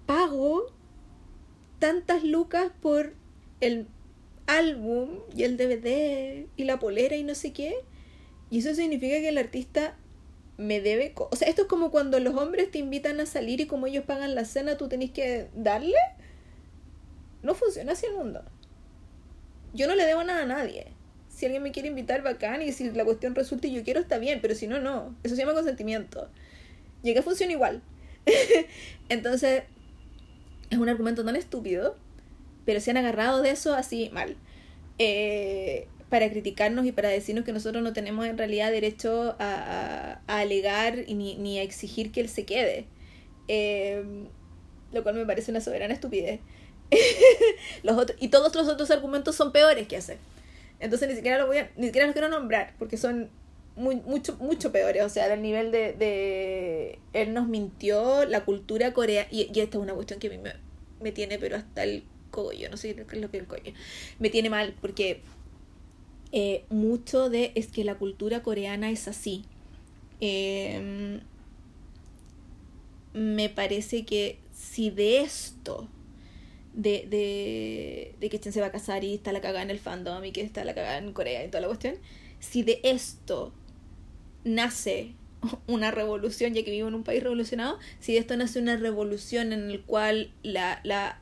pago 0.05 0.73
tantas 1.79 2.23
lucas 2.23 2.71
por 2.81 3.13
el 3.61 3.87
álbum 4.47 5.09
y 5.35 5.43
el 5.43 5.57
DVD 5.57 6.47
y 6.57 6.63
la 6.65 6.79
polera 6.79 7.15
y 7.15 7.23
no 7.23 7.35
sé 7.35 7.53
qué. 7.53 7.75
Y 8.49 8.59
eso 8.59 8.75
significa 8.75 9.19
que 9.19 9.29
el 9.29 9.37
artista 9.37 9.95
me 10.61 10.79
debe... 10.79 11.13
O 11.15 11.35
sea, 11.35 11.47
esto 11.47 11.63
es 11.63 11.67
como 11.67 11.89
cuando 11.89 12.19
los 12.19 12.35
hombres 12.35 12.69
te 12.69 12.77
invitan 12.77 13.19
a 13.19 13.25
salir 13.25 13.59
y 13.61 13.67
como 13.67 13.87
ellos 13.87 14.05
pagan 14.05 14.35
la 14.35 14.45
cena, 14.45 14.77
tú 14.77 14.87
tenés 14.87 15.09
que 15.09 15.47
darle. 15.55 15.97
no 17.41 17.55
funciona 17.55 17.93
así 17.93 18.05
el 18.05 18.13
mundo. 18.13 18.43
Yo 19.73 19.87
no 19.87 19.95
le 19.95 20.05
debo 20.05 20.23
nada 20.23 20.43
a 20.43 20.45
nadie. 20.45 20.93
Si 21.29 21.45
alguien 21.45 21.63
me 21.63 21.71
quiere 21.71 21.89
invitar, 21.89 22.21
bacán, 22.21 22.61
y 22.61 22.71
si 22.73 22.91
la 22.91 23.03
cuestión 23.03 23.33
resulta 23.33 23.67
y 23.67 23.73
yo 23.73 23.83
quiero, 23.83 23.99
está 23.99 24.19
bien, 24.19 24.39
pero 24.39 24.53
si 24.53 24.67
no, 24.67 24.79
no. 24.79 25.15
Eso 25.23 25.35
se 25.35 25.41
llama 25.41 25.55
consentimiento. 25.55 26.29
Y 27.01 27.11
acá 27.11 27.23
funciona 27.23 27.53
igual. 27.53 27.81
Entonces, 29.09 29.63
es 30.69 30.77
un 30.77 30.89
argumento 30.89 31.25
tan 31.25 31.35
estúpido, 31.35 31.97
pero 32.65 32.79
se 32.79 32.91
han 32.91 32.97
agarrado 32.97 33.41
de 33.41 33.49
eso 33.49 33.73
así 33.73 34.11
mal. 34.13 34.37
Eh, 34.99 35.87
para 36.11 36.29
criticarnos 36.29 36.85
y 36.85 36.91
para 36.91 37.07
decirnos 37.07 37.45
que 37.45 37.53
nosotros 37.53 37.81
no 37.81 37.93
tenemos 37.93 38.25
en 38.25 38.37
realidad 38.37 38.69
derecho 38.69 39.37
a, 39.39 40.19
alegar 40.27 41.05
ni, 41.07 41.37
ni, 41.37 41.57
a 41.57 41.63
exigir 41.63 42.11
que 42.11 42.19
él 42.19 42.27
se 42.27 42.43
quede. 42.43 42.85
Eh, 43.47 44.03
lo 44.91 45.03
cual 45.03 45.15
me 45.15 45.25
parece 45.25 45.51
una 45.51 45.61
soberana 45.61 45.93
estupidez. 45.93 46.41
los 47.83 47.97
otros, 47.97 48.17
y 48.21 48.27
todos 48.27 48.53
los 48.53 48.67
otros 48.67 48.91
argumentos 48.91 49.37
son 49.37 49.53
peores 49.53 49.87
que 49.87 49.95
hacer. 49.95 50.17
Entonces 50.81 51.07
ni 51.07 51.15
siquiera, 51.15 51.37
lo 51.37 51.47
voy 51.47 51.59
a, 51.59 51.71
ni 51.77 51.85
siquiera 51.85 52.07
los 52.07 52.13
quiero 52.13 52.27
nombrar 52.27 52.73
porque 52.77 52.97
son 52.97 53.29
muy, 53.77 53.95
mucho, 53.95 54.35
mucho 54.35 54.73
peores. 54.73 55.03
O 55.03 55.09
sea, 55.09 55.31
al 55.31 55.41
nivel 55.41 55.71
de, 55.71 55.93
de 55.93 56.99
él 57.13 57.33
nos 57.33 57.47
mintió, 57.47 58.25
la 58.25 58.43
cultura 58.43 58.91
coreana. 58.91 59.29
Y, 59.31 59.49
y, 59.53 59.61
esta 59.61 59.77
es 59.77 59.81
una 59.81 59.93
cuestión 59.93 60.19
que 60.19 60.27
a 60.27 60.31
mí 60.31 60.39
me, 60.39 60.55
me 60.99 61.13
tiene, 61.13 61.39
pero 61.39 61.55
hasta 61.55 61.83
el 61.83 62.03
cogollo, 62.31 62.69
no 62.69 62.75
sé 62.75 62.95
qué 62.95 63.15
es 63.15 63.21
lo 63.21 63.31
que 63.31 63.37
el 63.37 63.47
cogollo. 63.47 63.71
Me 64.19 64.29
tiene 64.29 64.49
mal 64.49 64.75
porque 64.81 65.21
eh, 66.31 66.65
mucho 66.69 67.29
de 67.29 67.51
es 67.55 67.67
que 67.67 67.83
la 67.83 67.95
cultura 67.95 68.43
coreana 68.43 68.89
es 68.91 69.07
así. 69.07 69.43
Em, 70.19 71.21
me 73.13 73.49
parece 73.49 74.05
que 74.05 74.39
si 74.53 74.89
de 74.89 75.21
esto, 75.21 75.87
de, 76.73 77.05
de, 77.09 78.15
de 78.19 78.29
que 78.29 78.39
Chen 78.39 78.53
se 78.53 78.61
va 78.61 78.67
a 78.67 78.71
casar 78.71 79.03
y 79.03 79.13
está 79.13 79.33
la 79.33 79.41
cagada 79.41 79.63
en 79.63 79.69
el 79.71 79.79
fandom 79.79 80.23
y 80.23 80.31
que 80.31 80.41
está 80.41 80.63
la 80.63 80.73
cagada 80.73 80.97
en 80.97 81.13
Corea 81.13 81.43
y 81.45 81.49
toda 81.49 81.61
la 81.61 81.67
cuestión, 81.67 81.95
si 82.39 82.63
de 82.63 82.79
esto 82.83 83.53
nace 84.43 85.15
una 85.67 85.91
revolución, 85.91 86.53
ya 86.53 86.63
que 86.63 86.71
vivo 86.71 86.87
en 86.87 86.95
un 86.95 87.03
país 87.03 87.23
revolucionado, 87.23 87.79
si 87.99 88.13
de 88.13 88.19
esto 88.19 88.37
nace 88.37 88.59
una 88.59 88.77
revolución 88.77 89.53
en 89.53 89.69
el 89.71 89.81
cual 89.81 90.33
la, 90.43 90.81
la 90.83 91.20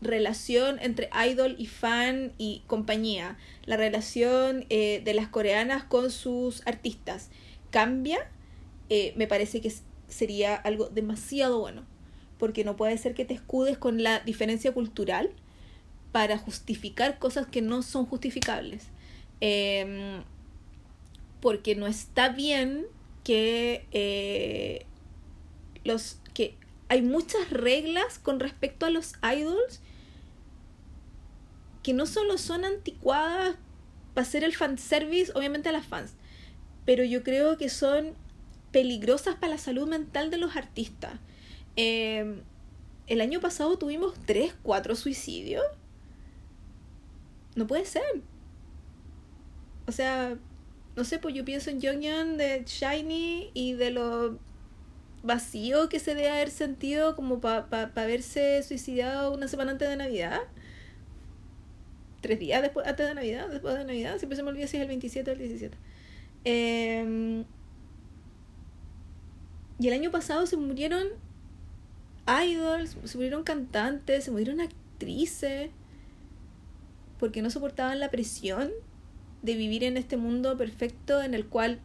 relación 0.00 0.78
entre 0.80 1.10
idol 1.28 1.54
y 1.58 1.66
fan 1.66 2.32
y 2.38 2.62
compañía, 2.66 3.36
la 3.66 3.76
relación 3.76 4.64
eh, 4.70 5.02
de 5.04 5.14
las 5.14 5.28
coreanas 5.28 5.84
con 5.84 6.10
sus 6.10 6.66
artistas 6.66 7.30
cambia, 7.70 8.18
eh, 8.88 9.12
me 9.16 9.26
parece 9.26 9.60
que 9.60 9.72
sería 10.08 10.54
algo 10.54 10.88
demasiado 10.88 11.60
bueno, 11.60 11.84
porque 12.38 12.64
no 12.64 12.76
puede 12.76 12.96
ser 12.98 13.14
que 13.14 13.24
te 13.24 13.34
escudes 13.34 13.78
con 13.78 14.02
la 14.02 14.20
diferencia 14.20 14.72
cultural 14.72 15.30
para 16.12 16.38
justificar 16.38 17.18
cosas 17.18 17.46
que 17.46 17.62
no 17.62 17.82
son 17.82 18.06
justificables. 18.06 18.88
Em, 19.40 20.22
porque 21.40 21.74
no 21.74 21.86
está 21.86 22.28
bien 22.30 22.86
que 23.24 23.86
eh, 23.92 24.84
los 25.84 26.18
que 26.34 26.56
hay 26.88 27.02
muchas 27.02 27.50
reglas 27.50 28.18
con 28.18 28.40
respecto 28.40 28.86
a 28.86 28.90
los 28.90 29.14
idols 29.22 29.80
que 31.82 31.92
no 31.92 32.06
solo 32.06 32.38
son 32.38 32.64
anticuadas 32.64 33.56
para 34.14 34.26
hacer 34.26 34.44
el 34.44 34.54
fanservice, 34.54 35.32
obviamente 35.34 35.68
a 35.68 35.72
las 35.72 35.86
fans, 35.86 36.14
pero 36.84 37.04
yo 37.04 37.22
creo 37.22 37.56
que 37.56 37.68
son 37.68 38.14
peligrosas 38.72 39.36
para 39.36 39.52
la 39.52 39.58
salud 39.58 39.88
mental 39.88 40.30
de 40.30 40.38
los 40.38 40.56
artistas. 40.56 41.12
Em, 41.76 42.42
el 43.06 43.20
año 43.20 43.40
pasado 43.40 43.78
tuvimos 43.78 44.14
3, 44.26 44.54
4 44.62 44.94
suicidios. 44.94 45.64
No 47.56 47.66
puede 47.66 47.84
ser. 47.84 48.02
O 49.86 49.92
sea, 49.92 50.36
no 50.96 51.04
sé, 51.04 51.18
pues 51.18 51.34
yo 51.34 51.44
pienso 51.44 51.70
en 51.70 51.80
Young 51.80 52.36
de 52.36 52.64
Shiny 52.64 53.50
y 53.54 53.72
de 53.72 53.90
lo 53.90 54.38
vacío 55.22 55.88
que 55.88 55.98
se 55.98 56.14
debe 56.14 56.30
haber 56.30 56.50
sentido 56.50 57.14
como 57.14 57.40
para 57.40 57.68
pa, 57.68 57.90
haberse 58.02 58.62
suicidado 58.62 59.34
una 59.34 59.48
semana 59.48 59.72
antes 59.72 59.88
de 59.88 59.96
Navidad 59.96 60.40
tres 62.20 62.38
días 62.38 62.62
después, 62.62 62.86
antes 62.86 63.06
de 63.06 63.14
Navidad, 63.14 63.48
después 63.48 63.74
de 63.74 63.84
Navidad, 63.84 64.18
siempre 64.18 64.36
se 64.36 64.42
me 64.42 64.50
olvida 64.50 64.66
si 64.66 64.76
es 64.76 64.82
el 64.82 64.88
27 64.88 65.30
o 65.30 65.32
el 65.32 65.38
17. 65.38 65.76
Em, 66.44 67.44
y 69.78 69.88
el 69.88 69.94
año 69.94 70.10
pasado 70.10 70.46
se 70.46 70.56
murieron 70.56 71.06
idols, 72.26 72.96
se 73.04 73.16
murieron 73.16 73.42
cantantes, 73.42 74.24
se 74.24 74.30
murieron 74.30 74.60
actrices, 74.60 75.70
porque 77.18 77.42
no 77.42 77.50
soportaban 77.50 78.00
la 78.00 78.10
presión 78.10 78.70
de 79.42 79.54
vivir 79.54 79.84
en 79.84 79.96
este 79.96 80.16
mundo 80.16 80.56
perfecto 80.56 81.22
en 81.22 81.34
el 81.34 81.46
cual 81.46 81.80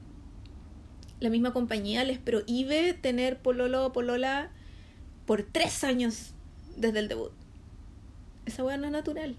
la 1.20 1.30
misma 1.30 1.54
compañía 1.54 2.04
les 2.04 2.20
prohíbe 2.20 2.94
tener 2.94 3.40
pololo 3.40 3.86
o 3.86 3.94
polola 3.94 4.52
por 5.26 5.44
tres 5.44 5.84
años 5.84 6.34
desde 6.76 7.00
el 7.00 7.08
debut. 7.08 7.32
Esa 8.46 8.64
hueá 8.64 8.78
no 8.78 8.86
es 8.86 8.92
natural 8.92 9.38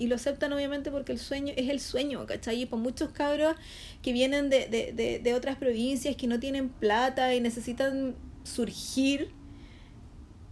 y 0.00 0.06
lo 0.06 0.14
aceptan 0.14 0.50
obviamente 0.54 0.90
porque 0.90 1.12
el 1.12 1.18
sueño 1.18 1.52
es 1.58 1.68
el 1.68 1.78
sueño, 1.78 2.24
¿cachai? 2.24 2.62
Y 2.62 2.66
por 2.66 2.78
muchos 2.78 3.10
cabros 3.10 3.54
que 4.00 4.14
vienen 4.14 4.48
de, 4.48 4.66
de, 4.66 4.92
de, 4.94 5.18
de 5.18 5.34
otras 5.34 5.56
provincias 5.56 6.16
que 6.16 6.26
no 6.26 6.40
tienen 6.40 6.70
plata 6.70 7.34
y 7.34 7.40
necesitan 7.42 8.14
surgir 8.42 9.30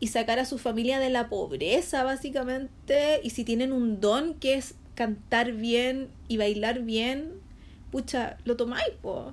y 0.01 0.09
sacar 0.09 0.39
a 0.39 0.45
su 0.45 0.59
familia 0.59 0.99
de 1.01 1.09
la 1.09 1.31
pobreza, 1.31 2.05
básicamente, 2.05 3.21
y 3.25 3.31
si 3.31 3.43
tienen 3.43 3.73
un 3.73 4.01
don 4.01 4.35
que 4.35 4.53
es 4.53 4.75
cantar 4.95 5.53
bien 5.53 6.11
y 6.29 6.37
bailar 6.37 6.83
bien, 6.83 7.33
pucha, 7.91 8.37
lo 8.45 8.55
tomáis, 8.55 8.91
po. 9.01 9.33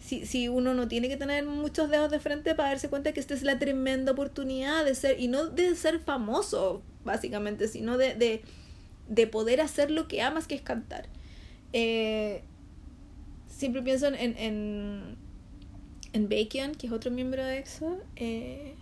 Si, 0.00 0.24
si 0.24 0.48
uno 0.48 0.72
no 0.72 0.88
tiene 0.88 1.10
que 1.10 1.18
tener 1.18 1.44
muchos 1.44 1.90
dedos 1.90 2.10
de 2.10 2.18
frente 2.18 2.54
para 2.54 2.70
darse 2.70 2.88
cuenta 2.88 3.12
que 3.12 3.20
esta 3.20 3.34
es 3.34 3.42
la 3.42 3.58
tremenda 3.58 4.12
oportunidad 4.12 4.86
de 4.86 4.94
ser, 4.94 5.20
y 5.20 5.28
no 5.28 5.48
de 5.48 5.76
ser 5.76 6.00
famoso, 6.00 6.82
básicamente, 7.04 7.68
sino 7.68 7.98
de 7.98 8.42
de 9.12 9.26
poder 9.26 9.60
hacer 9.60 9.90
lo 9.90 10.08
que 10.08 10.22
amas, 10.22 10.46
que 10.46 10.54
es 10.54 10.62
cantar. 10.62 11.06
Eh, 11.74 12.42
siempre 13.46 13.82
pienso 13.82 14.06
en, 14.06 14.14
en, 14.14 15.16
en, 16.14 16.28
Bacon, 16.30 16.74
que 16.74 16.86
es 16.86 16.92
otro 16.92 17.10
miembro 17.10 17.44
de 17.44 17.58
EXO, 17.58 17.98
eh, 18.16 18.74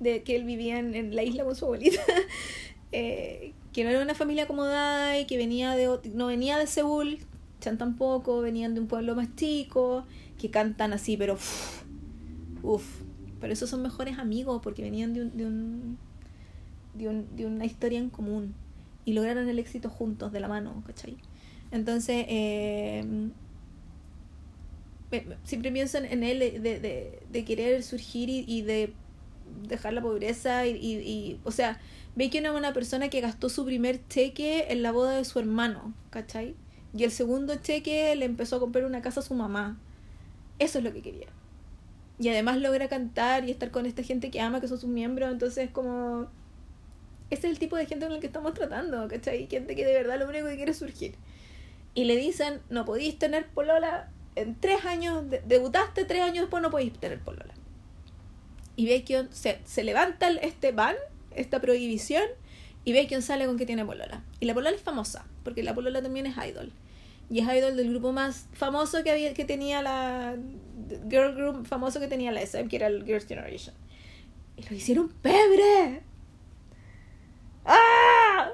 de 0.00 0.22
que 0.22 0.36
él 0.36 0.44
vivía 0.44 0.78
en, 0.78 1.14
la 1.14 1.22
isla 1.22 1.44
con 1.44 1.54
su 1.54 1.66
abuelita, 1.66 2.00
eh, 2.92 3.52
que 3.74 3.84
no 3.84 3.90
era 3.90 4.00
una 4.00 4.14
familia 4.14 4.44
acomodada 4.44 5.18
y 5.20 5.26
que 5.26 5.36
venía 5.36 5.76
de, 5.76 6.00
no 6.14 6.28
venía 6.28 6.56
de 6.56 6.66
Seúl, 6.66 7.18
Chan 7.60 7.76
tampoco, 7.76 8.40
venían 8.40 8.74
de 8.74 8.80
un 8.80 8.86
pueblo 8.86 9.14
más 9.14 9.28
chico, 9.36 10.06
que 10.38 10.50
cantan 10.50 10.94
así, 10.94 11.18
pero 11.18 11.36
uff, 12.62 13.02
pero 13.38 13.52
esos 13.52 13.68
son 13.68 13.82
mejores 13.82 14.18
amigos 14.18 14.62
porque 14.62 14.80
venían 14.80 15.12
de 15.12 15.22
un, 15.22 15.36
de 15.36 15.44
un, 15.44 15.98
de, 16.94 17.08
un, 17.08 17.36
de 17.36 17.44
una 17.44 17.66
historia 17.66 17.98
en 17.98 18.08
común 18.08 18.54
y 19.06 19.14
lograron 19.14 19.48
el 19.48 19.58
éxito 19.58 19.88
juntos, 19.88 20.32
de 20.32 20.40
la 20.40 20.48
mano, 20.48 20.82
¿cachai? 20.86 21.16
Entonces, 21.70 22.26
eh, 22.28 23.30
siempre 25.44 25.72
pienso 25.72 25.98
en 25.98 26.22
él 26.24 26.40
de, 26.40 26.80
de, 26.80 27.22
de 27.30 27.44
querer 27.44 27.82
surgir 27.82 28.28
y, 28.28 28.44
y, 28.46 28.62
de 28.62 28.92
dejar 29.68 29.92
la 29.92 30.02
pobreza 30.02 30.66
y, 30.66 30.76
y, 30.76 31.40
o 31.44 31.52
sea, 31.52 31.78
ve 32.16 32.28
que 32.30 32.38
era 32.38 32.52
una 32.52 32.72
persona 32.72 33.08
que 33.08 33.20
gastó 33.20 33.48
su 33.48 33.64
primer 33.64 34.06
cheque 34.08 34.66
en 34.70 34.82
la 34.82 34.90
boda 34.90 35.12
de 35.12 35.24
su 35.24 35.38
hermano, 35.38 35.94
¿cachai? 36.10 36.56
Y 36.92 37.04
el 37.04 37.12
segundo 37.12 37.54
cheque 37.56 38.14
le 38.16 38.24
empezó 38.24 38.56
a 38.56 38.60
comprar 38.60 38.84
una 38.84 39.02
casa 39.02 39.20
a 39.20 39.22
su 39.22 39.34
mamá. 39.34 39.78
Eso 40.58 40.78
es 40.78 40.84
lo 40.84 40.92
que 40.92 41.02
quería. 41.02 41.28
Y 42.18 42.28
además 42.28 42.58
logra 42.58 42.88
cantar 42.88 43.44
y 43.46 43.52
estar 43.52 43.70
con 43.70 43.86
esta 43.86 44.02
gente 44.02 44.30
que 44.30 44.40
ama, 44.40 44.60
que 44.60 44.68
son 44.68 44.78
sus 44.78 44.88
miembros, 44.88 45.30
entonces 45.30 45.70
como 45.70 46.26
ese 47.30 47.46
es 47.46 47.52
el 47.52 47.58
tipo 47.58 47.76
de 47.76 47.86
gente 47.86 48.06
con 48.06 48.14
el 48.14 48.20
que 48.20 48.28
estamos 48.28 48.54
tratando, 48.54 49.08
¿cachai? 49.08 49.46
Gente 49.48 49.74
que 49.74 49.84
de 49.84 49.92
verdad 49.92 50.18
lo 50.18 50.28
único 50.28 50.46
que 50.46 50.56
quiere 50.56 50.70
es 50.70 50.78
surgir. 50.78 51.14
Y 51.94 52.04
le 52.04 52.16
dicen, 52.16 52.60
no 52.68 52.84
podéis 52.84 53.18
tener 53.18 53.46
polola 53.48 54.10
en 54.36 54.54
tres 54.54 54.84
años, 54.84 55.24
debutaste 55.46 56.04
tres 56.04 56.22
años 56.22 56.42
después, 56.42 56.62
no 56.62 56.70
podéis 56.70 56.92
tener 56.92 57.18
polola. 57.20 57.54
Y 58.76 58.86
Baekhyun 58.88 59.32
se, 59.32 59.58
se 59.64 59.82
levanta 59.82 60.28
este 60.28 60.72
ban, 60.72 60.94
esta 61.34 61.60
prohibición, 61.60 62.24
y 62.84 62.92
Baekhyun 62.92 63.22
sale 63.22 63.46
con 63.46 63.56
que 63.56 63.66
tiene 63.66 63.84
polola. 63.84 64.22
Y 64.38 64.46
la 64.46 64.54
polola 64.54 64.76
es 64.76 64.82
famosa, 64.82 65.26
porque 65.42 65.62
la 65.62 65.74
polola 65.74 66.02
también 66.02 66.26
es 66.26 66.36
idol. 66.36 66.70
Y 67.28 67.40
es 67.40 67.48
idol 67.48 67.76
del 67.76 67.90
grupo 67.90 68.12
más 68.12 68.46
famoso 68.52 69.02
que, 69.02 69.10
había, 69.10 69.34
que 69.34 69.44
tenía 69.44 69.82
la 69.82 70.36
girl 71.10 71.34
group 71.34 71.66
famoso 71.66 71.98
que 71.98 72.06
tenía 72.06 72.30
la 72.30 72.42
SM, 72.42 72.68
que 72.68 72.76
era 72.76 72.86
el 72.86 73.04
Girls' 73.04 73.26
Generation. 73.26 73.74
Y 74.56 74.62
lo 74.68 74.76
hicieron 74.76 75.08
pebre. 75.08 76.02
¡Ah! 77.66 78.52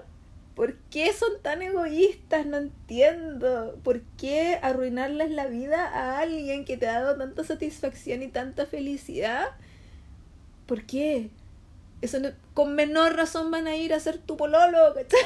¿Por 0.54 0.76
qué 0.90 1.12
son 1.12 1.40
tan 1.42 1.62
egoístas? 1.62 2.46
No 2.46 2.58
entiendo. 2.58 3.78
¿Por 3.82 4.02
qué 4.18 4.58
arruinarles 4.62 5.30
la 5.30 5.46
vida 5.46 5.86
a 5.86 6.18
alguien 6.18 6.64
que 6.64 6.76
te 6.76 6.86
ha 6.86 7.00
dado 7.00 7.16
tanta 7.16 7.44
satisfacción 7.44 8.22
y 8.22 8.28
tanta 8.28 8.66
felicidad? 8.66 9.48
¿Por 10.66 10.84
qué? 10.84 11.30
Eso 12.00 12.18
con 12.54 12.74
menor 12.74 13.16
razón 13.16 13.50
van 13.50 13.66
a 13.66 13.76
ir 13.76 13.94
a 13.94 14.00
ser 14.00 14.18
tu 14.18 14.36
pololo, 14.36 14.94
¿cachai? 14.94 15.20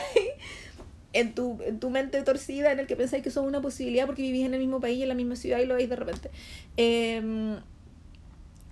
En 1.12 1.34
tu, 1.34 1.58
en 1.64 1.80
tu 1.80 1.88
mente 1.88 2.22
torcida 2.22 2.72
en 2.72 2.80
el 2.80 2.86
que 2.86 2.94
pensáis 2.94 3.22
que 3.22 3.30
son 3.30 3.46
una 3.46 3.62
posibilidad 3.62 4.04
porque 4.04 4.20
vivís 4.20 4.44
en 4.44 4.52
el 4.52 4.60
mismo 4.60 4.80
país, 4.80 5.00
en 5.02 5.08
la 5.08 5.14
misma 5.14 5.34
ciudad 5.34 5.60
y 5.60 5.66
lo 5.66 5.74
veis 5.74 5.88
de 5.88 5.96
repente. 5.96 6.30
Eh, 6.76 7.56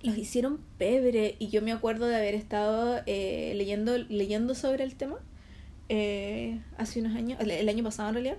los 0.05 0.17
hicieron 0.17 0.59
pebre 0.77 1.35
y 1.39 1.49
yo 1.49 1.61
me 1.61 1.71
acuerdo 1.71 2.05
de 2.05 2.15
haber 2.15 2.35
estado 2.35 3.01
eh, 3.05 3.53
leyendo, 3.55 3.97
leyendo 3.97 4.55
sobre 4.55 4.83
el 4.83 4.95
tema 4.95 5.17
eh, 5.89 6.61
hace 6.77 6.99
unos 6.99 7.15
años, 7.15 7.39
el, 7.39 7.67
año 7.69 7.83
pasado 7.83 8.09
en 8.09 8.15
realidad, 8.15 8.37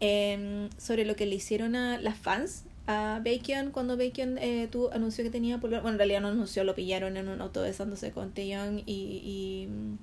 em, 0.00 0.70
sobre 0.78 1.04
lo 1.04 1.14
que 1.16 1.26
le 1.26 1.34
hicieron 1.34 1.76
a 1.76 1.98
las 1.98 2.16
fans 2.16 2.64
a 2.86 3.20
Bacon 3.24 3.70
cuando 3.70 3.96
Bacon 3.96 4.38
eh, 4.38 4.68
anunció 4.92 5.22
que 5.22 5.30
tenía 5.30 5.58
Bueno, 5.58 5.88
en 5.88 5.96
realidad 5.96 6.20
no 6.20 6.28
anunció, 6.28 6.64
lo 6.64 6.74
pillaron 6.74 7.16
en 7.16 7.28
un 7.28 7.40
auto 7.40 7.62
besándose 7.62 8.10
con 8.10 8.32
Taeyong 8.32 8.82
y, 8.84 8.84
y 8.86 9.68
mm, 9.68 9.98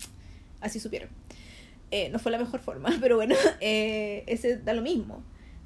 así 0.62 0.80
supieron. 0.80 1.10
Eh, 1.92 2.10
no 2.10 2.20
fue 2.20 2.32
la 2.32 2.38
mejor 2.38 2.60
forma, 2.60 2.90
pero 3.02 3.16
bueno, 3.16 3.36
ese 3.60 4.58
da 4.58 4.74
lo 4.74 4.82
mismo. 4.82 5.24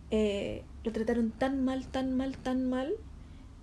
lo 0.10 0.91
trataron 0.91 1.32
tan 1.32 1.64
mal, 1.64 1.88
tan 1.88 2.16
mal, 2.16 2.38
tan 2.38 2.70
mal 2.70 2.94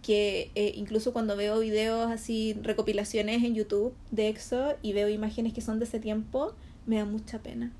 que 0.02 0.50
eh, 0.54 0.72
incluso 0.76 1.12
cuando 1.12 1.36
veo 1.36 1.58
videos 1.58 2.10
así, 2.10 2.56
recopilaciones 2.62 3.44
en 3.44 3.54
YouTube 3.54 3.94
de 4.10 4.28
EXO 4.28 4.76
y 4.82 4.92
veo 4.92 5.08
imágenes 5.08 5.52
que 5.52 5.60
son 5.60 5.78
de 5.78 5.84
ese 5.84 6.00
tiempo, 6.00 6.54
me 6.86 6.96
da 6.96 7.04
mucha 7.04 7.40
pena. 7.40 7.72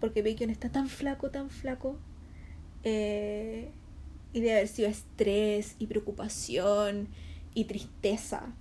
Porque 0.00 0.22
Bacon 0.22 0.50
está 0.50 0.70
tan 0.70 0.88
flaco, 0.88 1.30
tan 1.30 1.50
flaco. 1.50 1.98
Eh, 2.84 3.70
y 4.32 4.40
de 4.40 4.52
haber 4.52 4.68
sido 4.68 4.88
estrés 4.88 5.76
y 5.78 5.86
preocupación 5.86 7.08
y 7.54 7.64
tristeza. 7.64 8.54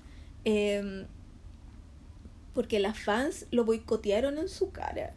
Em, 0.45 1.05
porque 2.53 2.79
las 2.79 2.99
fans 2.99 3.45
lo 3.51 3.65
boicotearon 3.65 4.37
en 4.37 4.49
su 4.49 4.71
cara. 4.71 5.13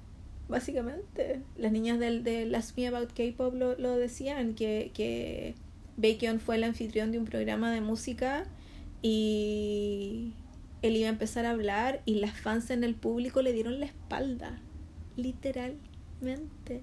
Básicamente. 0.49 1.41
Las 1.57 1.73
niñas 1.73 1.99
del, 1.99 2.25
de 2.25 2.45
Last 2.47 2.77
Me 2.77 2.87
About 2.87 3.13
K-Pop 3.13 3.55
lo, 3.55 3.77
lo 3.79 3.97
decían, 3.97 4.55
que, 4.55 4.91
que 4.95 5.55
Bacon 5.97 6.41
fue 6.41 6.57
el 6.57 6.65
anfitrión 6.65 7.13
de 7.13 7.19
un 7.19 7.27
programa 7.27 7.71
de 7.71 7.81
música 7.81 8.45
y 9.03 10.33
él 10.81 10.97
iba 10.97 11.09
a 11.09 11.13
empezar 11.13 11.45
a 11.45 11.51
hablar 11.51 12.03
y 12.07 12.15
las 12.17 12.39
fans 12.41 12.71
en 12.71 12.83
el 12.85 12.95
público 12.95 13.43
le 13.43 13.53
dieron 13.53 13.79
la 13.79 13.87
espalda, 13.87 14.59
literalmente. 15.17 16.83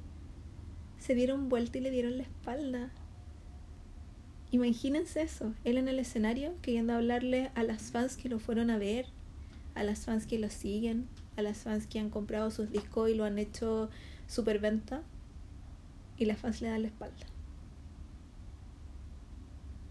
Se 1.00 1.16
dieron 1.16 1.50
vuelta 1.50 1.78
y 1.78 1.82
le 1.82 1.92
dieron 1.92 2.18
la 2.18 2.24
espalda. 2.24 2.92
Imagínense 4.52 5.22
eso, 5.22 5.54
él 5.64 5.78
en 5.78 5.88
el 5.88 6.00
escenario 6.00 6.54
queriendo 6.62 6.94
hablarle 6.94 7.52
a 7.56 7.64
las 7.64 7.92
fans 7.92 8.18
que 8.18 8.30
lo 8.30 8.40
fueron 8.40 8.70
a 8.70 8.78
ver, 8.78 9.06
a 9.76 9.84
las 9.84 10.06
fans 10.06 10.26
que 10.26 10.40
lo 10.40 10.50
siguen, 10.50 11.08
a 11.36 11.42
las 11.42 11.60
fans 11.60 11.88
que 11.88 12.00
han 12.00 12.10
comprado 12.10 12.52
sus 12.52 12.72
discos 12.72 13.10
y 13.10 13.16
lo 13.16 13.26
han 13.26 13.38
hecho 13.38 13.90
superventa 14.28 15.02
y 16.18 16.26
las 16.26 16.40
fans 16.40 16.62
le 16.62 16.70
dan 16.70 16.82
la 16.82 16.88
espalda 16.88 17.26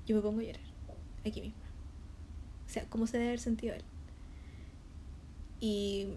yo 0.08 0.16
me 0.16 0.22
pongo 0.22 0.40
a 0.40 0.44
llorar, 0.44 0.62
aquí 1.26 1.42
mismo. 1.42 1.60
O 2.66 2.70
sea, 2.70 2.84
¿cómo 2.88 3.06
se 3.06 3.18
debe 3.18 3.28
haber 3.28 3.40
sentido 3.40 3.74
él? 3.74 3.84
Y 5.60 6.08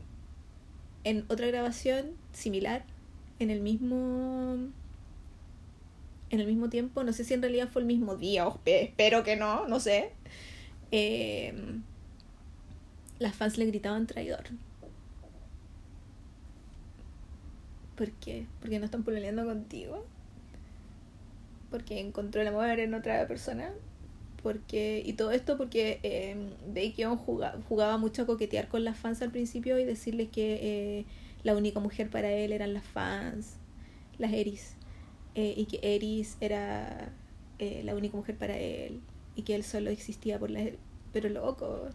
en 1.04 1.26
otra 1.28 1.48
grabación 1.48 2.12
similar, 2.32 2.86
en 3.40 3.50
el 3.50 3.60
mismo 3.60 4.56
en 6.30 6.40
el 6.40 6.48
mismo 6.48 6.70
tiempo, 6.70 7.04
no 7.04 7.12
sé 7.12 7.26
si 7.26 7.34
en 7.34 7.42
realidad 7.42 7.68
fue 7.70 7.82
el 7.82 7.86
mismo 7.86 8.16
día, 8.16 8.48
o 8.48 8.62
espero 8.64 9.24
que 9.24 9.36
no, 9.36 9.68
no 9.68 9.82
sé. 9.82 10.14
Em, 10.92 11.84
las 13.20 13.36
fans 13.36 13.58
le 13.58 13.66
gritaban 13.66 14.08
traidor. 14.08 14.46
¿Por 17.98 18.12
qué? 18.12 18.46
Porque 18.62 18.80
no 18.80 18.86
están 18.86 19.04
peleando 19.04 19.44
contigo 19.46 20.06
porque 21.72 22.00
encontró 22.00 22.42
el 22.42 22.50
amor 22.50 22.80
en 22.80 22.94
otra 22.94 23.26
persona. 23.28 23.72
Porque, 24.44 25.02
y 25.06 25.14
todo 25.14 25.32
esto 25.32 25.58
porque 25.58 26.00
eh, 26.04 26.36
Baekhyun 26.74 27.16
jugaba, 27.16 27.60
jugaba, 27.70 27.98
mucho 27.98 28.24
a 28.24 28.26
coquetear 28.26 28.68
con 28.68 28.84
las 28.84 28.98
fans 28.98 29.22
al 29.22 29.32
principio 29.32 29.78
y 29.80 29.86
decirles 29.86 30.30
que 30.30 30.60
eh, 31.00 31.06
la 31.44 31.56
única 31.56 31.80
mujer 31.80 32.10
para 32.10 32.32
él 32.32 32.52
eran 32.52 32.74
las 32.74 32.84
fans, 32.84 33.56
las 34.18 34.34
Eris. 34.34 34.76
Eh, 35.36 35.54
y 35.56 35.66
que 35.66 35.96
Eris 35.96 36.38
era 36.42 37.14
eh, 37.60 37.84
la 37.86 37.96
única 37.96 38.18
mujer 38.18 38.36
para 38.36 38.58
él 38.58 39.00
y 39.36 39.44
que 39.44 39.56
él 39.56 39.64
solo 39.64 39.90
existía 39.90 40.38
por 40.40 40.50
las 40.50 40.72
Pero 41.14 41.30
loco, 41.30 41.88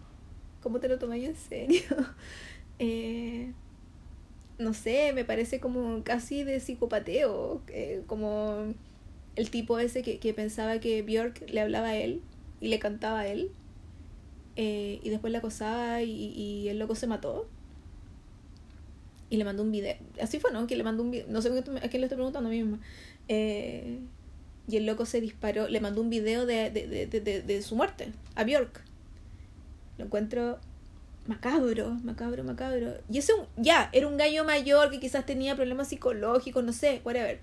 ¿cómo 0.63 0.81
te 0.81 0.89
lo 0.89 0.99
tomas 0.99 1.19
en 1.19 1.37
serio? 1.37 1.83
no 4.59 4.73
sé, 4.73 5.13
me 5.13 5.25
parece 5.25 5.61
como 5.61 6.03
casi 6.05 6.45
de 6.45 6.61
psicopateo, 6.61 7.63
como 8.07 8.73
el 9.37 9.51
tipo 9.51 9.79
ese 9.79 10.03
que, 10.03 10.19
que 10.19 10.35
pensaba 10.35 10.81
que 10.81 11.03
Björk 11.03 11.49
le 11.51 11.61
hablaba 11.61 11.89
a 11.89 11.97
él 11.97 12.23
y 12.61 12.69
le 12.69 12.79
cantaba 12.79 13.21
a 13.21 13.27
él. 13.27 13.51
Eh, 14.57 15.01
y 15.03 15.11
después 15.11 15.31
le 15.31 15.39
acosaba 15.39 16.03
y, 16.03 16.11
y, 16.11 16.69
el 16.69 16.79
loco 16.79 16.95
se 16.95 17.07
mató. 17.07 17.47
Y 19.29 19.37
le 19.37 19.45
mandó 19.45 19.63
un 19.63 19.71
video. 19.71 19.95
Así 20.21 20.41
fue, 20.41 20.53
¿no? 20.53 20.67
Que 20.67 20.77
le 20.77 20.83
mandó 20.83 21.03
un 21.03 21.11
video. 21.11 21.27
No 21.29 21.43
sé 21.43 21.49
a 21.49 21.63
quién 21.63 22.01
le 22.01 22.07
estoy 22.07 22.17
preguntando 22.17 22.49
a 22.49 22.53
mí 22.53 22.63
misma. 22.63 22.81
Eh, 23.29 23.99
y 24.69 24.77
el 24.77 24.87
loco 24.87 25.05
se 25.05 25.21
disparó. 25.21 25.69
Le 25.69 25.81
mandó 25.81 26.01
un 26.01 26.09
video 26.09 26.47
de, 26.47 26.71
de, 26.71 26.87
de, 26.87 27.21
de, 27.21 27.43
de 27.43 27.63
su 27.63 27.77
muerte 27.77 28.13
a 28.35 28.45
Björk. 28.45 28.83
Lo 29.99 30.07
encuentro 30.07 30.59
macabro, 31.27 31.91
macabro, 32.03 32.43
macabro. 32.43 32.95
Y 33.11 33.19
ese, 33.19 33.35
ya, 33.57 33.91
era 33.93 34.07
un 34.07 34.17
gallo 34.17 34.45
mayor 34.45 34.91
que 34.91 35.01
quizás 35.01 35.27
tenía 35.27 35.57
problemas 35.57 35.89
psicológicos, 35.89 36.65
no 36.65 36.73
sé, 36.73 37.03
whatever 37.05 37.39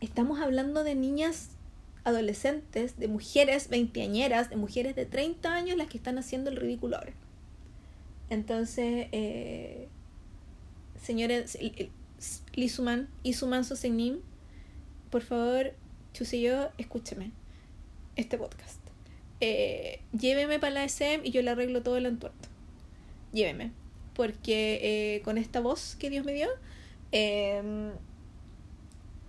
estamos 0.00 0.40
hablando 0.40 0.84
de 0.84 0.94
niñas 0.94 1.50
adolescentes, 2.04 2.98
de 2.98 3.08
mujeres 3.08 3.68
veinteañeras, 3.68 4.50
de 4.50 4.56
mujeres 4.56 4.96
de 4.96 5.06
30 5.06 5.52
años 5.52 5.76
las 5.76 5.88
que 5.88 5.98
están 5.98 6.18
haciendo 6.18 6.50
el 6.50 6.56
ridículo 6.56 6.96
ahora. 6.96 7.12
Entonces, 8.30 9.08
eh, 9.12 9.88
señores, 11.02 11.58
Lisuman, 12.54 13.08
Isuman 13.22 13.64
Sosenim, 13.64 14.20
por 15.10 15.22
favor, 15.22 15.72
yo 16.14 16.70
escúcheme 16.78 17.32
este 18.16 18.38
podcast. 18.38 18.80
Eh, 19.40 20.00
lléveme 20.12 20.58
para 20.58 20.72
la 20.72 20.84
SM 20.84 21.26
y 21.26 21.30
yo 21.30 21.42
le 21.42 21.50
arreglo 21.50 21.82
todo 21.82 21.96
el 21.96 22.06
entuerto. 22.06 22.48
Lléveme. 23.32 23.72
Porque 24.14 24.80
eh, 25.16 25.22
con 25.22 25.38
esta 25.38 25.60
voz 25.60 25.96
que 25.96 26.10
Dios 26.10 26.24
me 26.24 26.34
dio, 26.34 26.48
eh, 27.12 27.92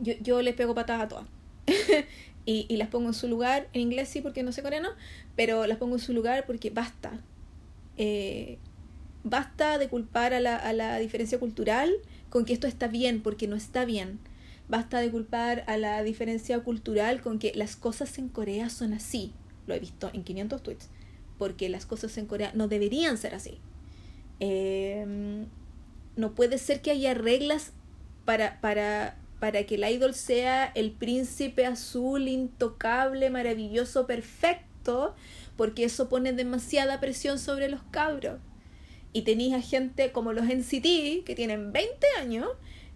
yo, 0.02 0.14
yo 0.22 0.42
les 0.42 0.56
pego 0.56 0.76
patadas 0.76 1.04
a 1.04 1.08
todas. 1.08 1.26
y, 2.46 2.66
y 2.68 2.78
las 2.78 2.90
pongo 2.90 3.08
en 3.08 3.14
su 3.14 3.28
lugar, 3.28 3.70
en 3.74 3.82
inglés 3.82 4.10
sí 4.10 4.22
porque 4.22 4.44
no 4.44 4.52
sé 4.52 4.62
coreano, 4.62 4.90
pero 5.36 5.68
las 5.68 5.78
pongo 5.78 5.96
en 5.96 6.02
su 6.02 6.14
lugar 6.14 6.46
porque 6.46 6.70
basta. 6.70 7.20
Eh, 7.98 8.58
basta 9.24 9.78
de 9.78 9.88
culpar 9.88 10.34
a 10.34 10.40
la, 10.40 10.56
a 10.56 10.74
la 10.74 10.98
diferencia 10.98 11.40
cultural 11.40 11.94
con 12.30 12.46
que 12.46 12.54
esto 12.54 12.68
está 12.68 12.88
bien, 12.88 13.22
porque 13.22 13.48
no 13.48 13.56
está 13.56 13.86
bien. 13.86 14.20
Basta 14.68 15.02
de 15.02 15.12
culpar 15.12 15.64
a 15.68 15.78
la 15.78 16.02
diferencia 16.02 16.60
cultural 16.62 17.22
con 17.22 17.40
que 17.40 17.52
las 17.56 17.76
cosas 17.76 18.18
en 18.18 18.30
Corea 18.30 18.70
son 18.70 18.94
así. 18.94 19.34
Lo 19.68 19.76
he 19.76 19.80
visto 19.80 20.10
en 20.14 20.24
500 20.24 20.64
tweets. 20.64 20.90
Porque 21.38 21.70
las 21.70 21.86
cosas 21.86 22.18
en 22.18 22.26
Corea 22.26 22.52
no 22.56 22.68
deberían 22.68 23.18
ser 23.18 23.36
así. 23.36 23.58
Eh, 24.40 25.46
no 26.16 26.36
puede 26.36 26.58
ser 26.58 26.82
que 26.82 26.92
haya 26.92 27.14
reglas 27.14 27.74
para, 28.26 28.62
para 28.62 29.18
para 29.42 29.64
que 29.64 29.74
el 29.74 29.84
idol 29.90 30.14
sea 30.14 30.66
el 30.76 30.92
príncipe 30.92 31.66
azul, 31.66 32.28
intocable, 32.28 33.32
maravilloso, 33.32 34.06
perfecto, 34.06 35.16
porque 35.58 35.84
eso 35.84 36.10
pone 36.10 36.32
demasiada 36.32 37.00
presión 37.00 37.40
sobre 37.40 37.68
los 37.68 37.82
cabros. 37.90 38.40
Y 39.14 39.24
tenéis 39.24 39.56
a 39.56 39.62
gente 39.62 40.12
como 40.12 40.32
los 40.32 40.46
NCT, 40.46 41.26
que 41.26 41.34
tienen 41.36 41.74
20 41.74 42.06
años, 42.20 42.50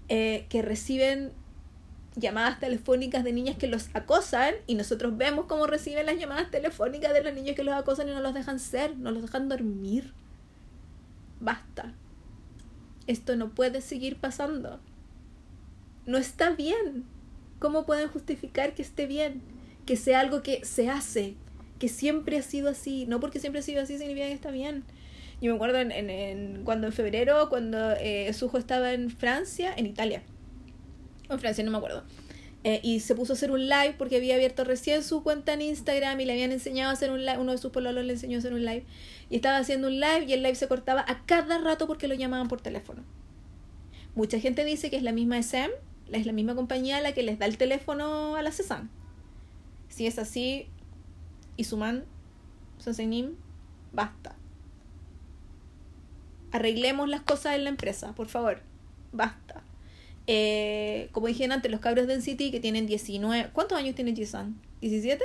eh, 0.07 0.45
que 0.49 0.61
reciben 0.61 1.31
llamadas 2.15 2.59
telefónicas 2.59 3.23
de 3.23 3.33
niñas 3.33 3.57
que 3.57 3.65
los 3.65 3.89
acosan 3.95 4.53
y 4.67 4.75
nosotros 4.75 5.17
vemos 5.17 5.47
cómo 5.47 5.65
reciben 5.65 6.05
las 6.05 6.19
llamadas 6.19 6.51
telefónicas 6.51 7.11
de 7.11 7.23
los 7.23 7.33
niños 7.33 7.55
que 7.55 7.63
los 7.63 7.73
acosan 7.73 8.07
y 8.07 8.11
no 8.11 8.21
los 8.21 8.35
dejan 8.35 8.59
ser, 8.59 8.95
no 8.99 9.09
los 9.09 9.23
dejan 9.23 9.49
dormir. 9.49 10.13
Basta. 11.39 11.95
Esto 13.07 13.35
no 13.35 13.49
puede 13.49 13.81
seguir 13.81 14.17
pasando 14.17 14.79
no 16.05 16.17
está 16.17 16.51
bien. 16.51 17.05
¿Cómo 17.59 17.85
pueden 17.85 18.07
justificar 18.07 18.73
que 18.73 18.81
esté 18.81 19.05
bien? 19.05 19.41
Que 19.85 19.95
sea 19.95 20.19
algo 20.19 20.43
que 20.43 20.65
se 20.65 20.89
hace, 20.89 21.35
que 21.79 21.87
siempre 21.87 22.37
ha 22.37 22.41
sido 22.41 22.69
así. 22.69 23.05
No 23.05 23.19
porque 23.19 23.39
siempre 23.39 23.59
ha 23.59 23.63
sido 23.63 23.81
así 23.81 23.97
significa 23.97 24.27
que 24.27 24.33
está 24.33 24.51
bien. 24.51 24.83
Yo 25.41 25.51
me 25.51 25.55
acuerdo 25.55 25.79
en, 25.79 25.91
en, 25.91 26.63
cuando 26.63 26.87
en 26.87 26.93
febrero, 26.93 27.49
cuando 27.49 27.91
eh, 27.93 28.31
Sujo 28.33 28.57
estaba 28.57 28.93
en 28.93 29.09
Francia, 29.09 29.73
en 29.75 29.85
Italia, 29.85 30.23
en 31.29 31.39
Francia, 31.39 31.63
no 31.63 31.71
me 31.71 31.77
acuerdo. 31.77 32.03
Eh, 32.63 32.79
y 32.81 33.01
se 33.01 33.13
puso 33.13 33.33
a 33.33 33.35
hacer 33.35 33.51
un 33.51 33.67
live 33.67 33.93
porque 33.95 34.15
había 34.15 34.33
abierto 34.33 34.63
recién 34.63 35.03
su 35.03 35.21
cuenta 35.21 35.53
en 35.53 35.61
Instagram 35.61 36.19
y 36.19 36.25
le 36.25 36.33
habían 36.33 36.51
enseñado 36.51 36.89
a 36.89 36.93
hacer 36.93 37.11
un 37.11 37.23
live, 37.23 37.37
uno 37.37 37.51
de 37.51 37.59
sus 37.59 37.71
pololos 37.71 38.03
le 38.03 38.13
enseñó 38.13 38.37
a 38.37 38.39
hacer 38.39 38.55
un 38.55 38.65
live 38.65 38.85
y 39.29 39.35
estaba 39.35 39.57
haciendo 39.57 39.87
un 39.87 39.99
live 39.99 40.25
y 40.27 40.33
el 40.33 40.41
live 40.41 40.55
se 40.55 40.67
cortaba 40.67 41.05
a 41.07 41.25
cada 41.27 41.59
rato 41.59 41.85
porque 41.85 42.07
lo 42.07 42.15
llamaban 42.15 42.47
por 42.47 42.61
teléfono. 42.61 43.03
Mucha 44.15 44.39
gente 44.39 44.65
dice 44.65 44.89
que 44.89 44.95
es 44.95 45.03
la 45.03 45.11
misma 45.11 45.37
SM, 45.37 45.71
es 46.11 46.25
la 46.25 46.33
misma 46.33 46.55
compañía 46.55 47.01
la 47.01 47.13
que 47.13 47.23
les 47.23 47.39
da 47.39 47.45
el 47.45 47.57
teléfono 47.57 48.35
a 48.35 48.41
la 48.41 48.51
CESAN. 48.51 48.89
Si 49.89 50.07
es 50.07 50.19
así, 50.19 50.67
Isuman, 51.57 52.05
Sosenim, 52.79 53.35
basta. 53.93 54.35
Arreglemos 56.51 57.09
las 57.09 57.21
cosas 57.21 57.55
en 57.55 57.63
la 57.63 57.69
empresa, 57.69 58.13
por 58.13 58.27
favor. 58.27 58.61
Basta. 59.11 59.63
Eh, 60.27 61.09
como 61.11 61.27
dije 61.27 61.45
antes, 61.45 61.71
los 61.71 61.81
cabros 61.81 62.07
de 62.07 62.21
City 62.21 62.51
que 62.51 62.59
tienen 62.59 62.87
19. 62.87 63.49
¿Cuántos 63.53 63.77
años 63.77 63.95
tiene 63.95 64.15
Jisan? 64.15 64.59
¿17? 64.81 65.19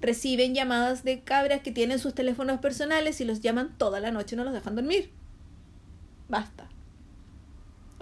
Reciben 0.00 0.54
llamadas 0.54 1.04
de 1.04 1.20
cabras 1.20 1.62
que 1.62 1.70
tienen 1.70 1.98
sus 1.98 2.14
teléfonos 2.14 2.60
personales 2.60 3.20
y 3.20 3.24
los 3.24 3.40
llaman 3.40 3.76
toda 3.78 4.00
la 4.00 4.10
noche 4.10 4.34
y 4.34 4.38
no 4.38 4.44
los 4.44 4.52
dejan 4.52 4.74
dormir. 4.74 5.10
Basta. 6.28 6.71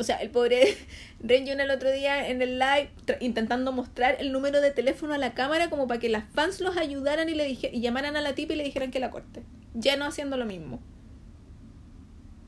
O 0.00 0.02
sea, 0.02 0.16
el 0.16 0.30
pobre 0.30 0.78
Renjun 1.20 1.60
el 1.60 1.70
otro 1.70 1.92
día 1.92 2.28
en 2.28 2.40
el 2.40 2.58
live 2.58 2.88
intentando 3.20 3.70
mostrar 3.70 4.16
el 4.18 4.32
número 4.32 4.62
de 4.62 4.70
teléfono 4.70 5.12
a 5.12 5.18
la 5.18 5.34
cámara 5.34 5.68
como 5.68 5.86
para 5.86 6.00
que 6.00 6.08
las 6.08 6.24
fans 6.32 6.62
los 6.62 6.78
ayudaran 6.78 7.28
y 7.28 7.34
le 7.34 7.50
y 7.50 7.80
llamaran 7.82 8.16
a 8.16 8.22
la 8.22 8.34
tipa 8.34 8.54
y 8.54 8.56
le 8.56 8.64
dijeran 8.64 8.90
que 8.90 8.98
la 8.98 9.10
corte. 9.10 9.42
Ya 9.74 9.98
no 9.98 10.06
haciendo 10.06 10.38
lo 10.38 10.46
mismo. 10.46 10.80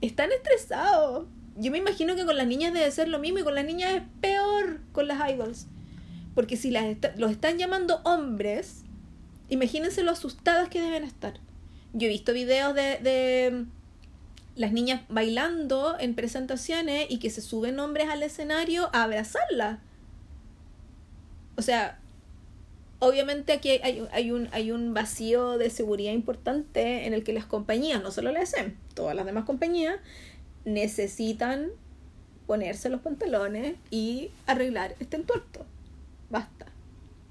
Están 0.01 0.33
estresados. 0.33 1.27
Yo 1.57 1.71
me 1.71 1.77
imagino 1.77 2.17
que 2.17 2.25
con 2.25 2.39
las 2.39 2.47
niñas 2.47 2.73
debe 2.73 2.91
ser 2.91 3.09
lo 3.09 3.19
mismo 3.19 3.41
y 3.41 3.43
con 3.43 3.55
las 3.55 3.67
niñas 3.67 3.97
es 3.97 4.03
peor 4.23 4.81
con 4.93 5.07
las 5.07 5.31
idols. 5.31 5.67
Porque 6.35 6.57
si 6.57 6.71
las 6.71 6.87
los 7.19 7.31
están 7.33 7.59
llamando 7.59 8.01
hombres, 8.05 8.85
imagínense 9.51 10.03
lo 10.03 10.13
asustadas 10.13 10.71
que 10.71 10.81
deben 10.81 11.05
estar. 11.05 11.35
Yo 11.93 12.07
he 12.07 12.11
visto 12.11 12.33
videos 12.33 12.75
de, 12.75 12.97
de 13.03 13.67
las 14.55 14.73
niñas 14.73 15.03
bailando 15.09 15.97
en 15.99 16.15
presentaciones 16.15 17.07
y 17.09 17.19
que 17.19 17.31
se 17.31 17.41
suben 17.41 17.79
hombres 17.79 18.09
al 18.09 18.23
escenario 18.23 18.91
a 18.93 19.05
abrazarla. 19.05 19.81
O 21.57 21.63
sea, 21.63 21.99
obviamente 22.99 23.53
aquí 23.53 23.71
hay, 23.71 24.07
hay, 24.13 24.31
un, 24.31 24.49
hay 24.53 24.71
un 24.71 24.95
vacío 24.95 25.59
de 25.59 25.71
seguridad 25.71 26.13
importante 26.13 27.07
en 27.07 27.15
el 27.15 27.25
que 27.25 27.33
las 27.33 27.47
compañías, 27.47 28.03
no 28.03 28.11
solo 28.11 28.31
la 28.33 28.43
SM, 28.43 28.75
todas 28.95 29.17
las 29.17 29.27
demás 29.27 29.45
compañías, 29.45 29.97
necesitan 30.65 31.71
ponerse 32.47 32.89
los 32.89 33.01
pantalones 33.01 33.77
y 33.91 34.31
arreglar 34.47 34.95
este 35.01 35.17
entuerto. 35.17 35.65
Basta. 36.31 36.67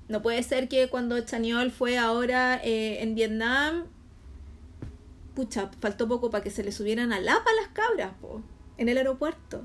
No 0.07 0.21
puede 0.21 0.43
ser 0.43 0.67
que 0.67 0.89
cuando 0.89 1.19
Chaniol 1.21 1.71
fue 1.71 1.97
ahora 1.97 2.59
eh, 2.63 3.01
en 3.01 3.15
Vietnam, 3.15 3.85
pucha, 5.35 5.71
faltó 5.79 6.07
poco 6.07 6.29
para 6.29 6.43
que 6.43 6.49
se 6.49 6.63
le 6.63 6.71
subieran 6.71 7.13
a 7.13 7.19
lapa 7.19 7.49
las 7.59 7.69
cabras, 7.69 8.13
po, 8.19 8.41
en 8.77 8.89
el 8.89 8.97
aeropuerto. 8.97 9.63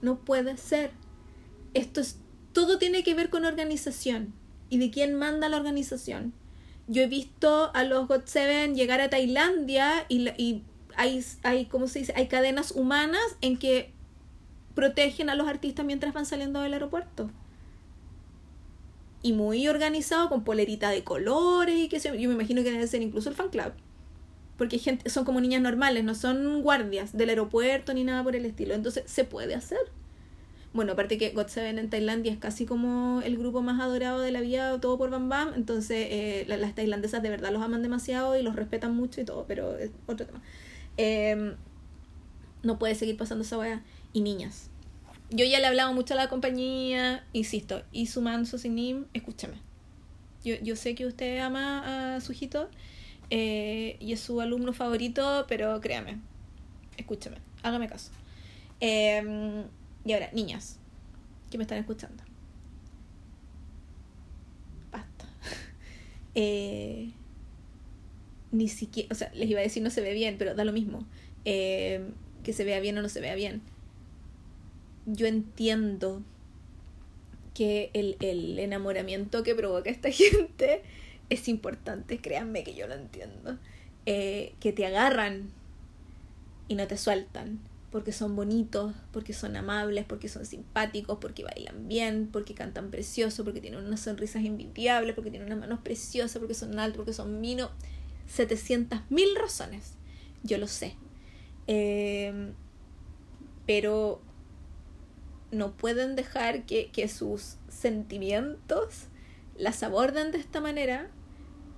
No 0.00 0.18
puede 0.20 0.56
ser. 0.56 0.92
Esto 1.74 2.00
es, 2.00 2.18
todo 2.52 2.78
tiene 2.78 3.02
que 3.02 3.14
ver 3.14 3.30
con 3.30 3.44
organización 3.44 4.32
y 4.70 4.78
de 4.78 4.90
quién 4.90 5.14
manda 5.14 5.48
la 5.48 5.56
organización. 5.56 6.32
Yo 6.86 7.02
he 7.02 7.06
visto 7.06 7.70
a 7.74 7.84
los 7.84 8.08
God 8.08 8.22
Seven 8.24 8.74
llegar 8.74 9.00
a 9.00 9.10
Tailandia 9.10 10.06
y, 10.08 10.28
y 10.38 10.64
hay, 10.96 11.24
hay, 11.42 11.66
¿cómo 11.66 11.86
se 11.86 12.00
dice? 12.00 12.12
Hay 12.16 12.28
cadenas 12.28 12.72
humanas 12.72 13.22
en 13.40 13.58
que 13.58 13.92
protegen 14.74 15.28
a 15.28 15.34
los 15.34 15.48
artistas 15.48 15.84
mientras 15.84 16.14
van 16.14 16.26
saliendo 16.26 16.60
del 16.60 16.72
aeropuerto. 16.72 17.30
Y 19.22 19.32
muy 19.32 19.66
organizado, 19.68 20.28
con 20.28 20.44
polerita 20.44 20.90
de 20.90 21.04
colores 21.04 21.76
y 21.76 21.88
que 21.88 22.00
sé 22.00 22.08
yo. 22.18 22.28
me 22.28 22.34
imagino 22.34 22.62
que 22.62 22.70
debe 22.70 22.86
ser 22.86 23.02
incluso 23.02 23.28
el 23.28 23.34
fan 23.34 23.48
club. 23.48 23.72
Porque 24.58 24.78
gente, 24.78 25.08
son 25.08 25.24
como 25.24 25.40
niñas 25.40 25.62
normales, 25.62 26.02
no 26.04 26.16
son 26.16 26.62
guardias 26.62 27.16
del 27.16 27.30
aeropuerto 27.30 27.94
ni 27.94 28.02
nada 28.02 28.24
por 28.24 28.34
el 28.34 28.44
estilo. 28.44 28.74
Entonces, 28.74 29.04
se 29.06 29.24
puede 29.24 29.54
hacer. 29.54 29.78
Bueno, 30.74 30.92
aparte 30.92 31.16
que 31.16 31.30
God 31.30 31.46
Seven 31.46 31.78
en 31.78 31.88
Tailandia 31.88 32.32
es 32.32 32.38
casi 32.38 32.66
como 32.66 33.22
el 33.24 33.38
grupo 33.38 33.62
más 33.62 33.80
adorado 33.80 34.20
de 34.20 34.32
la 34.32 34.40
vida, 34.40 34.78
todo 34.80 34.98
por 34.98 35.10
Bam 35.10 35.28
Bam. 35.28 35.54
Entonces, 35.54 36.08
eh, 36.10 36.44
las 36.48 36.74
tailandesas 36.74 37.22
de 37.22 37.30
verdad 37.30 37.52
los 37.52 37.62
aman 37.62 37.82
demasiado 37.82 38.36
y 38.36 38.42
los 38.42 38.56
respetan 38.56 38.94
mucho 38.94 39.20
y 39.20 39.24
todo, 39.24 39.44
pero 39.46 39.78
es 39.78 39.90
otro 40.06 40.26
tema. 40.26 40.42
Em, 40.96 41.54
no 42.64 42.78
puede 42.78 42.96
seguir 42.96 43.16
pasando 43.16 43.44
esa 43.44 43.58
weá. 43.58 43.82
Y 44.12 44.20
niñas. 44.22 44.70
Yo 45.30 45.44
ya 45.44 45.58
le 45.58 45.64
he 45.64 45.68
hablado 45.68 45.92
mucho 45.92 46.14
a 46.14 46.16
la 46.16 46.28
compañía, 46.28 47.24
insisto, 47.32 47.82
y 47.92 48.06
su 48.06 48.22
man, 48.22 48.46
su 48.46 48.58
sinim, 48.58 49.04
escúchame. 49.14 49.58
Yo, 50.44 50.54
yo 50.62 50.74
sé 50.74 50.94
que 50.94 51.06
usted 51.06 51.38
ama 51.38 52.16
a 52.16 52.20
su 52.20 52.32
hijito 52.32 52.68
eh, 53.30 53.96
y 54.00 54.12
es 54.12 54.20
su 54.20 54.40
alumno 54.40 54.72
favorito, 54.72 55.44
pero 55.48 55.80
créame, 55.80 56.18
escúchame, 56.96 57.38
hágame 57.62 57.88
caso. 57.88 58.10
Em, 58.80 59.64
y 60.04 60.12
ahora, 60.12 60.30
niñas, 60.32 60.78
que 61.50 61.58
me 61.58 61.64
están 61.64 61.78
escuchando. 61.78 62.22
Basta. 64.90 65.26
eh, 66.34 67.10
ni 68.50 68.68
siquiera, 68.68 69.08
o 69.12 69.14
sea, 69.14 69.30
les 69.34 69.50
iba 69.50 69.60
a 69.60 69.62
decir 69.62 69.82
no 69.82 69.90
se 69.90 70.00
ve 70.00 70.14
bien, 70.14 70.36
pero 70.38 70.54
da 70.54 70.64
lo 70.64 70.72
mismo. 70.72 71.06
Eh, 71.44 72.10
que 72.44 72.52
se 72.52 72.64
vea 72.64 72.80
bien 72.80 72.96
o 72.96 73.02
no 73.02 73.08
se 73.08 73.20
vea 73.20 73.34
bien. 73.34 73.60
Yo 75.06 75.26
entiendo 75.26 76.22
que 77.52 77.90
el, 77.92 78.16
el 78.20 78.58
enamoramiento 78.58 79.42
que 79.42 79.54
provoca 79.54 79.90
esta 79.90 80.10
gente 80.12 80.82
es 81.30 81.48
importante, 81.48 82.18
créanme 82.18 82.64
que 82.64 82.74
yo 82.74 82.86
lo 82.86 82.94
entiendo. 82.94 83.58
Eh, 84.06 84.54
que 84.60 84.72
te 84.72 84.86
agarran 84.86 85.50
y 86.66 86.74
no 86.74 86.86
te 86.86 86.96
sueltan, 86.96 87.60
porque 87.90 88.12
son 88.12 88.36
bonitos, 88.36 88.94
porque 89.12 89.32
son 89.32 89.56
amables, 89.56 90.04
porque 90.06 90.28
son 90.28 90.46
simpáticos, 90.46 91.18
porque 91.20 91.44
bailan 91.44 91.88
bien, 91.88 92.28
porque 92.32 92.54
cantan 92.54 92.90
precioso, 92.90 93.44
porque 93.44 93.60
tienen 93.60 93.84
unas 93.84 94.00
sonrisas 94.00 94.44
envidiables, 94.44 95.14
porque 95.14 95.30
tienen 95.30 95.48
unas 95.48 95.60
manos 95.60 95.80
preciosas, 95.80 96.38
porque 96.38 96.54
son 96.54 96.78
altos, 96.78 96.96
porque 96.98 97.12
son 97.12 97.40
minos. 97.40 97.70
700 98.28 99.00
mil 99.10 99.34
razones. 99.36 99.94
Yo 100.42 100.58
lo 100.58 100.66
sé. 100.66 100.94
Eh, 101.66 102.52
pero 103.66 104.22
no 105.50 105.72
pueden 105.72 106.16
dejar 106.16 106.64
que, 106.64 107.08
sus 107.08 107.56
sentimientos 107.68 109.08
las 109.56 109.82
aborden 109.82 110.32
de 110.32 110.38
esta 110.38 110.60
manera. 110.60 111.10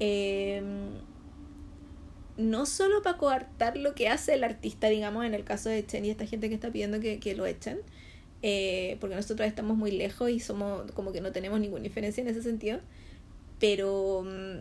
Eh, 0.00 0.62
no 2.36 2.66
solo 2.66 3.02
para 3.02 3.18
coartar 3.18 3.76
lo 3.76 3.94
que 3.94 4.08
hace 4.08 4.34
el 4.34 4.44
artista, 4.44 4.88
digamos, 4.88 5.24
en 5.24 5.34
el 5.34 5.44
caso 5.44 5.68
de 5.68 5.86
Chen 5.86 6.04
y 6.04 6.10
esta 6.10 6.26
gente 6.26 6.48
que 6.48 6.54
está 6.54 6.70
pidiendo 6.72 6.98
que, 7.00 7.34
lo 7.36 7.46
echen, 7.46 7.78
eh, 8.42 8.96
porque 9.00 9.14
nosotros 9.14 9.46
estamos 9.46 9.76
muy 9.76 9.90
lejos 9.90 10.30
y 10.30 10.40
somos 10.40 10.90
como 10.92 11.12
que 11.12 11.20
no 11.20 11.32
tenemos 11.32 11.60
ninguna 11.60 11.82
diferencia 11.82 12.22
en 12.22 12.28
ese 12.28 12.42
sentido, 12.42 12.80
pero 13.58 14.24
mm, 14.24 14.60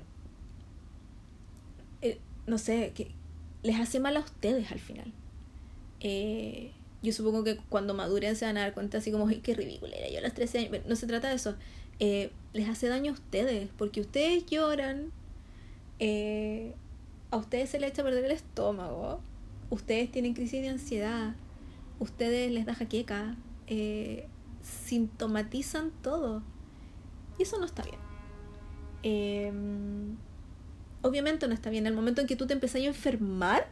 no 2.49 2.57
sé, 2.57 2.91
que 2.93 3.11
les 3.63 3.79
hace 3.79 3.99
mal 3.99 4.17
a 4.17 4.21
ustedes 4.21 4.71
al 4.71 4.79
final. 4.79 5.13
Eh, 6.01 6.71
yo 7.01 7.13
supongo 7.13 7.43
que 7.43 7.57
cuando 7.69 7.93
maduren 7.93 8.35
se 8.35 8.45
van 8.45 8.57
a 8.57 8.61
dar 8.61 8.73
cuenta 8.73 8.97
así 8.97 9.11
como, 9.11 9.27
ay, 9.27 9.37
qué 9.37 9.53
ridícula 9.53 9.95
era 9.95 10.09
yo 10.09 10.17
a 10.17 10.21
los 10.21 10.33
13 10.33 10.59
años. 10.59 10.85
No 10.85 10.95
se 10.95 11.07
trata 11.07 11.29
de 11.29 11.35
eso. 11.35 11.55
Eh, 11.99 12.31
les 12.53 12.67
hace 12.67 12.87
daño 12.87 13.11
a 13.11 13.13
ustedes, 13.13 13.69
porque 13.77 14.01
ustedes 14.01 14.45
lloran, 14.47 15.11
eh, 15.99 16.73
a 17.31 17.37
ustedes 17.37 17.69
se 17.69 17.79
les 17.79 17.91
echa 17.91 18.01
a 18.01 18.05
perder 18.05 18.25
el 18.25 18.31
estómago, 18.31 19.21
ustedes 19.69 20.11
tienen 20.11 20.33
crisis 20.33 20.61
de 20.61 20.69
ansiedad, 20.69 21.35
ustedes 21.99 22.51
les 22.51 22.65
da 22.65 22.73
jaqueca, 22.73 23.35
sintomatizan 24.61 25.91
todo. 26.01 26.43
Y 27.37 27.43
eso 27.43 27.59
no 27.59 27.65
está 27.65 27.83
bien. 27.83 27.99
Eh, 29.03 29.51
obviamente 31.01 31.47
no 31.47 31.53
está 31.53 31.69
bien. 31.69 31.87
El 31.87 31.93
momento 31.93 32.21
en 32.21 32.27
que 32.27 32.35
tú 32.35 32.47
te 32.47 32.53
empezás 32.53 32.81
a 32.81 32.85
enfermar 32.85 33.67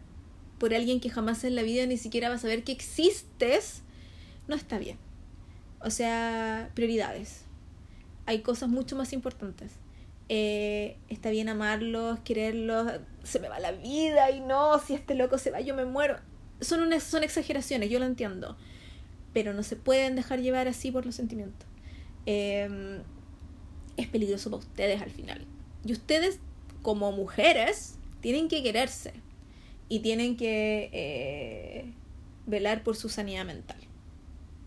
por 0.57 0.73
alguien 0.73 0.99
que 0.99 1.09
jamás 1.09 1.43
en 1.43 1.55
la 1.55 1.63
vida 1.63 1.85
ni 1.85 1.97
siquiera 1.97 2.29
va 2.29 2.35
a 2.35 2.39
saber 2.39 2.63
que 2.63 2.71
existes, 2.71 3.83
no 4.47 4.55
está 4.55 4.79
bien. 4.79 4.97
O 5.81 5.89
sea, 5.89 6.71
prioridades. 6.73 7.43
Hay 8.25 8.41
cosas 8.41 8.69
mucho 8.69 8.95
más 8.95 9.13
importantes. 9.13 9.73
Eh, 10.29 10.97
está 11.09 11.29
bien 11.29 11.49
amarlos, 11.49 12.19
quererlos, 12.19 12.91
se 13.23 13.39
me 13.39 13.49
va 13.49 13.59
la 13.59 13.71
vida 13.71 14.29
y 14.31 14.41
no, 14.41 14.79
si 14.79 14.93
este 14.93 15.15
loco 15.15 15.37
se 15.37 15.51
va, 15.51 15.61
yo 15.61 15.75
me 15.75 15.85
muero. 15.85 16.17
Son, 16.59 16.99
son 16.99 17.23
exageraciones, 17.23 17.89
yo 17.89 17.99
lo 17.99 18.05
entiendo. 18.05 18.57
Pero 19.33 19.53
no 19.53 19.63
se 19.63 19.75
pueden 19.75 20.15
dejar 20.15 20.41
llevar 20.41 20.67
así 20.67 20.91
por 20.91 21.05
los 21.05 21.15
sentimientos. 21.15 21.67
Eh, 22.25 23.01
es 23.97 24.07
peligroso 24.07 24.49
para 24.49 24.61
ustedes 24.61 25.01
al 25.01 25.11
final. 25.11 25.45
Y 25.85 25.91
ustedes 25.91 26.39
como 26.81 27.11
mujeres 27.11 27.97
tienen 28.21 28.47
que 28.47 28.63
quererse 28.63 29.13
y 29.89 29.99
tienen 29.99 30.37
que 30.37 30.89
eh, 30.93 31.93
velar 32.45 32.83
por 32.83 32.95
su 32.95 33.09
sanidad 33.09 33.45
mental. 33.45 33.77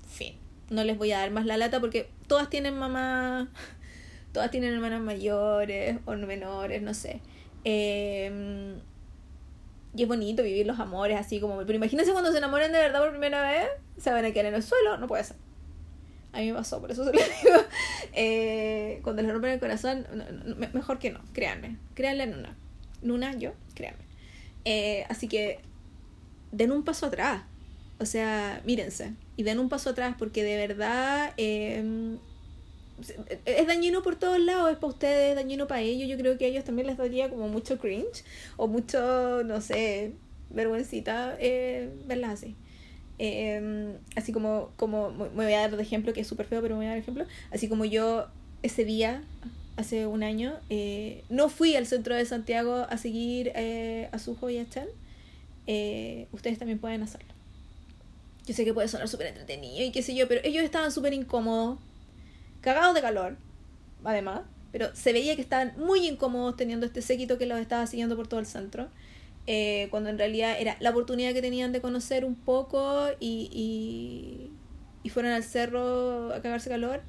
Fin. 0.08 0.34
No 0.68 0.84
les 0.84 0.98
voy 0.98 1.12
a 1.12 1.18
dar 1.18 1.30
más 1.30 1.46
la 1.46 1.56
lata 1.56 1.80
porque 1.80 2.08
todas 2.26 2.48
tienen 2.50 2.78
mamá, 2.78 3.50
todas 4.32 4.50
tienen 4.50 4.74
hermanas 4.74 5.00
mayores 5.00 5.98
o 6.04 6.14
menores, 6.14 6.82
no 6.82 6.94
sé. 6.94 7.20
Eh, 7.64 8.80
y 9.94 10.02
es 10.02 10.08
bonito 10.08 10.42
vivir 10.42 10.66
los 10.66 10.78
amores 10.78 11.18
así 11.18 11.40
como... 11.40 11.58
Pero 11.58 11.74
imagínense 11.74 12.12
cuando 12.12 12.30
se 12.30 12.38
enamoren 12.38 12.72
de 12.72 12.78
verdad 12.78 13.00
por 13.00 13.10
primera 13.10 13.42
vez, 13.42 13.68
se 13.98 14.10
van 14.10 14.24
a 14.24 14.30
quedar 14.30 14.46
en 14.46 14.54
el 14.54 14.62
suelo, 14.62 14.96
no 14.98 15.08
puede 15.08 15.24
ser. 15.24 15.36
A 16.32 16.38
mí 16.38 16.46
me 16.46 16.54
pasó, 16.54 16.80
por 16.80 16.92
eso 16.92 17.04
se 17.04 17.12
lo 17.12 17.18
digo. 17.42 17.56
Eh, 18.12 19.00
cuando 19.02 19.22
les 19.22 19.32
rompen 19.32 19.50
el 19.50 19.60
corazón, 19.60 20.06
mejor 20.72 21.00
que 21.00 21.10
no, 21.10 21.20
créanme. 21.32 21.76
Créanle 21.94 22.24
en 22.24 22.34
una. 22.34 22.56
Luna, 23.02 23.34
yo, 23.36 23.52
créanme. 23.74 24.04
Eh, 24.64 25.04
así 25.08 25.26
que 25.26 25.60
den 26.52 26.70
un 26.70 26.84
paso 26.84 27.06
atrás. 27.06 27.42
O 27.98 28.06
sea, 28.06 28.62
mírense 28.64 29.12
y 29.36 29.42
den 29.42 29.58
un 29.58 29.68
paso 29.68 29.90
atrás 29.90 30.14
porque 30.18 30.42
de 30.42 30.56
verdad 30.56 31.34
eh, 31.36 32.16
es 33.44 33.66
dañino 33.66 34.02
por 34.02 34.16
todos 34.16 34.38
lados, 34.40 34.70
es 34.72 34.76
para 34.76 34.92
ustedes, 34.92 35.30
es 35.30 35.36
dañino 35.36 35.66
para 35.66 35.80
ellos. 35.80 36.08
Yo 36.08 36.16
creo 36.16 36.38
que 36.38 36.46
a 36.46 36.48
ellos 36.48 36.64
también 36.64 36.86
les 36.86 36.96
daría 36.96 37.28
como 37.30 37.48
mucho 37.48 37.78
cringe 37.78 38.24
o 38.56 38.66
mucho, 38.66 39.42
no 39.44 39.60
sé, 39.60 40.12
vergüencita 40.50 41.36
eh, 41.38 41.90
verlas 42.06 42.32
así. 42.32 42.56
Em, 43.18 43.98
así 44.16 44.32
como, 44.32 44.72
como, 44.76 45.10
me 45.10 45.44
voy 45.44 45.52
a 45.52 45.60
dar 45.60 45.76
de 45.76 45.82
ejemplo, 45.82 46.14
que 46.14 46.22
es 46.22 46.26
súper 46.26 46.46
feo, 46.46 46.62
pero 46.62 46.74
me 46.74 46.78
voy 46.78 46.86
a 46.86 46.90
dar 46.90 46.98
ejemplo. 46.98 47.26
Así 47.50 47.68
como 47.68 47.84
yo 47.84 48.28
ese 48.62 48.86
día, 48.86 49.22
hace 49.76 50.06
un 50.06 50.22
año, 50.22 50.54
eh, 50.70 51.22
no 51.28 51.48
fui 51.48 51.76
al 51.76 51.86
centro 51.86 52.14
de 52.14 52.24
Santiago 52.24 52.86
a 52.88 52.96
seguir 52.96 53.52
eh, 53.54 54.08
a 54.12 54.18
Sujo 54.18 54.48
y 54.48 54.58
a 54.58 54.68
Chan, 54.68 54.86
eh, 55.66 56.28
ustedes 56.32 56.58
también 56.58 56.78
pueden 56.78 57.02
hacerlo. 57.02 57.34
Yo 58.46 58.54
sé 58.54 58.64
que 58.64 58.72
puede 58.72 58.88
sonar 58.88 59.06
súper 59.08 59.26
entretenido 59.26 59.84
y 59.84 59.92
qué 59.92 60.02
sé 60.02 60.14
yo, 60.14 60.26
pero 60.26 60.40
ellos 60.42 60.64
estaban 60.64 60.90
súper 60.90 61.12
incómodos 61.12 61.78
cagados 62.60 62.94
de 62.94 63.00
calor, 63.00 63.36
además, 64.04 64.42
pero 64.72 64.94
se 64.94 65.12
veía 65.12 65.34
que 65.36 65.42
estaban 65.42 65.74
muy 65.76 66.06
incómodos 66.06 66.56
teniendo 66.56 66.86
este 66.86 67.02
séquito 67.02 67.38
que 67.38 67.46
los 67.46 67.58
estaba 67.58 67.86
siguiendo 67.86 68.16
por 68.16 68.28
todo 68.28 68.40
el 68.40 68.46
centro, 68.46 68.88
eh, 69.46 69.88
cuando 69.90 70.10
en 70.10 70.18
realidad 70.18 70.56
era 70.60 70.76
la 70.80 70.90
oportunidad 70.90 71.32
que 71.32 71.42
tenían 71.42 71.72
de 71.72 71.80
conocer 71.80 72.24
un 72.24 72.36
poco 72.36 73.08
y, 73.18 73.50
y, 73.52 74.52
y 75.02 75.10
fueron 75.10 75.32
al 75.32 75.42
cerro 75.42 76.32
a 76.32 76.40
cagarse 76.40 76.70
calor. 76.70 77.02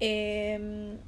Em, 0.00 0.98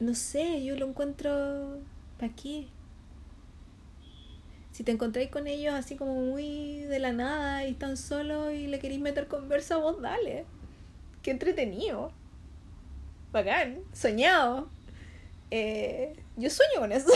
no 0.00 0.14
sé, 0.14 0.64
yo 0.64 0.76
lo 0.76 0.86
encuentro... 0.88 1.78
¿Para 2.18 2.34
qué? 2.34 2.68
Si 4.70 4.84
te 4.84 4.92
encontráis 4.92 5.28
con 5.30 5.46
ellos 5.46 5.74
así 5.74 5.96
como 5.96 6.14
muy 6.14 6.82
de 6.82 6.98
la 6.98 7.12
nada 7.12 7.66
y 7.66 7.72
están 7.72 7.96
solos 7.96 8.52
y 8.52 8.68
le 8.68 8.78
queréis 8.78 9.00
meter 9.00 9.26
conversa, 9.26 9.76
vos 9.76 10.00
dale 10.00 10.44
qué 11.22 11.30
entretenido. 11.30 12.12
Bacán, 13.32 13.78
soñado. 13.92 14.68
Eh, 15.50 16.14
yo 16.36 16.50
sueño 16.50 16.80
con 16.80 16.92
eso. 16.92 17.08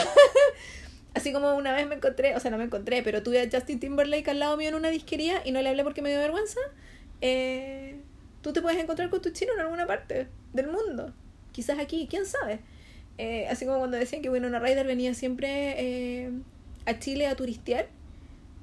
Así 1.14 1.32
como 1.32 1.54
una 1.54 1.74
vez 1.74 1.86
me 1.86 1.94
encontré, 1.94 2.36
o 2.36 2.40
sea, 2.40 2.50
no 2.50 2.58
me 2.58 2.64
encontré, 2.64 3.02
pero 3.02 3.22
tuve 3.22 3.40
a 3.40 3.48
Justin 3.50 3.80
Timberlake 3.80 4.28
al 4.30 4.38
lado 4.38 4.56
mío 4.56 4.68
en 4.68 4.74
una 4.74 4.90
disquería 4.90 5.40
y 5.44 5.52
no 5.52 5.62
le 5.62 5.70
hablé 5.70 5.82
porque 5.82 6.02
me 6.02 6.10
dio 6.10 6.18
vergüenza. 6.18 6.60
Eh, 7.22 7.98
tú 8.42 8.52
te 8.52 8.60
puedes 8.60 8.78
encontrar 8.78 9.08
con 9.08 9.22
tu 9.22 9.30
chino 9.30 9.54
en 9.54 9.60
alguna 9.60 9.86
parte 9.86 10.28
del 10.52 10.68
mundo. 10.68 11.14
Quizás 11.52 11.78
aquí, 11.78 12.06
quién 12.08 12.26
sabe. 12.26 12.60
Eh, 13.16 13.46
así 13.48 13.64
como 13.64 13.78
cuando 13.78 13.96
decían 13.96 14.20
que 14.20 14.28
una 14.28 14.58
Ryder 14.58 14.86
venía 14.86 15.14
siempre 15.14 16.30
a 16.84 16.98
Chile 16.98 17.26
a 17.26 17.34
turistear. 17.34 17.88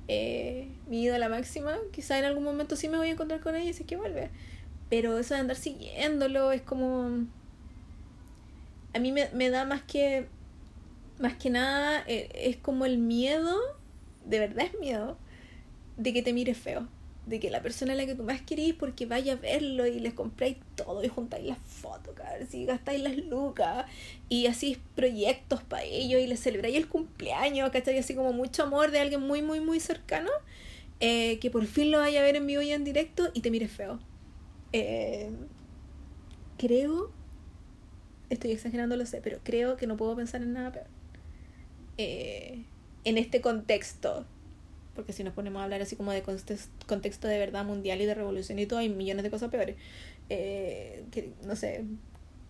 mi 0.08 1.10
la 1.10 1.30
máxima. 1.30 1.80
Quizás 1.92 2.20
en 2.20 2.26
algún 2.26 2.44
momento 2.44 2.76
sí 2.76 2.88
me 2.88 2.98
voy 2.98 3.08
a 3.10 3.12
encontrar 3.12 3.40
con 3.40 3.56
ella 3.56 3.72
y 3.72 3.74
si 3.74 3.82
es 3.82 3.88
que 3.88 3.96
vuelve. 3.96 4.30
Pero 4.90 5.18
eso 5.18 5.34
de 5.34 5.40
andar 5.42 5.58
siguiéndolo 5.58 6.52
es 6.52 6.62
como... 6.62 7.26
A 8.94 9.00
mí 9.00 9.12
me, 9.12 9.30
me 9.30 9.50
da 9.50 9.66
más 9.66 9.84
que... 9.84 10.28
Más 11.20 11.36
que 11.36 11.50
nada 11.50 12.04
eh, 12.08 12.30
es 12.34 12.58
como 12.58 12.86
el 12.86 12.98
miedo, 12.98 13.56
de 14.26 14.40
verdad 14.40 14.66
es 14.66 14.80
miedo, 14.80 15.18
de 15.98 16.14
que 16.14 16.22
te 16.22 16.34
mire 16.34 16.54
feo. 16.54 16.88
De 17.26 17.40
que 17.40 17.50
la 17.50 17.62
persona 17.62 17.94
a 17.94 17.96
la 17.96 18.06
que 18.06 18.16
tú 18.16 18.24
más 18.24 18.42
querís 18.42 18.74
porque 18.74 19.06
vaya 19.06 19.34
a 19.34 19.36
verlo 19.38 19.88
y 19.88 20.00
les 20.00 20.14
compráis 20.14 20.58
todo 20.76 21.02
y 21.04 21.08
juntáis 21.08 21.46
las 21.46 21.58
fotos, 21.60 22.14
si 22.50 22.66
gastáis 22.66 23.02
las 23.02 23.16
lucas 23.16 23.86
y 24.28 24.48
así 24.48 24.78
proyectos 24.96 25.64
para 25.64 25.84
ellos 25.84 26.20
y 26.20 26.28
les 26.28 26.42
celebráis 26.42 26.76
el 26.76 26.90
cumpleaños, 26.90 27.70
¿cachai? 27.70 27.98
Así 27.98 28.14
como 28.14 28.34
mucho 28.34 28.64
amor 28.64 28.92
de 28.92 29.00
alguien 29.00 29.22
muy, 29.22 29.42
muy, 29.42 29.62
muy 29.62 29.80
cercano, 29.80 30.30
eh, 31.00 31.40
que 31.40 31.50
por 31.50 31.66
fin 31.66 31.92
lo 31.92 32.00
vaya 32.00 32.20
a 32.20 32.24
ver 32.24 32.36
en 32.36 32.46
vivo 32.46 32.62
y 32.62 32.72
en 32.72 32.84
directo 32.84 33.30
y 33.34 33.40
te 33.40 33.52
mire 33.52 33.70
feo. 33.70 34.00
Eh, 34.74 35.30
creo, 36.58 37.12
estoy 38.30 38.52
exagerando, 38.52 38.98
lo 38.98 39.06
sé, 39.06 39.22
pero 39.22 39.40
creo 39.44 39.78
que 39.78 39.86
no 39.86 39.98
puedo 39.98 40.16
pensar 40.16 40.42
en 40.42 40.54
nada 40.54 40.72
peor. 40.72 40.88
Eh, 41.98 42.66
en 43.06 43.18
este 43.20 43.40
contexto, 43.40 44.26
porque 44.96 45.14
si 45.14 45.24
nos 45.24 45.34
ponemos 45.34 45.60
a 45.60 45.66
hablar 45.66 45.82
así 45.82 45.96
como 45.96 46.12
de 46.12 46.24
contexto 46.88 47.28
de 47.28 47.38
verdad 47.38 47.64
mundial 47.66 48.02
y 48.02 48.06
de 48.06 48.16
revolución 48.16 48.58
y 48.60 48.66
todo, 48.66 48.80
hay 48.80 48.90
millones 48.90 49.24
de 49.24 49.30
cosas 49.30 49.50
peores. 49.52 49.78
Eh, 50.30 51.06
que, 51.12 51.34
no 51.46 51.56
sé, 51.56 51.84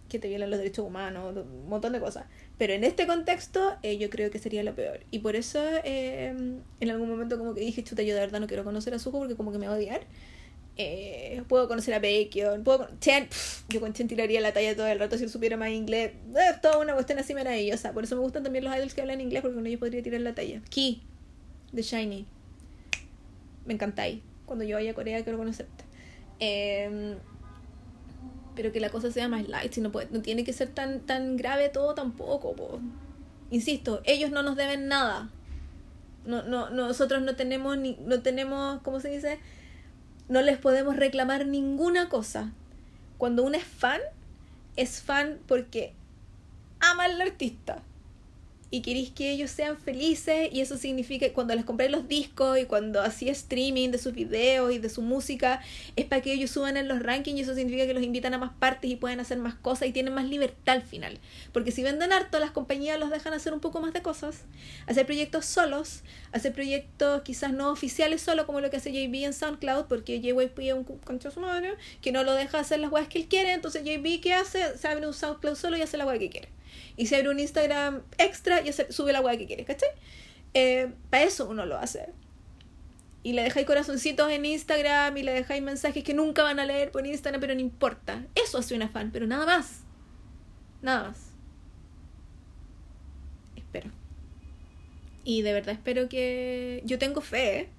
que 0.07 0.19
te 0.19 0.29
violan 0.29 0.49
los 0.49 0.59
derechos 0.59 0.85
humanos, 0.85 1.35
un 1.35 1.67
montón 1.67 1.91
de 1.91 1.99
cosas. 1.99 2.25
Pero 2.57 2.71
en 2.73 2.85
este 2.85 3.05
contexto 3.05 3.77
yo 3.81 4.09
creo 4.09 4.31
que 4.31 4.39
sería 4.39 4.63
lo 4.63 4.75
peor. 4.75 5.01
Y 5.11 5.19
por 5.19 5.35
eso 5.35 5.61
en 5.83 6.63
algún 6.81 7.09
momento 7.09 7.37
como 7.37 7.53
que 7.53 7.61
dije, 7.61 7.83
chuta, 7.83 8.03
yo 8.03 8.13
de 8.13 8.21
verdad 8.21 8.39
no 8.39 8.47
quiero 8.47 8.63
conocer 8.63 8.93
a 8.93 8.99
Suho 8.99 9.19
porque 9.19 9.35
como 9.35 9.51
que 9.51 9.57
me 9.57 9.67
va 9.67 9.73
a 9.73 9.77
odiar. 9.77 10.05
Eh, 10.75 11.43
puedo 11.47 11.67
conocer 11.67 11.93
a 11.93 11.99
Baekhyun, 11.99 12.63
puedo 12.63 12.87
Chen, 12.99 13.27
yo 13.69 13.79
con 13.79 13.93
Chen 13.93 14.07
tiraría 14.07 14.41
la 14.41 14.53
talla 14.53 14.75
todo 14.75 14.87
el 14.87 14.97
rato 14.97 15.17
si 15.17 15.25
él 15.25 15.29
supiera 15.29 15.55
más 15.55 15.69
inglés. 15.69 16.13
Es 16.35 16.61
toda 16.61 16.79
una 16.79 16.93
cuestión 16.93 17.19
así 17.19 17.33
maravillosa. 17.33 17.93
Por 17.93 18.03
eso 18.03 18.15
me 18.15 18.21
gustan 18.21 18.43
también 18.43 18.63
los 18.63 18.75
idols 18.75 18.93
que 18.93 19.01
hablan 19.01 19.21
inglés, 19.21 19.41
porque 19.41 19.55
con 19.55 19.67
ellos 19.67 19.79
podría 19.79 20.01
tirar 20.01 20.21
la 20.21 20.33
talla. 20.33 20.61
Key, 20.69 21.03
de 21.71 21.81
Shiny. 21.81 22.25
Me 23.65 23.73
encantáis. 23.73 24.21
Cuando 24.45 24.65
yo 24.65 24.75
vaya 24.77 24.91
a 24.91 24.93
Corea 24.93 25.23
quiero 25.23 25.37
conocerte. 25.37 25.83
Em, 26.39 27.17
pero 28.55 28.71
que 28.71 28.79
la 28.79 28.89
cosa 28.89 29.11
sea 29.11 29.27
más 29.27 29.47
light, 29.47 29.71
si 29.73 29.81
no, 29.81 29.91
puede, 29.91 30.07
no 30.11 30.21
tiene 30.21 30.43
que 30.43 30.53
ser 30.53 30.69
tan, 30.69 31.01
tan 31.01 31.37
grave 31.37 31.69
todo 31.69 31.93
tampoco. 31.93 32.79
Insisto, 33.51 34.01
ellos 34.05 34.31
no 34.31 34.43
nos 34.43 34.55
deben 34.55 34.87
nada. 34.87 35.29
No, 36.25 36.41
no, 36.43 36.69
nosotros 36.69 37.21
no 37.21 37.35
tenemos 37.35 37.77
ni, 37.77 37.97
no 38.05 38.21
tenemos, 38.21 38.81
¿cómo 38.81 38.99
se 38.99 39.09
dice? 39.09 39.39
No 40.29 40.41
les 40.41 40.57
podemos 40.57 40.95
reclamar 40.95 41.45
ninguna 41.45 42.09
cosa. 42.09 42.51
Cuando 43.17 43.43
uno 43.43 43.57
es 43.57 43.63
fan, 43.63 44.01
es 44.75 45.01
fan 45.01 45.39
porque 45.47 45.93
ama 46.79 47.05
al 47.05 47.21
artista 47.21 47.81
y 48.73 48.81
queréis 48.81 49.11
que 49.11 49.29
ellos 49.29 49.51
sean 49.51 49.77
felices 49.77 50.49
y 50.51 50.61
eso 50.61 50.79
significa 50.79 51.27
que 51.27 51.31
cuando 51.31 51.53
les 51.53 51.63
compré 51.63 51.89
los 51.89 52.07
discos 52.07 52.57
y 52.57 52.65
cuando 52.65 53.03
hacía 53.03 53.31
streaming 53.31 53.89
de 53.91 53.99
sus 53.99 54.15
videos 54.15 54.73
y 54.73 54.79
de 54.79 54.89
su 54.89 55.03
música 55.03 55.61
es 55.95 56.05
para 56.05 56.23
que 56.23 56.33
ellos 56.33 56.49
suban 56.49 56.75
en 56.75 56.87
los 56.87 56.99
rankings 57.03 57.37
y 57.37 57.41
eso 57.43 57.53
significa 57.53 57.85
que 57.85 57.93
los 57.93 58.01
invitan 58.01 58.33
a 58.33 58.39
más 58.39 58.51
partes 58.57 58.89
y 58.89 58.95
pueden 58.95 59.19
hacer 59.19 59.37
más 59.37 59.53
cosas 59.53 59.89
y 59.89 59.91
tienen 59.91 60.15
más 60.15 60.25
libertad 60.25 60.77
al 60.77 60.81
final. 60.81 61.19
Porque 61.51 61.69
si 61.69 61.83
venden 61.83 62.11
harto 62.11 62.39
las 62.39 62.49
compañías 62.49 62.99
los 62.99 63.11
dejan 63.11 63.33
hacer 63.33 63.53
un 63.53 63.59
poco 63.59 63.79
más 63.79 63.93
de 63.93 64.01
cosas. 64.01 64.41
Hacer 64.87 65.05
proyectos 65.05 65.45
solos 65.45 66.01
hacer 66.31 66.51
proyectos 66.51 67.21
quizás 67.21 67.53
no 67.53 67.69
oficiales 67.69 68.23
solo 68.23 68.47
como 68.47 68.59
lo 68.59 68.71
que 68.71 68.77
hace 68.77 68.91
JB 68.91 69.25
en 69.25 69.33
SoundCloud 69.33 69.85
porque 69.85 70.19
JYP 70.19 70.59
es 70.61 70.73
un 70.73 70.83
concha 70.83 71.29
su 71.29 71.41
madre 71.41 71.75
que 72.01 72.11
no 72.11 72.23
lo 72.23 72.33
deja 72.33 72.57
hacer 72.57 72.79
las 72.79 72.91
weas 72.91 73.07
que 73.07 73.19
él 73.19 73.27
quiere. 73.27 73.53
Entonces 73.53 73.83
JB 73.83 74.19
¿qué 74.19 74.33
hace? 74.33 74.79
se 74.79 74.87
abre 74.87 75.05
un 75.05 75.13
SoundCloud 75.13 75.55
solo 75.55 75.77
y 75.77 75.83
hace 75.83 75.97
la 75.97 76.07
wea 76.07 76.17
que 76.17 76.31
quiere 76.31 76.62
y 76.97 77.07
se 77.07 77.15
abre 77.17 77.29
un 77.29 77.39
Instagram 77.39 78.01
extra 78.17 78.61
y 78.61 78.71
sube 78.73 79.13
la 79.13 79.21
weá 79.21 79.37
que 79.37 79.47
quieres, 79.47 79.65
¿cachai? 79.65 79.89
Eh, 80.53 80.91
para 81.09 81.23
eso 81.23 81.47
uno 81.49 81.65
lo 81.65 81.77
hace. 81.77 82.09
Y 83.23 83.33
le 83.33 83.43
dejáis 83.43 83.65
corazoncitos 83.65 84.29
en 84.31 84.45
Instagram 84.45 85.15
y 85.17 85.23
le 85.23 85.31
dejáis 85.31 85.63
mensajes 85.63 86.03
que 86.03 86.13
nunca 86.13 86.43
van 86.43 86.59
a 86.59 86.65
leer 86.65 86.91
por 86.91 87.07
Instagram, 87.07 87.39
pero 87.39 87.55
no 87.55 87.61
importa. 87.61 88.25
Eso 88.35 88.57
hace 88.57 88.75
una 88.75 88.89
fan, 88.89 89.11
pero 89.11 89.25
nada 89.25 89.45
más. 89.45 89.79
Nada 90.81 91.09
más. 91.09 91.31
Espero. 93.55 93.89
Y 95.23 95.41
de 95.41 95.53
verdad 95.53 95.73
espero 95.73 96.09
que... 96.09 96.81
Yo 96.85 96.99
tengo 96.99 97.21
fe. 97.21 97.59
¿eh? 97.59 97.69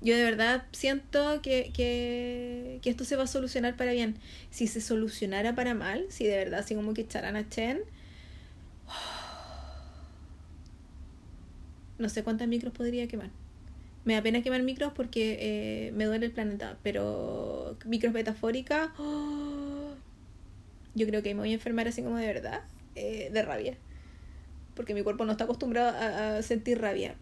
Yo 0.00 0.16
de 0.16 0.24
verdad 0.24 0.64
siento 0.72 1.42
que, 1.42 1.70
que, 1.72 2.78
que, 2.82 2.90
esto 2.90 3.04
se 3.04 3.16
va 3.16 3.24
a 3.24 3.28
solucionar 3.28 3.76
para 3.76 3.92
bien. 3.92 4.16
Si 4.50 4.66
se 4.66 4.80
solucionara 4.80 5.54
para 5.54 5.74
mal, 5.74 6.06
si 6.08 6.24
de 6.24 6.36
verdad 6.36 6.60
así 6.60 6.74
como 6.74 6.94
que 6.94 7.02
echaran 7.02 7.36
a 7.36 7.48
Chen, 7.48 7.80
no 11.98 12.08
sé 12.08 12.22
cuántas 12.22 12.48
micros 12.48 12.72
podría 12.72 13.08
quemar. 13.08 13.30
Me 14.04 14.14
da 14.14 14.22
pena 14.22 14.42
quemar 14.42 14.62
micros 14.62 14.92
porque 14.94 15.36
eh, 15.40 15.92
me 15.92 16.04
duele 16.06 16.26
el 16.26 16.32
planeta, 16.32 16.78
pero 16.82 17.76
micros 17.84 18.12
metafóricas, 18.14 18.90
yo 20.94 21.06
creo 21.06 21.22
que 21.22 21.34
me 21.34 21.40
voy 21.40 21.50
a 21.50 21.54
enfermar 21.54 21.88
así 21.88 22.02
como 22.02 22.16
de 22.16 22.26
verdad, 22.26 22.62
eh, 22.94 23.30
de 23.32 23.42
rabia. 23.42 23.76
Porque 24.74 24.94
mi 24.94 25.02
cuerpo 25.02 25.24
no 25.24 25.32
está 25.32 25.44
acostumbrado 25.44 25.90
a, 25.96 26.40
sentir 26.42 26.80
rabia. 26.80 27.16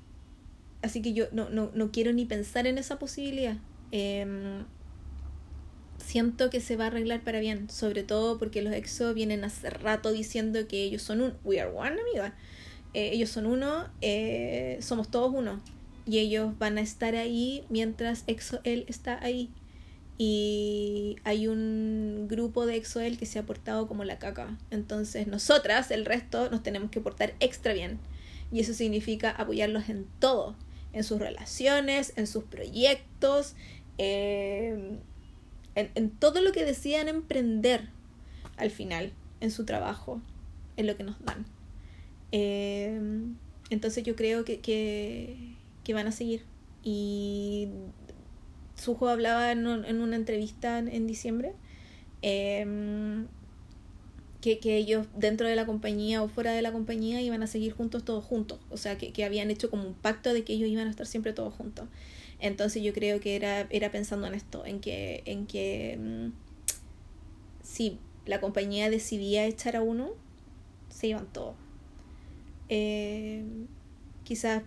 Así 0.83 1.03
que 1.03 1.13
yo 1.15 1.27
no, 1.33 1.49
no, 1.49 1.71
no, 1.75 1.91
quiero 1.91 2.13
ni 2.13 2.27
pensar 2.27 2.67
en 2.67 2.79
esa 2.79 2.99
posibilidad. 2.99 3.57
Em, 3.91 4.65
siento 5.99 6.51
que 6.51 6.61
se 6.61 6.77
va 6.77 6.85
a 6.85 6.87
arreglar 6.89 7.23
para 7.23 7.41
bien, 7.41 7.69
sobre 7.71 8.03
todo 8.03 8.39
porque 8.39 8.63
los 8.63 8.73
EXO 8.73 9.15
vienen 9.15 9.43
hace 9.43 9.71
rato 9.71 10.13
diciendo 10.13 10.69
que 10.69 10.85
ellos 10.85 11.03
son 11.03 11.23
un 11.23 11.35
we 11.45 11.61
are 11.61 11.71
one, 11.71 11.97
amiga. 12.01 12.35
Eh, 12.97 13.11
ellos 13.13 13.29
son 13.29 13.45
uno, 13.45 13.87
eh, 14.01 14.79
somos 14.81 15.11
todos 15.11 15.31
uno 15.35 15.61
y 16.07 16.19
ellos 16.19 16.57
van 16.59 16.79
a 16.79 16.81
estar 16.81 17.15
ahí 17.15 17.63
mientras 17.69 18.25
EXO-L 18.27 18.87
está 18.89 19.23
ahí. 19.23 19.51
Y 20.17 21.17
hay 21.23 21.47
un 21.47 22.25
grupo 22.27 22.65
de 22.65 22.77
EXO-L 22.77 23.19
que 23.19 23.27
se 23.27 23.39
ha 23.39 23.43
portado 23.43 23.87
como 23.87 24.05
la 24.05 24.19
caca. 24.19 24.57
Entonces 24.71 25.27
nosotras, 25.27 25.91
el 25.91 26.07
resto, 26.07 26.49
nos 26.49 26.63
tenemos 26.63 26.91
que 26.91 27.03
portar 27.03 27.35
extra 27.39 27.75
bien. 27.75 27.99
Y 28.51 28.61
eso 28.61 28.73
significa 28.73 29.31
apoyarlos 29.31 29.91
en 29.91 30.07
todo. 30.19 30.57
En 30.95 31.05
sus 31.05 31.19
relaciones, 31.19 32.15
en 32.17 32.27
sus 32.27 32.45
proyectos, 32.45 33.57
en, 33.99 35.01
en, 35.75 36.11
todo 36.13 36.41
lo 36.41 36.51
que 36.53 36.65
decidan 36.65 37.09
emprender 37.09 37.91
al 38.57 38.71
final, 38.71 39.13
en 39.41 39.51
su 39.51 39.67
trabajo, 39.67 40.23
en 40.79 40.87
lo 40.87 40.97
que 40.97 41.05
nos 41.05 41.23
dan. 41.23 41.45
Eh, 42.33 43.01
entonces 43.71 44.05
yo 44.05 44.17
creo 44.17 44.45
que, 44.45 44.61
que 44.61 45.57
que 45.87 45.95
van 45.95 46.09
a 46.09 46.13
seguir. 46.13 46.43
Y 46.83 47.69
Sujo 48.75 49.09
hablaba 49.09 49.53
en, 49.53 49.65
en 49.67 50.01
una 50.01 50.17
entrevista 50.17 50.81
en, 50.81 51.07
diciembre 51.07 51.53
em, 52.23 53.29
que, 54.41 54.59
que, 54.59 54.77
ellos 54.77 55.07
dentro 55.15 55.47
de 55.47 55.55
la 55.55 55.65
compañía 55.65 56.25
o 56.25 56.29
fuera 56.29 56.51
de 56.51 56.61
la 56.61 56.73
compañía 56.73 57.23
iban 57.23 57.45
a 57.45 57.47
seguir 57.47 57.73
juntos 57.73 58.05
todos 58.05 58.25
juntos. 58.25 58.59
O 58.69 58.77
sea, 58.77 58.99
que, 58.99 59.13
que 59.13 59.25
habían 59.25 59.49
hecho 59.53 59.71
como 59.71 59.85
un 59.87 59.95
pacto 59.95 60.35
de 60.35 60.43
que 60.43 60.55
ellos 60.55 60.69
iban 60.69 60.89
a 60.89 60.91
estar 60.91 61.07
siempre 61.07 61.33
todos 61.33 61.55
juntos. 61.55 61.87
Entonces 62.41 62.83
yo 62.83 62.93
creo 62.93 63.21
que 63.21 63.37
era, 63.37 63.69
era 63.71 63.93
pensando 63.93 64.27
en 64.27 64.35
esto, 64.35 64.67
en 64.67 64.81
que, 64.81 65.23
en 65.25 65.47
que 65.47 65.99
mm, 66.01 66.33
si 67.63 68.01
la 68.27 68.41
compañía 68.41 68.91
decidía 68.91 69.47
echar 69.47 69.77
a 69.77 69.83
uno, 69.83 70.11
se 70.91 71.07
iban 71.07 71.33
todos. 71.33 71.55
Eh, 72.69 73.45
quizás 74.25 74.63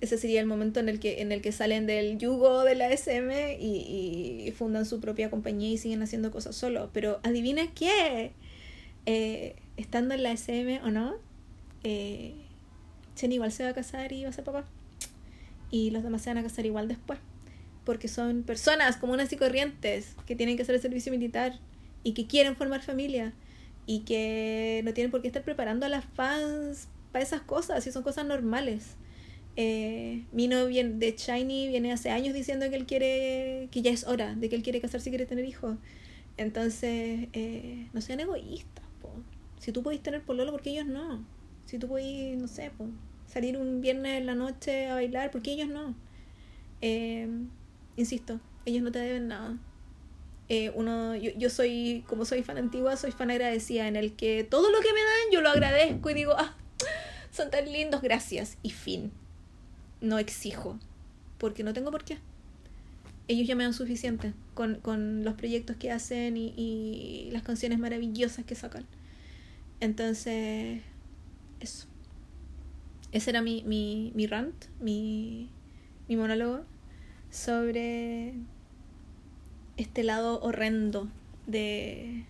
ese 0.00 0.16
sería 0.16 0.40
el 0.40 0.46
momento 0.46 0.80
en 0.80 0.88
el 0.88 1.00
que, 1.00 1.22
en 1.22 1.32
el 1.32 1.42
que 1.42 1.52
salen 1.52 1.86
del 1.86 2.18
yugo 2.18 2.62
de 2.62 2.74
la 2.74 2.88
SM 2.90 3.58
y, 3.60 4.52
fundan 4.56 4.86
su 4.86 5.00
propia 5.00 5.30
compañía 5.30 5.70
y 5.70 5.78
siguen 5.78 6.02
haciendo 6.02 6.30
cosas 6.30 6.56
solos. 6.56 6.90
Pero 6.92 7.20
adivina 7.22 7.62
qué, 7.74 8.32
eh, 9.06 9.56
estando 9.76 10.14
en 10.14 10.22
la 10.22 10.32
SM 10.32 10.80
o 10.82 10.90
no, 10.90 11.14
eh, 11.84 12.34
Chen 13.14 13.32
igual 13.32 13.50
se 13.50 13.64
va 13.64 13.70
a 13.70 13.74
casar 13.74 14.12
y 14.12 14.22
va 14.22 14.30
a 14.30 14.32
ser 14.32 14.44
papá. 14.44 14.64
Y 15.70 15.90
los 15.90 16.04
demás 16.04 16.22
se 16.22 16.30
van 16.30 16.38
a 16.38 16.42
casar 16.42 16.64
igual 16.66 16.86
después. 16.86 17.18
Porque 17.84 18.06
son 18.06 18.44
personas 18.44 18.96
comunes 18.96 19.32
y 19.32 19.36
corrientes 19.36 20.14
que 20.26 20.36
tienen 20.36 20.56
que 20.56 20.62
hacer 20.62 20.76
el 20.76 20.80
servicio 20.80 21.10
militar 21.10 21.58
y 22.04 22.12
que 22.12 22.26
quieren 22.26 22.54
formar 22.54 22.82
familia 22.82 23.32
y 23.86 24.00
que 24.00 24.82
no 24.84 24.92
tienen 24.92 25.10
por 25.10 25.22
qué 25.22 25.28
estar 25.28 25.42
preparando 25.42 25.86
a 25.86 25.88
las 25.88 26.04
fans 26.04 26.88
para 27.12 27.24
esas 27.24 27.42
cosas, 27.42 27.86
y 27.86 27.92
son 27.92 28.02
cosas 28.02 28.26
normales. 28.26 28.96
Eh, 29.56 30.24
Mino 30.30 30.66
de 30.66 31.14
Shiny 31.16 31.68
viene 31.68 31.92
hace 31.92 32.10
años 32.10 32.32
diciendo 32.32 32.70
que 32.70 32.76
él 32.76 32.86
quiere, 32.86 33.68
que 33.72 33.82
ya 33.82 33.90
es 33.90 34.06
hora, 34.06 34.34
de 34.34 34.48
que 34.48 34.56
él 34.56 34.62
quiere 34.62 34.80
casarse 34.80 35.08
y 35.08 35.12
quiere 35.12 35.26
tener 35.26 35.44
hijos. 35.44 35.76
Entonces, 36.36 37.28
eh, 37.32 37.88
no 37.92 38.00
sean 38.00 38.20
egoístas, 38.20 38.84
po. 39.02 39.10
Si 39.58 39.72
tú 39.72 39.82
podés 39.82 40.00
tener 40.00 40.22
pololo, 40.22 40.52
¿por 40.52 40.62
qué 40.62 40.70
ellos 40.70 40.86
no? 40.86 41.26
Si 41.66 41.78
tú 41.78 41.88
podés, 41.88 42.38
no 42.38 42.46
sé, 42.46 42.70
po, 42.70 42.86
salir 43.26 43.58
un 43.58 43.80
viernes 43.80 44.18
en 44.18 44.26
la 44.26 44.36
noche 44.36 44.86
a 44.86 44.94
bailar, 44.94 45.30
¿por 45.32 45.42
qué 45.42 45.52
ellos 45.54 45.68
no? 45.68 45.96
Eh, 46.80 47.28
insisto, 47.96 48.40
ellos 48.64 48.82
no 48.84 48.92
te 48.92 49.00
deben 49.00 49.28
nada. 49.28 49.58
Eh, 50.48 50.70
uno, 50.74 51.14
yo, 51.16 51.32
yo 51.36 51.50
soy, 51.50 52.04
como 52.06 52.24
soy 52.24 52.42
fan 52.42 52.56
antigua, 52.56 52.96
soy 52.96 53.10
fan 53.10 53.30
agradecida, 53.30 53.88
en 53.88 53.96
el 53.96 54.14
que 54.14 54.44
todo 54.44 54.70
lo 54.70 54.80
que 54.80 54.92
me 54.92 55.00
dan 55.00 55.32
yo 55.32 55.40
lo 55.40 55.50
agradezco 55.50 56.08
y 56.10 56.14
digo, 56.14 56.34
ah, 56.38 56.56
son 57.30 57.50
tan 57.50 57.70
lindos, 57.70 58.02
gracias, 58.02 58.58
y 58.62 58.70
fin 58.70 59.12
no 60.00 60.18
exijo, 60.18 60.78
porque 61.38 61.62
no 61.62 61.72
tengo 61.72 61.90
por 61.90 62.04
qué. 62.04 62.18
Ellos 63.26 63.46
ya 63.46 63.54
me 63.54 63.64
dan 63.64 63.74
suficiente 63.74 64.32
con, 64.54 64.76
con 64.76 65.24
los 65.24 65.34
proyectos 65.34 65.76
que 65.76 65.90
hacen 65.90 66.36
y, 66.36 66.54
y, 66.56 67.30
las 67.30 67.42
canciones 67.42 67.78
maravillosas 67.78 68.44
que 68.44 68.54
sacan. 68.54 68.86
Entonces, 69.80 70.80
eso. 71.60 71.86
Ese 73.12 73.30
era 73.30 73.42
mi, 73.42 73.62
mi, 73.64 74.12
mi 74.14 74.26
rant, 74.26 74.66
mi, 74.80 75.50
mi 76.08 76.16
monólogo 76.16 76.64
sobre 77.30 78.34
este 79.76 80.02
lado 80.02 80.40
horrendo 80.42 81.08
de 81.46 82.24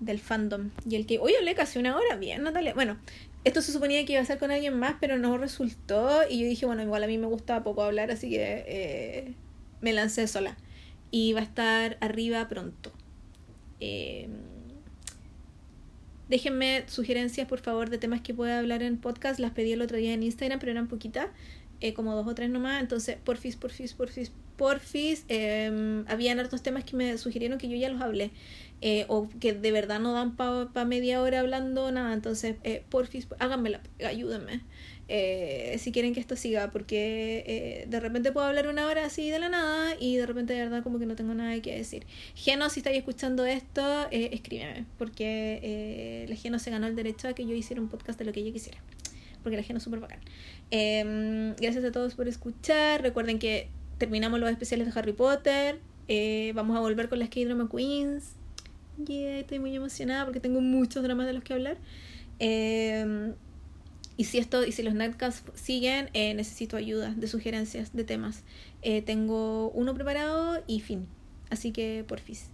del 0.00 0.18
fandom 0.18 0.70
y 0.88 0.96
el 0.96 1.06
que 1.06 1.18
hoy 1.18 1.34
hablé 1.34 1.54
casi 1.54 1.78
una 1.78 1.96
hora 1.96 2.16
bien 2.16 2.42
Natalia 2.42 2.74
bueno 2.74 2.98
esto 3.44 3.62
se 3.62 3.72
suponía 3.72 4.04
que 4.04 4.12
iba 4.12 4.22
a 4.22 4.24
ser 4.24 4.38
con 4.38 4.50
alguien 4.50 4.78
más, 4.78 4.96
pero 5.00 5.16
no 5.16 5.38
resultó. 5.38 6.20
Y 6.28 6.40
yo 6.40 6.46
dije, 6.46 6.66
bueno, 6.66 6.82
igual 6.82 7.02
a 7.04 7.06
mí 7.06 7.18
me 7.18 7.26
gusta 7.26 7.62
poco 7.62 7.82
hablar, 7.82 8.10
así 8.10 8.28
que 8.30 8.64
eh, 8.66 9.34
me 9.80 9.92
lancé 9.92 10.26
sola. 10.26 10.56
Y 11.10 11.32
va 11.32 11.40
a 11.40 11.44
estar 11.44 11.96
arriba 12.00 12.46
pronto. 12.48 12.92
Eh, 13.80 14.28
déjenme 16.28 16.84
sugerencias, 16.88 17.48
por 17.48 17.60
favor, 17.60 17.90
de 17.90 17.98
temas 17.98 18.20
que 18.20 18.34
pueda 18.34 18.58
hablar 18.58 18.82
en 18.82 18.98
podcast. 18.98 19.40
Las 19.40 19.52
pedí 19.52 19.72
el 19.72 19.82
otro 19.82 19.96
día 19.96 20.12
en 20.12 20.22
Instagram, 20.22 20.58
pero 20.58 20.72
eran 20.72 20.88
poquitas. 20.88 21.28
Eh, 21.80 21.94
como 21.94 22.14
dos 22.16 22.26
o 22.26 22.34
tres 22.34 22.50
nomás. 22.50 22.82
Entonces, 22.82 23.16
porfis, 23.24 23.56
porfis, 23.56 23.94
porfis, 23.94 24.32
porfis. 24.56 25.24
Eh, 25.28 26.04
habían 26.08 26.40
hartos 26.40 26.62
temas 26.62 26.84
que 26.84 26.96
me 26.96 27.16
sugirieron 27.16 27.56
que 27.58 27.68
yo 27.68 27.76
ya 27.76 27.88
los 27.88 28.02
hablé. 28.02 28.32
Eh, 28.80 29.06
o 29.08 29.28
que 29.40 29.52
de 29.52 29.72
verdad 29.72 29.98
no 29.98 30.12
dan 30.12 30.36
para 30.36 30.68
pa 30.72 30.84
media 30.84 31.20
hora 31.20 31.40
hablando 31.40 31.90
nada. 31.90 32.14
Entonces, 32.14 32.56
eh, 32.64 32.84
porfis, 32.88 33.26
háganmela, 33.38 33.80
ayúdenme. 34.04 34.62
Eh, 35.10 35.76
si 35.78 35.90
quieren 35.90 36.12
que 36.12 36.20
esto 36.20 36.36
siga, 36.36 36.70
porque 36.70 37.42
eh, 37.46 37.86
de 37.88 37.98
repente 37.98 38.30
puedo 38.30 38.46
hablar 38.46 38.68
una 38.68 38.86
hora 38.86 39.06
así 39.06 39.30
de 39.30 39.38
la 39.38 39.48
nada 39.48 39.94
y 39.98 40.16
de 40.16 40.26
repente 40.26 40.52
de 40.52 40.60
verdad 40.60 40.82
como 40.82 40.98
que 40.98 41.06
no 41.06 41.16
tengo 41.16 41.32
nada 41.32 41.58
que 41.62 41.74
decir. 41.74 42.06
Geno, 42.34 42.68
si 42.68 42.80
estáis 42.80 42.98
escuchando 42.98 43.46
esto, 43.46 43.82
eh, 44.10 44.30
escríbeme, 44.32 44.84
porque 44.98 45.60
eh, 45.62 46.26
la 46.28 46.36
Geno 46.36 46.58
se 46.58 46.70
ganó 46.70 46.86
el 46.86 46.94
derecho 46.94 47.26
a 47.26 47.32
que 47.32 47.46
yo 47.46 47.54
hiciera 47.54 47.80
un 47.80 47.88
podcast 47.88 48.18
de 48.18 48.26
lo 48.26 48.32
que 48.32 48.40
ella 48.40 48.52
quisiera, 48.52 48.78
porque 49.42 49.56
la 49.56 49.62
Geno 49.62 49.78
es 49.78 49.84
súper 49.84 50.00
bacán. 50.00 50.20
Em, 50.70 51.54
gracias 51.56 51.84
a 51.84 51.90
todos 51.90 52.14
por 52.14 52.28
escuchar, 52.28 53.00
recuerden 53.00 53.38
que 53.38 53.70
terminamos 53.96 54.38
los 54.40 54.50
especiales 54.50 54.92
de 54.92 55.00
Harry 55.00 55.14
Potter, 55.14 55.80
vamos 56.54 56.76
a 56.76 56.80
volver 56.80 57.08
con 57.08 57.18
las 57.18 57.30
K-Drama 57.30 57.70
Queens, 57.74 58.34
yeah, 59.06 59.38
estoy 59.38 59.58
muy 59.58 59.74
emocionada 59.74 60.24
porque 60.24 60.40
tengo 60.40 60.60
muchos 60.60 61.02
dramas 61.02 61.26
de 61.26 61.32
los 61.32 61.44
que 61.44 61.54
hablar. 61.54 61.76
Eh, 62.38 63.34
y 64.18 64.24
si 64.24 64.38
esto, 64.38 64.66
y 64.66 64.72
si 64.72 64.82
los 64.82 64.94
netcasts 64.94 65.44
siguen, 65.54 66.10
eh, 66.12 66.34
necesito 66.34 66.76
ayuda 66.76 67.14
de 67.16 67.28
sugerencias 67.28 67.94
de 67.94 68.02
temas. 68.02 68.42
Eh, 68.82 69.00
tengo 69.00 69.70
uno 69.70 69.94
preparado 69.94 70.60
y 70.66 70.80
fin. 70.80 71.06
Así 71.50 71.70
que 71.70 72.04
porfis. 72.06 72.50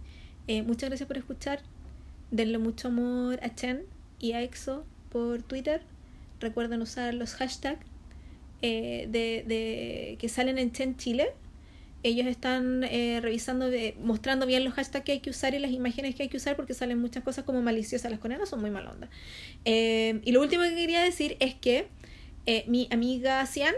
Eh, 0.47 0.61
muchas 0.61 0.91
gracias 0.91 1.07
por 1.07 1.17
escuchar. 1.17 1.63
Denle 2.29 2.59
mucho 2.59 2.89
amor 2.89 3.39
a 3.41 3.55
Chen 3.55 3.81
y 4.19 4.33
a 4.33 4.43
EXO 4.43 4.85
por 5.09 5.41
Twitter. 5.41 5.81
Recuerden 6.39 6.83
usar 6.83 7.15
los 7.15 7.33
hashtags 7.33 7.83
de, 8.61 9.43
de, 9.47 10.17
que 10.19 10.29
salen 10.29 10.59
en 10.59 10.71
Chen 10.71 10.97
Chile 10.97 11.33
ellos 12.05 12.27
están 12.27 12.83
eh, 12.83 13.19
revisando, 13.19 13.65
mostrando 13.99 14.45
bien 14.45 14.63
los 14.63 14.75
hashtags 14.75 15.03
que 15.03 15.13
hay 15.13 15.19
que 15.21 15.31
usar 15.31 15.55
y 15.55 15.59
las 15.59 15.71
imágenes 15.71 16.13
que 16.13 16.21
hay 16.21 16.29
que 16.29 16.37
usar 16.37 16.55
porque 16.55 16.75
salen 16.75 16.99
muchas 16.99 17.23
cosas 17.23 17.45
como 17.45 17.63
maliciosas. 17.63 18.11
Las 18.11 18.19
coreanas 18.19 18.47
son 18.47 18.61
muy 18.61 18.69
mal 18.69 18.85
onda. 18.85 19.09
Eh, 19.65 20.21
y 20.23 20.31
lo 20.31 20.41
último 20.41 20.61
que 20.63 20.75
quería 20.75 21.01
decir 21.01 21.35
es 21.39 21.55
que 21.55 21.87
eh, 22.45 22.63
mi 22.67 22.87
amiga 22.91 23.43
Cian, 23.47 23.73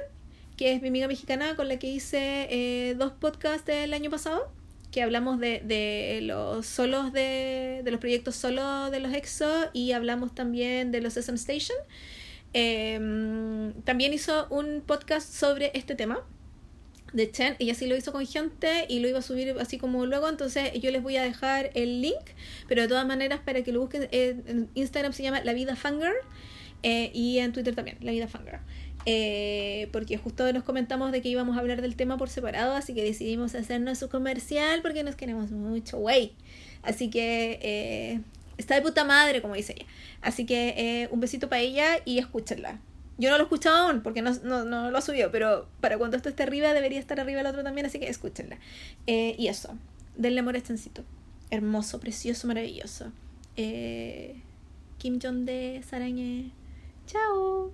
que 0.58 0.74
es 0.74 0.82
mi 0.82 0.90
amiga 0.90 1.08
mexicana 1.08 1.56
con 1.56 1.70
la 1.70 1.80
que 1.80 1.88
hice 1.88 2.96
dos 2.98 3.14
podcasts 3.14 3.66
del 3.66 3.94
año 3.94 4.10
pasado, 4.10 4.52
que 4.92 5.02
hablamos 5.02 5.40
de, 5.40 5.62
de 5.64 6.20
los 6.22 6.66
solos 6.66 7.14
de, 7.14 7.82
de 7.86 7.92
los 7.92 8.00
proyectos 8.02 8.36
solos 8.36 8.92
de 8.92 9.00
los 9.00 9.14
EXO 9.14 9.70
y 9.72 9.94
hablamos 9.94 10.36
también 10.36 10.92
de 10.92 11.00
los 11.00 11.16
SM 11.16 11.36
Station. 11.36 11.78
también 13.86 14.12
hizo 14.12 14.48
un 14.50 14.82
podcast 14.86 15.32
sobre 15.32 15.72
este 15.74 15.96
tema 15.96 16.26
de 17.14 17.32
Chen, 17.32 17.56
ella 17.60 17.74
sí 17.74 17.88
lo 17.88 17.96
hizo 17.96 18.12
con 18.12 18.26
gente 18.26 18.86
y 18.90 19.00
lo 19.00 19.08
iba 19.08 19.20
a 19.20 19.22
subir 19.22 19.56
así 19.60 19.78
como 19.78 20.06
luego, 20.06 20.28
entonces 20.28 20.74
yo 20.74 20.92
les 20.92 21.02
voy 21.02 21.18
a 21.18 21.24
dejar 21.24 21.72
el 21.74 22.02
link, 22.02 22.16
pero 22.68 22.82
de 22.82 22.88
todas 22.88 23.06
maneras 23.06 23.40
para 23.44 23.64
que 23.64 23.72
lo 23.72 23.80
busquen, 23.80 24.10
eh, 24.12 24.36
en 24.46 24.70
Instagram 24.76 25.14
se 25.14 25.24
llama 25.24 25.42
La 25.44 25.54
Vida 25.54 25.76
Fangirl 25.76 26.16
eh, 26.84 27.12
y 27.14 27.40
en 27.40 27.54
Twitter 27.54 27.76
también, 27.76 27.98
La 28.02 28.12
Vida 28.12 28.28
Fangirl. 28.28 28.60
Eh, 29.10 29.88
porque 29.94 30.18
justo 30.18 30.52
nos 30.52 30.64
comentamos 30.64 31.14
de 31.14 31.22
que 31.22 31.30
íbamos 31.30 31.56
a 31.56 31.62
hablar 31.62 31.82
del 31.82 31.96
tema 31.96 32.18
por 32.18 32.30
separado, 32.30 32.74
así 32.74 32.94
que 32.94 33.04
decidimos 33.04 33.56
hacernos 33.56 34.00
su 34.00 34.10
comercial 34.10 34.82
porque 34.82 35.04
nos 35.04 35.16
queremos 35.16 35.52
mucho, 35.52 35.98
güey. 35.98 36.34
Así 36.84 37.10
que 37.10 38.20
está 38.58 38.76
de 38.76 38.82
puta 38.82 39.06
madre, 39.06 39.42
como 39.42 39.56
dice 39.56 39.76
ella. 39.78 39.86
Así 40.22 40.46
que 40.46 41.08
un 41.10 41.22
besito 41.22 41.48
para 41.48 41.62
ella 41.62 42.00
y 42.04 42.18
escúchenla. 42.18 42.82
Yo 43.18 43.30
no 43.30 43.38
lo 43.38 43.44
he 43.44 43.46
escuchado 43.46 43.76
aún 43.88 44.02
porque 44.02 44.22
no, 44.22 44.32
no, 44.44 44.64
no 44.64 44.92
lo 44.92 45.02
subió, 45.02 45.32
pero 45.32 45.68
para 45.82 45.98
cuando 45.98 46.18
esto 46.18 46.30
esté 46.30 46.44
arriba 46.44 46.74
debería 46.74 47.00
estar 47.00 47.20
arriba 47.20 47.42
el 47.42 47.48
otro 47.48 47.64
también, 47.64 47.86
así 47.86 48.00
que 48.00 48.08
escúchenla. 48.08 48.60
Eh, 49.08 49.36
y 49.38 49.48
eso, 49.48 49.76
denle 50.16 50.42
amor 50.42 50.56
a 50.56 50.60
este 50.60 50.70
Chancito. 50.70 51.04
Hermoso, 51.50 52.00
precioso, 52.00 52.48
maravilloso. 52.48 53.12
Eh, 53.56 54.42
Kim 54.98 55.20
Jong 55.22 55.46
de 55.46 55.82
Sarañe. 55.88 56.52
Chao. 57.08 57.72